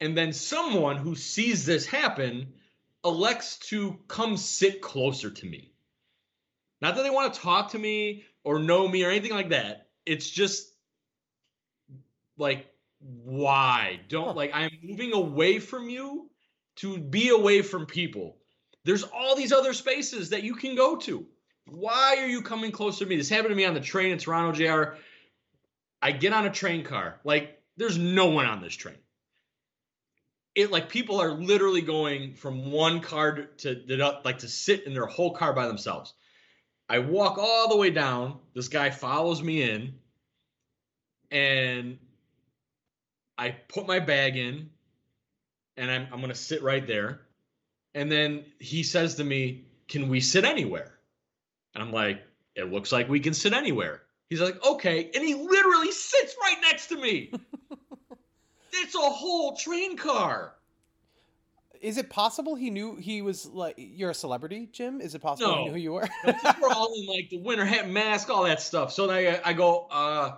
and 0.00 0.16
then 0.16 0.32
someone 0.32 0.96
who 0.96 1.14
sees 1.14 1.66
this 1.66 1.86
happen 1.86 2.52
elects 3.04 3.58
to 3.58 3.98
come 4.08 4.36
sit 4.36 4.80
closer 4.80 5.30
to 5.30 5.46
me. 5.46 5.72
Not 6.80 6.94
that 6.94 7.02
they 7.02 7.10
want 7.10 7.34
to 7.34 7.40
talk 7.40 7.72
to 7.72 7.78
me 7.78 8.24
or 8.44 8.58
know 8.58 8.86
me 8.86 9.04
or 9.04 9.10
anything 9.10 9.32
like 9.32 9.50
that. 9.50 9.88
It's 10.06 10.30
just 10.30 10.72
like, 12.38 12.66
why? 13.00 14.00
Don't 14.08 14.36
like, 14.36 14.50
I'm 14.54 14.70
moving 14.82 15.12
away 15.12 15.58
from 15.58 15.88
you 15.90 16.30
to 16.76 16.98
be 16.98 17.28
away 17.28 17.62
from 17.62 17.86
people. 17.86 18.36
There's 18.84 19.02
all 19.02 19.36
these 19.36 19.52
other 19.52 19.72
spaces 19.72 20.30
that 20.30 20.42
you 20.42 20.54
can 20.54 20.74
go 20.76 20.96
to. 20.96 21.26
Why 21.66 22.16
are 22.18 22.26
you 22.26 22.40
coming 22.42 22.72
closer 22.72 23.04
to 23.04 23.06
me? 23.08 23.16
This 23.16 23.28
happened 23.28 23.50
to 23.50 23.56
me 23.56 23.66
on 23.66 23.74
the 23.74 23.80
train 23.80 24.12
in 24.12 24.18
Toronto, 24.18 24.52
JR. 24.52 24.96
I 26.00 26.12
get 26.12 26.32
on 26.32 26.46
a 26.46 26.50
train 26.50 26.84
car. 26.84 27.20
Like, 27.24 27.60
there's 27.76 27.98
no 27.98 28.26
one 28.26 28.46
on 28.46 28.62
this 28.62 28.74
train 28.74 28.96
it 30.58 30.72
like 30.72 30.88
people 30.88 31.20
are 31.20 31.30
literally 31.30 31.82
going 31.82 32.34
from 32.34 32.72
one 32.72 33.00
car 33.00 33.32
to, 33.58 33.74
to 33.86 34.20
like 34.24 34.38
to 34.38 34.48
sit 34.48 34.86
in 34.86 34.92
their 34.92 35.06
whole 35.06 35.30
car 35.30 35.52
by 35.52 35.68
themselves. 35.68 36.14
I 36.88 36.98
walk 36.98 37.38
all 37.38 37.68
the 37.68 37.76
way 37.76 37.90
down. 37.90 38.40
This 38.54 38.66
guy 38.66 38.90
follows 38.90 39.40
me 39.40 39.62
in, 39.62 39.94
and 41.30 41.98
I 43.38 43.50
put 43.50 43.86
my 43.86 44.00
bag 44.00 44.36
in, 44.36 44.68
and 45.76 45.90
I'm 45.90 46.08
I'm 46.12 46.20
gonna 46.20 46.34
sit 46.34 46.62
right 46.62 46.86
there. 46.86 47.22
And 47.94 48.10
then 48.12 48.44
he 48.58 48.82
says 48.82 49.14
to 49.16 49.24
me, 49.24 49.64
"Can 49.88 50.08
we 50.08 50.20
sit 50.20 50.44
anywhere?" 50.44 50.98
And 51.74 51.82
I'm 51.82 51.92
like, 51.92 52.22
"It 52.56 52.70
looks 52.70 52.92
like 52.92 53.08
we 53.08 53.20
can 53.20 53.32
sit 53.34 53.52
anywhere." 53.52 54.02
He's 54.28 54.40
like, 54.40 54.62
"Okay," 54.66 55.10
and 55.14 55.24
he 55.24 55.34
literally 55.34 55.92
sits 55.92 56.36
right 56.42 56.56
next 56.62 56.88
to 56.88 56.96
me. 57.00 57.32
It's 58.80 58.94
a 58.94 58.98
whole 59.00 59.56
train 59.56 59.96
car. 59.96 60.54
Is 61.80 61.96
it 61.96 62.10
possible 62.10 62.54
he 62.54 62.70
knew 62.70 62.96
he 62.96 63.22
was 63.22 63.46
like 63.46 63.74
you're 63.76 64.10
a 64.10 64.14
celebrity, 64.14 64.68
Jim? 64.72 65.00
Is 65.00 65.14
it 65.14 65.20
possible 65.20 65.50
No. 65.50 65.58
he 65.58 65.64
knew 65.64 65.70
who 65.72 65.78
you 65.78 65.92
were? 65.92 66.08
We're 66.24 66.70
all 66.70 66.92
in 66.94 67.06
like 67.06 67.28
the 67.30 67.38
winter 67.38 67.64
hat, 67.64 67.88
mask, 67.88 68.30
all 68.30 68.44
that 68.44 68.60
stuff. 68.60 68.92
So 68.92 69.10
I, 69.10 69.40
I 69.44 69.52
go, 69.52 69.86
uh, 69.90 70.36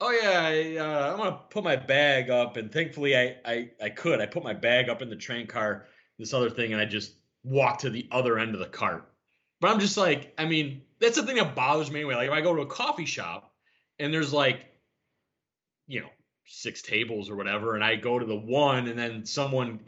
oh 0.00 0.10
yeah, 0.10 0.40
I, 0.42 0.76
uh, 0.76 1.12
I'm 1.12 1.18
gonna 1.18 1.40
put 1.50 1.64
my 1.64 1.76
bag 1.76 2.30
up, 2.30 2.56
and 2.56 2.72
thankfully 2.72 3.16
I, 3.16 3.36
I 3.44 3.70
I 3.82 3.90
could. 3.90 4.20
I 4.20 4.26
put 4.26 4.42
my 4.42 4.54
bag 4.54 4.88
up 4.88 5.02
in 5.02 5.10
the 5.10 5.16
train 5.16 5.46
car, 5.46 5.86
this 6.18 6.34
other 6.34 6.50
thing, 6.50 6.72
and 6.72 6.80
I 6.80 6.84
just 6.84 7.12
walked 7.44 7.82
to 7.82 7.90
the 7.90 8.08
other 8.10 8.38
end 8.38 8.54
of 8.54 8.60
the 8.60 8.66
cart. 8.66 9.08
But 9.60 9.70
I'm 9.70 9.80
just 9.80 9.96
like, 9.96 10.32
I 10.38 10.46
mean, 10.46 10.82
that's 11.00 11.16
the 11.16 11.26
thing 11.26 11.36
that 11.36 11.54
bothers 11.54 11.90
me 11.90 12.00
anyway. 12.00 12.14
Like 12.14 12.28
if 12.28 12.32
I 12.32 12.40
go 12.40 12.54
to 12.54 12.62
a 12.62 12.66
coffee 12.66 13.04
shop 13.04 13.52
and 13.98 14.12
there's 14.12 14.32
like, 14.32 14.66
you 15.86 16.00
know, 16.00 16.08
six 16.46 16.82
tables 16.82 17.30
or 17.30 17.36
whatever, 17.36 17.74
and 17.74 17.84
I 17.84 17.96
go 17.96 18.18
to 18.18 18.24
the 18.26 18.36
one, 18.36 18.88
and 18.88 18.98
then 18.98 19.24
someone, 19.26 19.80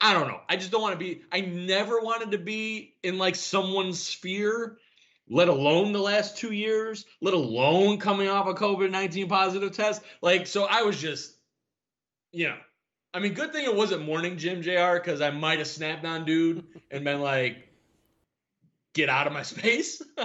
I 0.00 0.12
don't 0.12 0.28
know. 0.28 0.40
I 0.48 0.56
just 0.56 0.70
don't 0.70 0.82
want 0.82 0.94
to 0.94 0.98
be. 0.98 1.22
I 1.32 1.40
never 1.40 2.00
wanted 2.00 2.32
to 2.32 2.38
be 2.38 2.96
in 3.02 3.18
like 3.18 3.36
someone's 3.36 4.02
sphere, 4.02 4.78
let 5.28 5.48
alone 5.48 5.92
the 5.92 6.00
last 6.00 6.36
two 6.36 6.52
years, 6.52 7.04
let 7.20 7.34
alone 7.34 7.98
coming 7.98 8.28
off 8.28 8.46
a 8.46 8.54
COVID 8.54 8.90
nineteen 8.90 9.28
positive 9.28 9.72
test. 9.72 10.02
Like, 10.22 10.46
so 10.46 10.64
I 10.64 10.82
was 10.82 11.00
just, 11.00 11.34
you 12.32 12.48
know, 12.48 12.56
I 13.12 13.18
mean, 13.18 13.34
good 13.34 13.52
thing 13.52 13.64
it 13.64 13.74
wasn't 13.74 14.04
morning 14.04 14.36
Jim 14.36 14.62
Jr. 14.62 14.94
Because 14.94 15.20
I 15.20 15.30
might 15.30 15.58
have 15.58 15.68
snapped 15.68 16.04
on 16.04 16.24
dude 16.24 16.64
and 16.90 17.04
been 17.04 17.20
like, 17.20 17.68
get 18.94 19.08
out 19.08 19.26
of 19.26 19.32
my 19.32 19.42
space. 19.42 20.02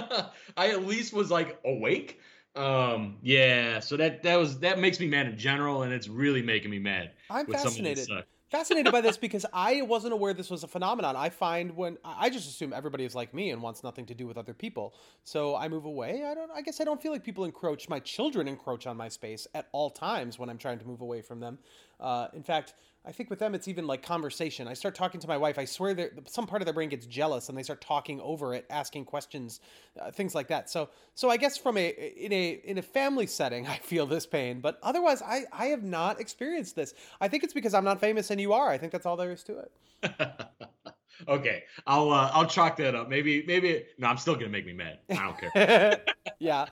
I 0.56 0.70
at 0.70 0.86
least 0.86 1.12
was 1.12 1.30
like 1.30 1.58
awake. 1.64 2.20
Um, 2.54 3.16
yeah. 3.22 3.80
So 3.80 3.96
that 3.96 4.22
that 4.24 4.36
was 4.36 4.58
that 4.60 4.78
makes 4.78 5.00
me 5.00 5.08
mad 5.08 5.26
in 5.26 5.38
general, 5.38 5.82
and 5.82 5.92
it's 5.92 6.08
really 6.08 6.42
making 6.42 6.70
me 6.70 6.78
mad. 6.78 7.12
I'm 7.30 7.46
with 7.46 7.58
some 7.58 7.68
of 7.68 7.72
fascinated. 7.74 8.24
Fascinated 8.52 8.92
by 8.92 9.00
this 9.00 9.16
because 9.16 9.46
I 9.52 9.80
wasn't 9.80 10.12
aware 10.12 10.34
this 10.34 10.50
was 10.50 10.62
a 10.62 10.68
phenomenon. 10.68 11.16
I 11.16 11.30
find 11.30 11.74
when 11.74 11.96
I 12.04 12.28
just 12.28 12.48
assume 12.48 12.74
everybody 12.74 13.04
is 13.04 13.14
like 13.14 13.32
me 13.32 13.50
and 13.50 13.62
wants 13.62 13.82
nothing 13.82 14.04
to 14.06 14.14
do 14.14 14.26
with 14.26 14.36
other 14.36 14.52
people. 14.52 14.94
So 15.24 15.56
I 15.56 15.68
move 15.68 15.86
away. 15.86 16.24
I 16.30 16.34
don't. 16.34 16.50
I 16.52 16.60
guess 16.60 16.80
I 16.80 16.84
don't 16.84 17.00
feel 17.00 17.12
like 17.12 17.24
people 17.24 17.44
encroach. 17.44 17.88
My 17.88 17.98
children 17.98 18.46
encroach 18.46 18.86
on 18.86 18.96
my 18.96 19.08
space 19.08 19.46
at 19.54 19.68
all 19.72 19.88
times 19.88 20.38
when 20.38 20.50
I'm 20.50 20.58
trying 20.58 20.78
to 20.78 20.86
move 20.86 21.00
away 21.00 21.22
from 21.22 21.40
them. 21.40 21.58
Uh, 22.02 22.26
in 22.34 22.42
fact, 22.42 22.74
I 23.04 23.10
think 23.12 23.30
with 23.30 23.38
them 23.38 23.54
it's 23.54 23.66
even 23.66 23.86
like 23.86 24.02
conversation. 24.02 24.68
I 24.68 24.74
start 24.74 24.94
talking 24.94 25.20
to 25.20 25.28
my 25.28 25.36
wife. 25.36 25.58
I 25.58 25.64
swear 25.64 25.94
that 25.94 26.28
some 26.28 26.46
part 26.46 26.62
of 26.62 26.66
their 26.66 26.74
brain 26.74 26.88
gets 26.88 27.06
jealous 27.06 27.48
and 27.48 27.56
they 27.56 27.62
start 27.62 27.80
talking 27.80 28.20
over 28.20 28.54
it, 28.54 28.64
asking 28.70 29.06
questions, 29.06 29.60
uh, 30.00 30.10
things 30.10 30.34
like 30.34 30.48
that. 30.48 30.70
So, 30.70 30.88
so 31.14 31.30
I 31.30 31.36
guess 31.36 31.56
from 31.56 31.76
a 31.78 31.88
in 31.88 32.32
a 32.32 32.60
in 32.64 32.78
a 32.78 32.82
family 32.82 33.26
setting, 33.26 33.66
I 33.74 33.78
feel 33.78 34.06
this 34.06 34.26
pain. 34.26 34.60
But 34.60 34.78
otherwise, 34.82 35.22
I 35.22 35.44
I 35.52 35.66
have 35.66 35.82
not 35.82 36.20
experienced 36.20 36.76
this. 36.76 36.94
I 37.20 37.28
think 37.28 37.44
it's 37.44 37.54
because 37.54 37.74
I'm 37.74 37.84
not 37.84 38.00
famous 38.00 38.30
and 38.30 38.40
you 38.40 38.52
are. 38.52 38.68
I 38.68 38.78
think 38.78 38.92
that's 38.92 39.06
all 39.06 39.16
there 39.16 39.32
is 39.32 39.42
to 39.44 39.58
it. 39.58 39.72
okay, 41.28 41.64
I'll 41.86 42.10
uh, 42.10 42.30
I'll 42.32 42.46
chalk 42.46 42.76
that 42.76 42.94
up. 42.94 43.08
Maybe 43.08 43.44
maybe 43.46 43.84
no, 43.98 44.08
I'm 44.08 44.18
still 44.18 44.34
gonna 44.34 44.48
make 44.48 44.66
me 44.66 44.72
mad. 44.72 44.98
I 45.10 45.14
don't 45.14 45.38
care. 45.38 46.00
yeah. 46.38 46.66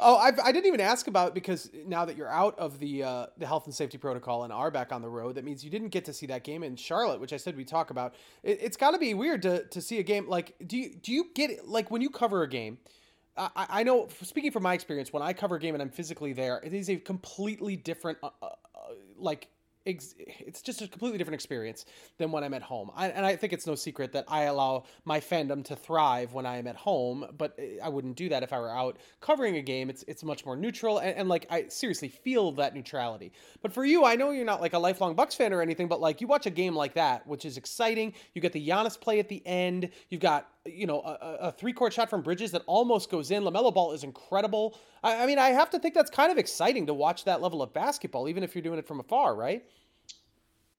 Oh, 0.00 0.16
I've, 0.16 0.38
I 0.40 0.52
didn't 0.52 0.66
even 0.66 0.80
ask 0.80 1.06
about 1.06 1.34
because 1.34 1.70
now 1.86 2.04
that 2.04 2.16
you're 2.16 2.28
out 2.28 2.58
of 2.58 2.78
the 2.78 3.02
uh, 3.02 3.26
the 3.38 3.46
health 3.46 3.66
and 3.66 3.74
safety 3.74 3.98
protocol 3.98 4.44
and 4.44 4.52
are 4.52 4.70
back 4.70 4.92
on 4.92 5.02
the 5.02 5.08
road, 5.08 5.34
that 5.34 5.44
means 5.44 5.64
you 5.64 5.70
didn't 5.70 5.88
get 5.88 6.04
to 6.06 6.12
see 6.12 6.26
that 6.26 6.44
game 6.44 6.62
in 6.62 6.76
Charlotte, 6.76 7.20
which 7.20 7.32
I 7.32 7.36
said 7.36 7.56
we 7.56 7.64
talk 7.64 7.90
about. 7.90 8.14
It, 8.42 8.58
it's 8.62 8.76
got 8.76 8.92
to 8.92 8.98
be 8.98 9.14
weird 9.14 9.42
to, 9.42 9.64
to 9.64 9.80
see 9.80 9.98
a 9.98 10.02
game 10.02 10.28
like 10.28 10.54
do 10.66 10.76
you 10.76 10.94
do 10.94 11.12
you 11.12 11.26
get 11.34 11.68
like 11.68 11.90
when 11.90 12.02
you 12.02 12.10
cover 12.10 12.42
a 12.42 12.48
game? 12.48 12.78
I, 13.36 13.66
I 13.68 13.82
know 13.82 14.08
speaking 14.22 14.50
from 14.50 14.62
my 14.62 14.74
experience, 14.74 15.12
when 15.12 15.22
I 15.22 15.32
cover 15.32 15.56
a 15.56 15.60
game 15.60 15.74
and 15.74 15.82
I'm 15.82 15.90
physically 15.90 16.32
there, 16.32 16.60
it 16.62 16.74
is 16.74 16.90
a 16.90 16.96
completely 16.96 17.76
different 17.76 18.18
uh, 18.22 18.30
uh, 18.42 18.48
like 19.16 19.48
ex- 19.86 20.14
it's 20.18 20.62
just 20.62 20.82
a 20.82 20.88
completely 20.88 21.18
different 21.18 21.34
experience 21.34 21.84
than 22.18 22.30
when 22.32 22.44
I'm 22.44 22.54
at 22.54 22.62
home. 22.62 22.90
I, 22.94 23.08
and 23.08 23.24
I 23.24 23.36
think 23.36 23.52
it's 23.52 23.66
no 23.66 23.74
secret 23.74 24.12
that 24.12 24.24
I 24.28 24.44
allow 24.44 24.84
my 25.04 25.20
fandom 25.20 25.64
to 25.66 25.76
thrive 25.76 26.32
when 26.32 26.46
I 26.46 26.56
am 26.56 26.66
at 26.66 26.76
home, 26.76 27.26
but 27.36 27.54
eh, 27.58 27.78
I 27.82 27.88
wouldn't 27.88 28.16
do 28.16 28.28
that 28.28 28.42
if 28.42 28.52
I 28.52 28.58
were 28.58 28.70
out 28.70 28.98
covering 29.20 29.56
a 29.56 29.62
game. 29.62 29.90
It's 29.90 30.04
it's 30.08 30.22
much 30.24 30.44
more 30.44 30.56
neutral 30.56 30.98
and, 30.98 31.16
and 31.16 31.28
like 31.28 31.46
I 31.50 31.66
seriously 31.68 32.08
feel 32.08 32.52
that 32.52 32.74
neutrality. 32.74 33.32
But 33.62 33.72
for 33.72 33.84
you, 33.84 34.04
I 34.04 34.16
know 34.16 34.30
you're 34.30 34.44
not 34.44 34.60
like 34.60 34.72
a 34.72 34.78
lifelong 34.78 35.14
Bucks 35.14 35.34
fan 35.34 35.52
or 35.52 35.62
anything, 35.62 35.88
but 35.88 36.00
like 36.00 36.20
you 36.20 36.26
watch 36.26 36.46
a 36.46 36.50
game 36.50 36.74
like 36.74 36.94
that, 36.94 37.26
which 37.26 37.44
is 37.44 37.56
exciting. 37.56 38.14
You 38.34 38.40
get 38.40 38.52
the 38.52 38.66
Giannis 38.66 39.00
play 39.00 39.18
at 39.18 39.28
the 39.28 39.44
end. 39.46 39.90
You've 40.08 40.20
got 40.20 40.48
you 40.66 40.86
know 40.86 41.00
a, 41.00 41.48
a 41.48 41.52
three 41.52 41.72
court 41.72 41.92
shot 41.92 42.08
from 42.08 42.22
Bridges 42.22 42.50
that 42.52 42.62
almost 42.66 43.10
goes 43.10 43.30
in. 43.30 43.42
Lamelo 43.42 43.72
Ball 43.72 43.92
is 43.92 44.04
incredible. 44.04 44.78
I, 45.02 45.24
I 45.24 45.26
mean, 45.26 45.38
I 45.38 45.48
have 45.48 45.70
to 45.70 45.78
think 45.78 45.94
that's 45.94 46.10
kind 46.10 46.30
of 46.30 46.38
exciting 46.38 46.86
to 46.86 46.94
watch 46.94 47.24
that 47.24 47.40
level 47.40 47.62
of 47.62 47.72
basketball, 47.72 48.28
even 48.28 48.42
if 48.42 48.54
you're 48.54 48.62
doing 48.62 48.78
it 48.78 48.86
from 48.86 49.00
afar, 49.00 49.34
right? 49.34 49.64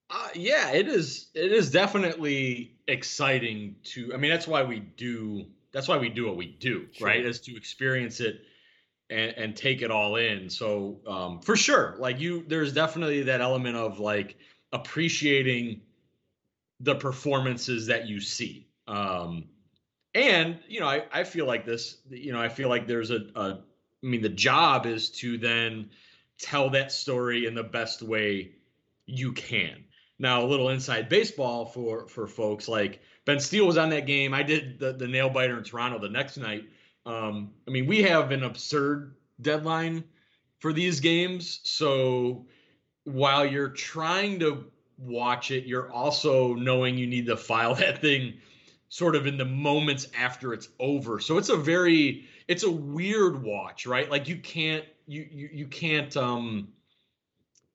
Uh, 0.10 0.30
yeah, 0.36 0.72
it 0.72 0.88
is. 0.88 1.30
It 1.34 1.52
is 1.52 1.72
definitely 1.72 2.76
exciting 2.88 3.76
to. 3.86 4.13
I 4.13 4.17
mean, 4.17 4.32
that's 4.32 4.48
why 4.48 4.63
we 4.63 4.80
do. 4.80 5.46
That's 5.72 5.88
why 5.88 5.98
we 5.98 6.10
do 6.10 6.28
what 6.28 6.38
we 6.38 6.48
do, 6.48 6.88
Sure. 6.91 7.08
right? 7.08 7.26
Is 7.26 7.39
to 7.41 7.56
experience 7.58 8.19
it 8.19 8.41
and, 9.10 9.32
and 9.32 9.56
take 9.56 9.82
it 9.82 9.89
all 9.89 10.17
in. 10.17 10.50
So 10.50 11.00
um, 11.08 11.42
for 11.42 11.56
sure, 11.56 11.96
like 11.98 12.19
you, 12.19 12.46
there's 12.48 12.73
definitely 12.73 13.23
that 13.23 13.42
element 13.42 13.75
of 13.75 14.00
like 14.00 14.38
appreciating 14.71 15.81
the 16.79 16.96
performances 16.96 17.88
that 17.88 18.08
you 18.08 18.19
see. 18.19 18.67
Um, 18.88 19.46
and 20.16 20.60
you 20.68 20.80
know, 20.80 20.88
I, 20.88 21.04
I 21.12 21.24
feel 21.24 21.46
like 21.46 21.66
this. 21.66 21.98
You 22.10 22.34
know, 22.34 22.42
I 22.42 22.50
feel 22.50 22.70
like 22.70 22.88
there's 22.88 23.12
a, 23.12 23.22
a. 23.36 23.60
I 24.04 24.06
mean, 24.06 24.22
the 24.22 24.30
job 24.30 24.86
is 24.86 25.10
to 25.12 25.38
then 25.38 25.90
tell 26.38 26.70
that 26.72 26.92
story 26.92 27.46
in 27.46 27.56
the 27.56 27.64
best 27.64 28.02
way 28.02 28.52
you 29.06 29.32
can. 29.32 29.84
Now, 30.20 30.44
a 30.44 30.46
little 30.46 30.70
inside 30.70 31.10
baseball 31.10 31.66
for 31.66 32.08
for 32.08 32.28
folks 32.28 32.68
like 32.68 33.02
Ben 33.26 33.40
Steele 33.40 33.66
was 33.66 33.78
on 33.78 33.90
that 33.90 34.06
game. 34.06 34.34
I 34.34 34.44
did 34.44 34.80
the 34.80 34.94
the 34.94 35.08
nail 35.08 35.30
biter 35.30 35.58
in 35.58 35.64
Toronto 35.64 36.00
the 36.00 36.10
next 36.10 36.38
night. 36.38 36.66
Um, 37.06 37.52
I 37.68 37.72
mean, 37.72 37.88
we 37.88 38.04
have 38.04 38.32
an 38.32 38.44
absurd 38.44 39.16
deadline 39.42 40.04
for 40.60 40.72
these 40.72 41.00
games, 41.00 41.60
so 41.64 42.46
while 43.04 43.46
you're 43.46 43.70
trying 43.70 44.40
to 44.40 44.66
watch 44.98 45.52
it, 45.52 45.66
you're 45.66 45.92
also 45.92 46.54
knowing 46.54 46.98
you 46.98 47.08
need 47.08 47.26
to 47.26 47.36
file 47.36 47.76
that 47.84 48.00
thing 48.00 48.36
sort 48.94 49.15
of 49.15 49.25
in 49.25 49.37
the 49.37 49.46
moments 49.46 50.08
after 50.15 50.54
it's 50.54 50.69
over. 50.79 51.19
So 51.19 51.39
it's 51.39 51.50
a 51.50 51.58
very 51.58 52.27
it's 52.48 52.62
a 52.62 52.69
weird 52.69 53.41
watch, 53.41 53.87
right? 53.87 54.08
Like 54.08 54.27
you 54.27 54.35
can't 54.35 54.85
you 55.08 55.27
you, 55.31 55.50
you 55.52 55.65
can't 55.65 56.15
um 56.15 56.67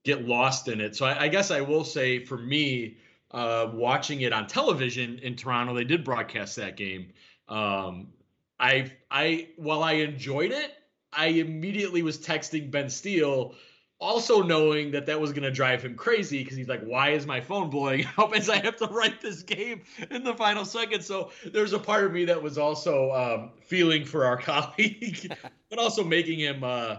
get 0.05 0.25
lost 0.25 0.69
in 0.69 0.79
it. 0.79 0.95
So 0.95 1.05
I, 1.05 1.23
I 1.23 1.27
guess 1.27 1.51
I 1.51 1.59
will 1.59 1.83
say 1.83 2.23
for 2.23 2.37
me, 2.37 2.95
uh, 3.31 3.69
watching 3.73 4.21
it 4.21 4.31
on 4.31 4.47
television 4.47 5.19
in 5.19 5.35
Toronto, 5.35 5.75
they 5.75 5.83
did 5.83 6.05
broadcast 6.05 6.55
that 6.55 6.77
game. 6.77 7.11
Um, 7.49 8.13
I 8.57 8.89
I 9.11 9.49
while 9.57 9.83
I 9.83 9.95
enjoyed 9.95 10.53
it, 10.53 10.71
I 11.11 11.25
immediately 11.27 12.01
was 12.01 12.17
texting 12.17 12.71
Ben 12.71 12.89
Steele 12.89 13.55
also 13.99 14.41
knowing 14.41 14.91
that 14.91 15.05
that 15.05 15.19
was 15.19 15.31
going 15.31 15.43
to 15.43 15.51
drive 15.51 15.83
him 15.83 15.95
crazy 15.95 16.39
because 16.39 16.57
he's 16.57 16.69
like, 16.69 16.81
why 16.83 17.09
is 17.09 17.25
my 17.25 17.41
phone 17.41 17.69
blowing 17.69 18.05
up 18.17 18.33
as 18.33 18.49
I 18.49 18.57
have 18.57 18.77
to 18.77 18.85
write 18.87 19.21
this 19.21 19.43
game 19.43 19.81
in 20.09 20.23
the 20.23 20.33
final 20.33 20.65
second? 20.65 21.03
So 21.03 21.31
there's 21.45 21.73
a 21.73 21.79
part 21.79 22.05
of 22.05 22.13
me 22.13 22.25
that 22.25 22.41
was 22.41 22.57
also 22.57 23.11
um, 23.11 23.51
feeling 23.61 24.05
for 24.05 24.25
our 24.25 24.37
colleague, 24.41 25.31
but 25.69 25.79
also 25.79 26.03
making 26.03 26.39
him, 26.39 26.63
uh, 26.63 26.97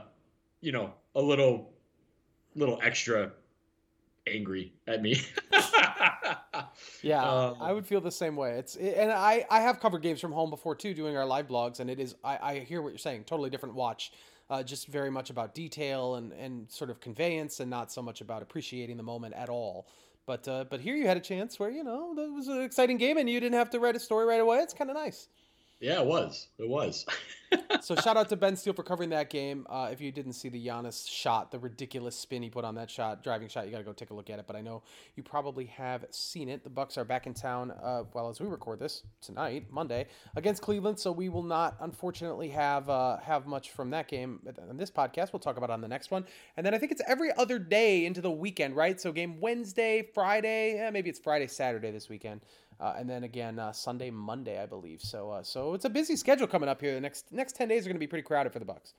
you 0.61 0.73
know, 0.73 0.93
a 1.15 1.21
little, 1.21 1.73
little 2.55 2.79
extra 2.83 3.33
angry 4.27 4.73
at 4.87 5.01
me. 5.01 5.23
yeah, 7.03 7.25
um, 7.25 7.57
I 7.61 7.73
would 7.73 7.87
feel 7.87 8.01
the 8.01 8.11
same 8.11 8.37
way. 8.37 8.53
It's 8.59 8.77
and 8.77 9.11
I 9.11 9.47
I 9.51 9.61
have 9.61 9.81
covered 9.81 10.03
games 10.03 10.21
from 10.21 10.33
home 10.33 10.51
before 10.51 10.75
too, 10.75 10.95
doing 10.95 11.17
our 11.17 11.25
live 11.25 11.49
blogs, 11.49 11.81
and 11.81 11.91
it 11.91 11.99
is 11.99 12.15
I 12.23 12.39
I 12.39 12.59
hear 12.61 12.83
what 12.83 12.91
you're 12.91 12.99
saying. 12.99 13.25
Totally 13.25 13.51
different 13.51 13.75
watch 13.75 14.13
uh, 14.51 14.63
just 14.63 14.89
very 14.89 15.11
much 15.11 15.31
about 15.31 15.55
detail 15.55 16.17
and, 16.17 16.33
and 16.33 16.71
sort 16.71 16.91
of 16.91 17.01
conveyance 17.01 17.61
and 17.61 17.71
not 17.71 17.91
so 17.93 18.03
much 18.03 18.21
about 18.21 18.43
appreciating 18.43 18.97
the 18.97 19.03
moment 19.03 19.35
at 19.35 19.49
all. 19.49 19.87
But 20.27 20.47
uh, 20.47 20.65
but 20.69 20.81
here 20.81 20.97
you 20.97 21.07
had 21.07 21.17
a 21.17 21.21
chance 21.21 21.59
where 21.59 21.71
you 21.71 21.83
know 21.83 22.15
it 22.19 22.33
was 22.33 22.49
an 22.49 22.63
exciting 22.63 22.99
game 22.99 23.17
and 23.17 23.29
you 23.29 23.41
didn't 23.41 23.57
have 23.57 23.71
to 23.71 23.81
write 23.81 23.97
a 23.97 24.01
story 24.01 24.27
right 24.27 24.41
away. 24.41 24.59
It's 24.59 24.75
kind 24.75 24.91
of 24.91 24.97
nice. 24.97 25.29
Yeah, 25.81 26.01
it 26.01 26.07
was. 26.07 26.49
It 26.59 26.69
was. 26.69 27.07
so 27.81 27.97
shout 27.97 28.19
out 28.19 28.29
to 28.29 28.37
Ben 28.37 28.55
Steele 28.55 28.75
for 28.75 28.83
covering 28.83 29.09
that 29.11 29.31
game. 29.31 29.67
Uh, 29.71 29.89
if 29.91 29.99
you 29.99 30.13
didn't 30.13 30.35
see 30.35 30.51
the 30.51 30.65
Giannis 30.65 31.09
shot, 31.09 31.51
the 31.51 31.59
ridiculous 31.59 32.15
spin 32.15 32.43
he 32.43 32.51
put 32.51 32.67
on 32.67 32.75
that 32.75 32.91
shot, 32.91 33.25
driving 33.25 33.49
shot, 33.49 33.65
you 33.65 33.73
got 33.73 33.79
to 33.79 33.85
go 33.85 33.95
take 33.95 34.11
a 34.11 34.15
look 34.15 34.29
at 34.29 34.39
it. 34.39 34.47
But 34.47 34.57
I 34.57 34.61
know 34.61 34.83
you 35.17 35.23
probably 35.23 35.65
have 35.67 36.05
seen 36.11 36.51
it. 36.51 36.65
The 36.65 36.71
Bucks 36.71 36.99
are 36.99 37.05
back 37.05 37.27
in 37.27 37.33
town. 37.33 37.71
Uh, 37.71 38.05
well, 38.13 38.29
as 38.29 38.41
we 38.41 38.47
record 38.47 38.79
this 38.79 39.05
tonight, 39.23 39.69
Monday, 39.71 40.07
against 40.37 40.61
Cleveland. 40.61 40.99
So 40.99 41.13
we 41.13 41.31
will 41.31 41.43
not, 41.43 41.77
unfortunately, 41.81 42.51
have 42.51 42.91
uh, 42.91 43.17
have 43.19 43.47
much 43.47 43.71
from 43.71 43.89
that 43.91 44.07
game 44.07 44.41
on 44.69 44.77
this 44.77 44.91
podcast. 44.91 45.33
We'll 45.33 45.41
talk 45.41 45.57
about 45.57 45.71
on 45.71 45.81
the 45.81 45.89
next 45.89 46.11
one. 46.11 46.27
And 46.59 46.67
then 46.67 46.75
I 46.75 46.79
think 46.79 46.93
it's 46.93 47.03
every 47.09 47.33
other 47.39 47.59
day 47.59 48.05
into 48.05 48.21
the 48.21 48.31
weekend, 48.31 48.77
right? 48.77 49.01
So 49.01 49.13
game 49.13 49.41
Wednesday, 49.41 50.07
Friday, 50.13 50.79
eh, 50.79 50.91
maybe 50.91 51.09
it's 51.09 51.19
Friday, 51.19 51.47
Saturday 51.47 51.91
this 51.91 52.11
weekend. 52.11 52.43
Uh, 52.81 52.95
and 52.97 53.09
then 53.09 53.25
again 53.25 53.59
uh, 53.59 53.73
Sunday, 53.73 54.11
Monday, 54.11 54.61
I 54.61 54.67
believe. 54.67 55.03
So, 55.03 55.31
uh, 55.31 55.43
so 55.43 55.75
it's 55.75 55.85
a 55.85 55.91
busy 55.91 56.17
schedule 56.17 56.47
coming 56.47 56.69
up 56.69 56.81
here. 56.81 56.95
The 56.95 57.01
next 57.01 57.31
next 57.31 57.55
ten 57.55 57.69
days 57.69 57.85
are 57.85 57.91
going 57.91 57.97
to 57.97 58.01
be 58.01 58.07
pretty 58.07 58.23
crowded 58.23 58.53
for 58.53 58.59
the 58.59 58.65
Bucks. 58.65 58.95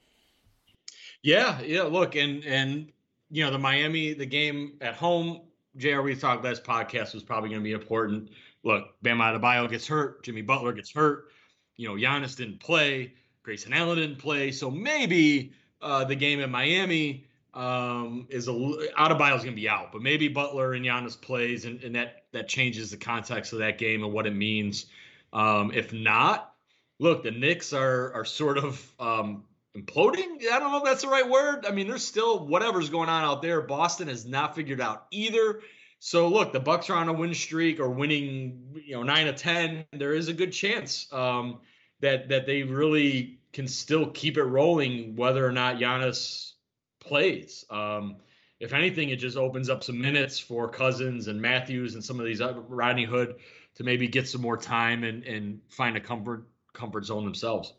Yeah, 1.23 1.59
yeah. 1.61 1.83
Look, 1.83 2.15
and 2.15 2.45
and 2.45 2.91
you 3.31 3.43
know 3.43 3.51
the 3.51 3.57
Miami, 3.57 4.13
the 4.13 4.25
game 4.25 4.73
at 4.81 4.93
home. 4.93 5.41
Jr. 5.77 6.01
We 6.01 6.15
talked 6.15 6.43
last 6.43 6.63
podcast 6.63 7.13
was 7.13 7.23
probably 7.23 7.49
going 7.49 7.61
to 7.61 7.63
be 7.63 7.71
important. 7.71 8.29
Look, 8.63 9.01
Bam 9.01 9.19
Adebayo 9.19 9.69
gets 9.69 9.87
hurt, 9.87 10.23
Jimmy 10.23 10.41
Butler 10.41 10.73
gets 10.73 10.91
hurt. 10.91 11.29
You 11.77 11.87
know, 11.87 11.95
Giannis 11.95 12.35
didn't 12.35 12.59
play, 12.59 13.13
Grayson 13.41 13.73
Allen 13.73 13.97
didn't 13.97 14.19
play, 14.19 14.51
so 14.51 14.69
maybe 14.69 15.53
uh, 15.81 16.03
the 16.03 16.15
game 16.15 16.41
in 16.41 16.51
Miami 16.51 17.25
um, 17.53 18.27
is 18.29 18.47
a 18.47 18.51
out 18.95 19.11
Adebayo 19.11 19.35
is 19.35 19.43
going 19.43 19.55
to 19.55 19.61
be 19.61 19.67
out, 19.67 19.91
but 19.91 20.01
maybe 20.01 20.27
Butler 20.27 20.73
and 20.73 20.85
Giannis 20.85 21.19
plays, 21.19 21.65
and, 21.65 21.83
and 21.83 21.95
that 21.95 22.23
that 22.31 22.47
changes 22.47 22.91
the 22.91 22.97
context 22.97 23.53
of 23.53 23.59
that 23.59 23.77
game 23.77 24.03
and 24.03 24.13
what 24.13 24.25
it 24.25 24.35
means. 24.35 24.85
Um, 25.33 25.71
if 25.73 25.91
not, 25.91 26.53
look, 26.99 27.23
the 27.23 27.31
Knicks 27.31 27.73
are 27.73 28.13
are 28.13 28.25
sort 28.25 28.57
of 28.57 28.93
um, 28.99 29.43
imploding. 29.75 30.45
I 30.51 30.59
don't 30.59 30.71
know 30.71 30.77
if 30.77 30.83
that's 30.83 31.01
the 31.01 31.09
right 31.09 31.27
word. 31.29 31.65
I 31.65 31.71
mean, 31.71 31.87
there's 31.87 32.05
still 32.05 32.47
whatever's 32.47 32.89
going 32.89 33.09
on 33.09 33.23
out 33.23 33.41
there. 33.41 33.61
Boston 33.61 34.07
has 34.07 34.25
not 34.25 34.55
figured 34.55 34.81
out 34.81 35.07
either. 35.11 35.61
So 35.99 36.29
look, 36.29 36.53
the 36.53 36.59
Bucks 36.59 36.89
are 36.89 36.95
on 36.95 37.09
a 37.09 37.13
win 37.13 37.33
streak 37.33 37.79
or 37.79 37.89
winning, 37.89 38.81
you 38.85 38.95
know, 38.95 39.03
nine 39.03 39.27
to 39.27 39.33
ten. 39.33 39.85
There 39.91 40.13
is 40.13 40.29
a 40.29 40.33
good 40.33 40.53
chance 40.53 41.11
um, 41.11 41.59
that 41.99 42.29
that 42.29 42.45
they 42.45 42.63
really 42.63 43.39
can 43.51 43.67
still 43.67 44.07
keep 44.07 44.37
it 44.37 44.43
rolling, 44.43 45.17
whether 45.17 45.45
or 45.45 45.51
not 45.51 45.75
Giannis 45.75 46.53
plays. 47.01 47.65
Um, 47.69 48.15
if 48.61 48.73
anything, 48.73 49.09
it 49.09 49.17
just 49.17 49.37
opens 49.37 49.69
up 49.69 49.83
some 49.83 49.99
minutes 49.99 50.39
for 50.39 50.69
Cousins 50.69 51.27
and 51.27 51.41
Matthews 51.41 51.95
and 51.95 52.03
some 52.03 52.19
of 52.19 52.25
these 52.25 52.39
other 52.39 52.61
Rodney 52.61 53.05
Hood 53.05 53.35
to 53.75 53.83
maybe 53.83 54.07
get 54.07 54.27
some 54.29 54.41
more 54.41 54.57
time 54.57 55.03
and 55.03 55.23
and 55.25 55.59
find 55.67 55.97
a 55.97 55.99
comfort 55.99 56.45
comfort 56.73 57.05
zone 57.05 57.25
themselves. 57.25 57.73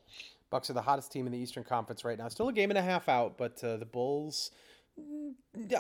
Bucks 0.51 0.69
are 0.69 0.75
the 0.75 0.83
hottest 0.83 1.11
team 1.11 1.25
in 1.25 1.33
the 1.33 1.39
Eastern 1.39 1.65
Conference 1.65 2.05
right 2.05 2.19
now. 2.19 2.29
Still 2.29 2.49
a 2.49 2.53
game 2.53 2.71
and 2.71 2.79
a 2.79 2.83
half 2.83 3.09
out, 3.09 3.39
but 3.39 3.63
uh, 3.65 3.79
the 3.79 3.87
Bulls 3.87 4.51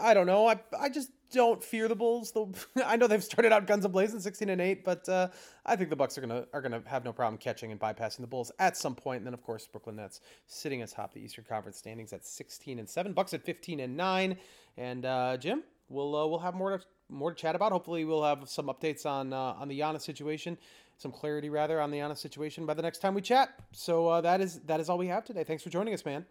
I 0.00 0.14
don't 0.14 0.26
know. 0.26 0.46
I, 0.48 0.60
I 0.78 0.88
just 0.88 1.10
don't 1.32 1.62
fear 1.62 1.88
the 1.88 1.96
Bulls. 1.96 2.32
The, 2.32 2.46
I 2.86 2.96
know 2.96 3.06
they've 3.06 3.24
started 3.24 3.52
out 3.52 3.66
guns 3.66 3.86
ablazing, 3.86 4.20
sixteen 4.20 4.50
and 4.50 4.60
eight, 4.60 4.84
but 4.84 5.08
uh, 5.08 5.28
I 5.64 5.76
think 5.76 5.90
the 5.90 5.96
Bucks 5.96 6.16
are 6.18 6.20
gonna 6.20 6.44
are 6.52 6.60
gonna 6.60 6.82
have 6.86 7.04
no 7.04 7.12
problem 7.12 7.38
catching 7.38 7.72
and 7.72 7.80
bypassing 7.80 8.20
the 8.20 8.26
Bulls 8.26 8.52
at 8.58 8.76
some 8.76 8.94
point. 8.94 9.18
And 9.18 9.26
then 9.26 9.34
of 9.34 9.42
course 9.42 9.66
Brooklyn 9.66 9.96
Nets 9.96 10.20
sitting 10.46 10.82
atop 10.82 11.14
the 11.14 11.20
Eastern 11.20 11.44
Conference 11.44 11.78
standings 11.78 12.12
at 12.12 12.24
sixteen 12.24 12.78
and 12.78 12.88
seven. 12.88 13.12
Bucks 13.12 13.34
at 13.34 13.44
fifteen 13.44 13.80
and 13.80 13.96
nine. 13.96 14.36
And 14.76 15.04
uh, 15.04 15.36
Jim, 15.38 15.62
we'll 15.88 16.14
uh, 16.14 16.26
we'll 16.26 16.38
have 16.40 16.54
more 16.54 16.78
to 16.78 16.84
more 17.08 17.30
to 17.30 17.36
chat 17.36 17.54
about. 17.54 17.72
Hopefully, 17.72 18.04
we'll 18.04 18.24
have 18.24 18.48
some 18.48 18.66
updates 18.66 19.06
on 19.06 19.32
uh, 19.32 19.54
on 19.58 19.68
the 19.68 19.78
Giannis 19.78 20.02
situation, 20.02 20.58
some 20.98 21.12
clarity 21.12 21.50
rather 21.50 21.80
on 21.80 21.90
the 21.90 21.98
Giannis 21.98 22.18
situation 22.18 22.66
by 22.66 22.74
the 22.74 22.82
next 22.82 22.98
time 22.98 23.14
we 23.14 23.22
chat. 23.22 23.54
So 23.72 24.08
uh, 24.08 24.20
that 24.20 24.40
is 24.40 24.60
that 24.60 24.80
is 24.80 24.88
all 24.88 24.98
we 24.98 25.08
have 25.08 25.24
today. 25.24 25.44
Thanks 25.44 25.62
for 25.62 25.70
joining 25.70 25.94
us, 25.94 26.04
man. 26.04 26.26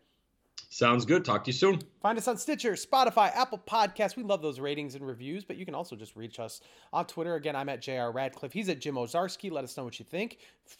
Sounds 0.69 1.05
good. 1.05 1.25
Talk 1.25 1.43
to 1.43 1.49
you 1.49 1.53
soon. 1.53 1.81
Find 2.01 2.17
us 2.17 2.27
on 2.27 2.37
Stitcher, 2.37 2.73
Spotify, 2.73 3.35
Apple 3.35 3.61
Podcasts. 3.67 4.15
We 4.15 4.23
love 4.23 4.41
those 4.41 4.59
ratings 4.59 4.95
and 4.95 5.05
reviews, 5.05 5.43
but 5.43 5.57
you 5.57 5.65
can 5.65 5.75
also 5.75 5.95
just 5.95 6.15
reach 6.15 6.39
us 6.39 6.61
on 6.93 7.05
Twitter. 7.05 7.35
Again, 7.35 7.55
I'm 7.55 7.69
at 7.69 7.81
JR 7.81 8.09
Radcliffe. 8.13 8.53
He's 8.53 8.69
at 8.69 8.79
Jim 8.79 8.95
Owczarski. 8.95 9.51
Let 9.51 9.63
us 9.63 9.75
know 9.75 9.83
what 9.83 9.99
you 9.99 10.05
think. 10.05 10.37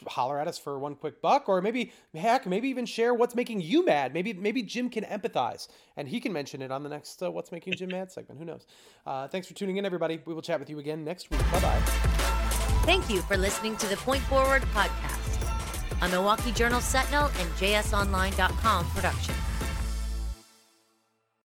Holler 0.08 0.40
at 0.40 0.48
us 0.48 0.58
for 0.58 0.80
one 0.80 0.96
quick 0.96 1.22
buck, 1.22 1.50
or 1.50 1.62
maybe, 1.62 1.92
heck, 2.16 2.48
maybe 2.48 2.70
even 2.70 2.86
share 2.86 3.14
what's 3.14 3.36
making 3.36 3.62
you 3.62 3.86
mad. 3.86 4.14
Maybe 4.14 4.32
maybe 4.34 4.64
Jim 4.64 4.90
can 4.90 5.04
empathize, 5.04 5.68
and 5.98 6.08
he 6.08 6.20
can 6.20 6.32
mention 6.32 6.62
it 6.62 6.72
on 6.72 6.84
the 6.84 6.90
next 6.90 7.22
uh, 7.22 7.30
What's 7.30 7.52
Making 7.52 7.74
Jim 7.74 7.90
Mad 7.90 8.12
segment. 8.12 8.40
Who 8.40 8.46
knows? 8.46 8.66
Uh, 9.06 9.28
thanks 9.28 9.48
for 9.48 9.54
tuning 9.54 9.78
in, 9.78 9.86
everybody. 9.86 10.22
We 10.26 10.34
will 10.34 10.42
chat 10.42 10.60
with 10.60 10.70
you 10.70 10.80
again 10.80 11.04
next 11.04 11.30
week. 11.30 11.42
Bye 11.52 11.60
bye. 11.60 11.82
Thank 12.86 13.10
you 13.10 13.22
for 13.24 13.38
listening 13.38 13.76
to 13.78 13.88
the 13.88 13.98
Point 13.98 14.24
Forward 14.24 14.64
podcast, 14.74 16.02
a 16.02 16.10
Milwaukee 16.10 16.52
Journal 16.52 16.82
Sentinel 16.82 17.30
and 17.38 17.50
JSOnline.com 17.56 18.86
production. 18.92 19.36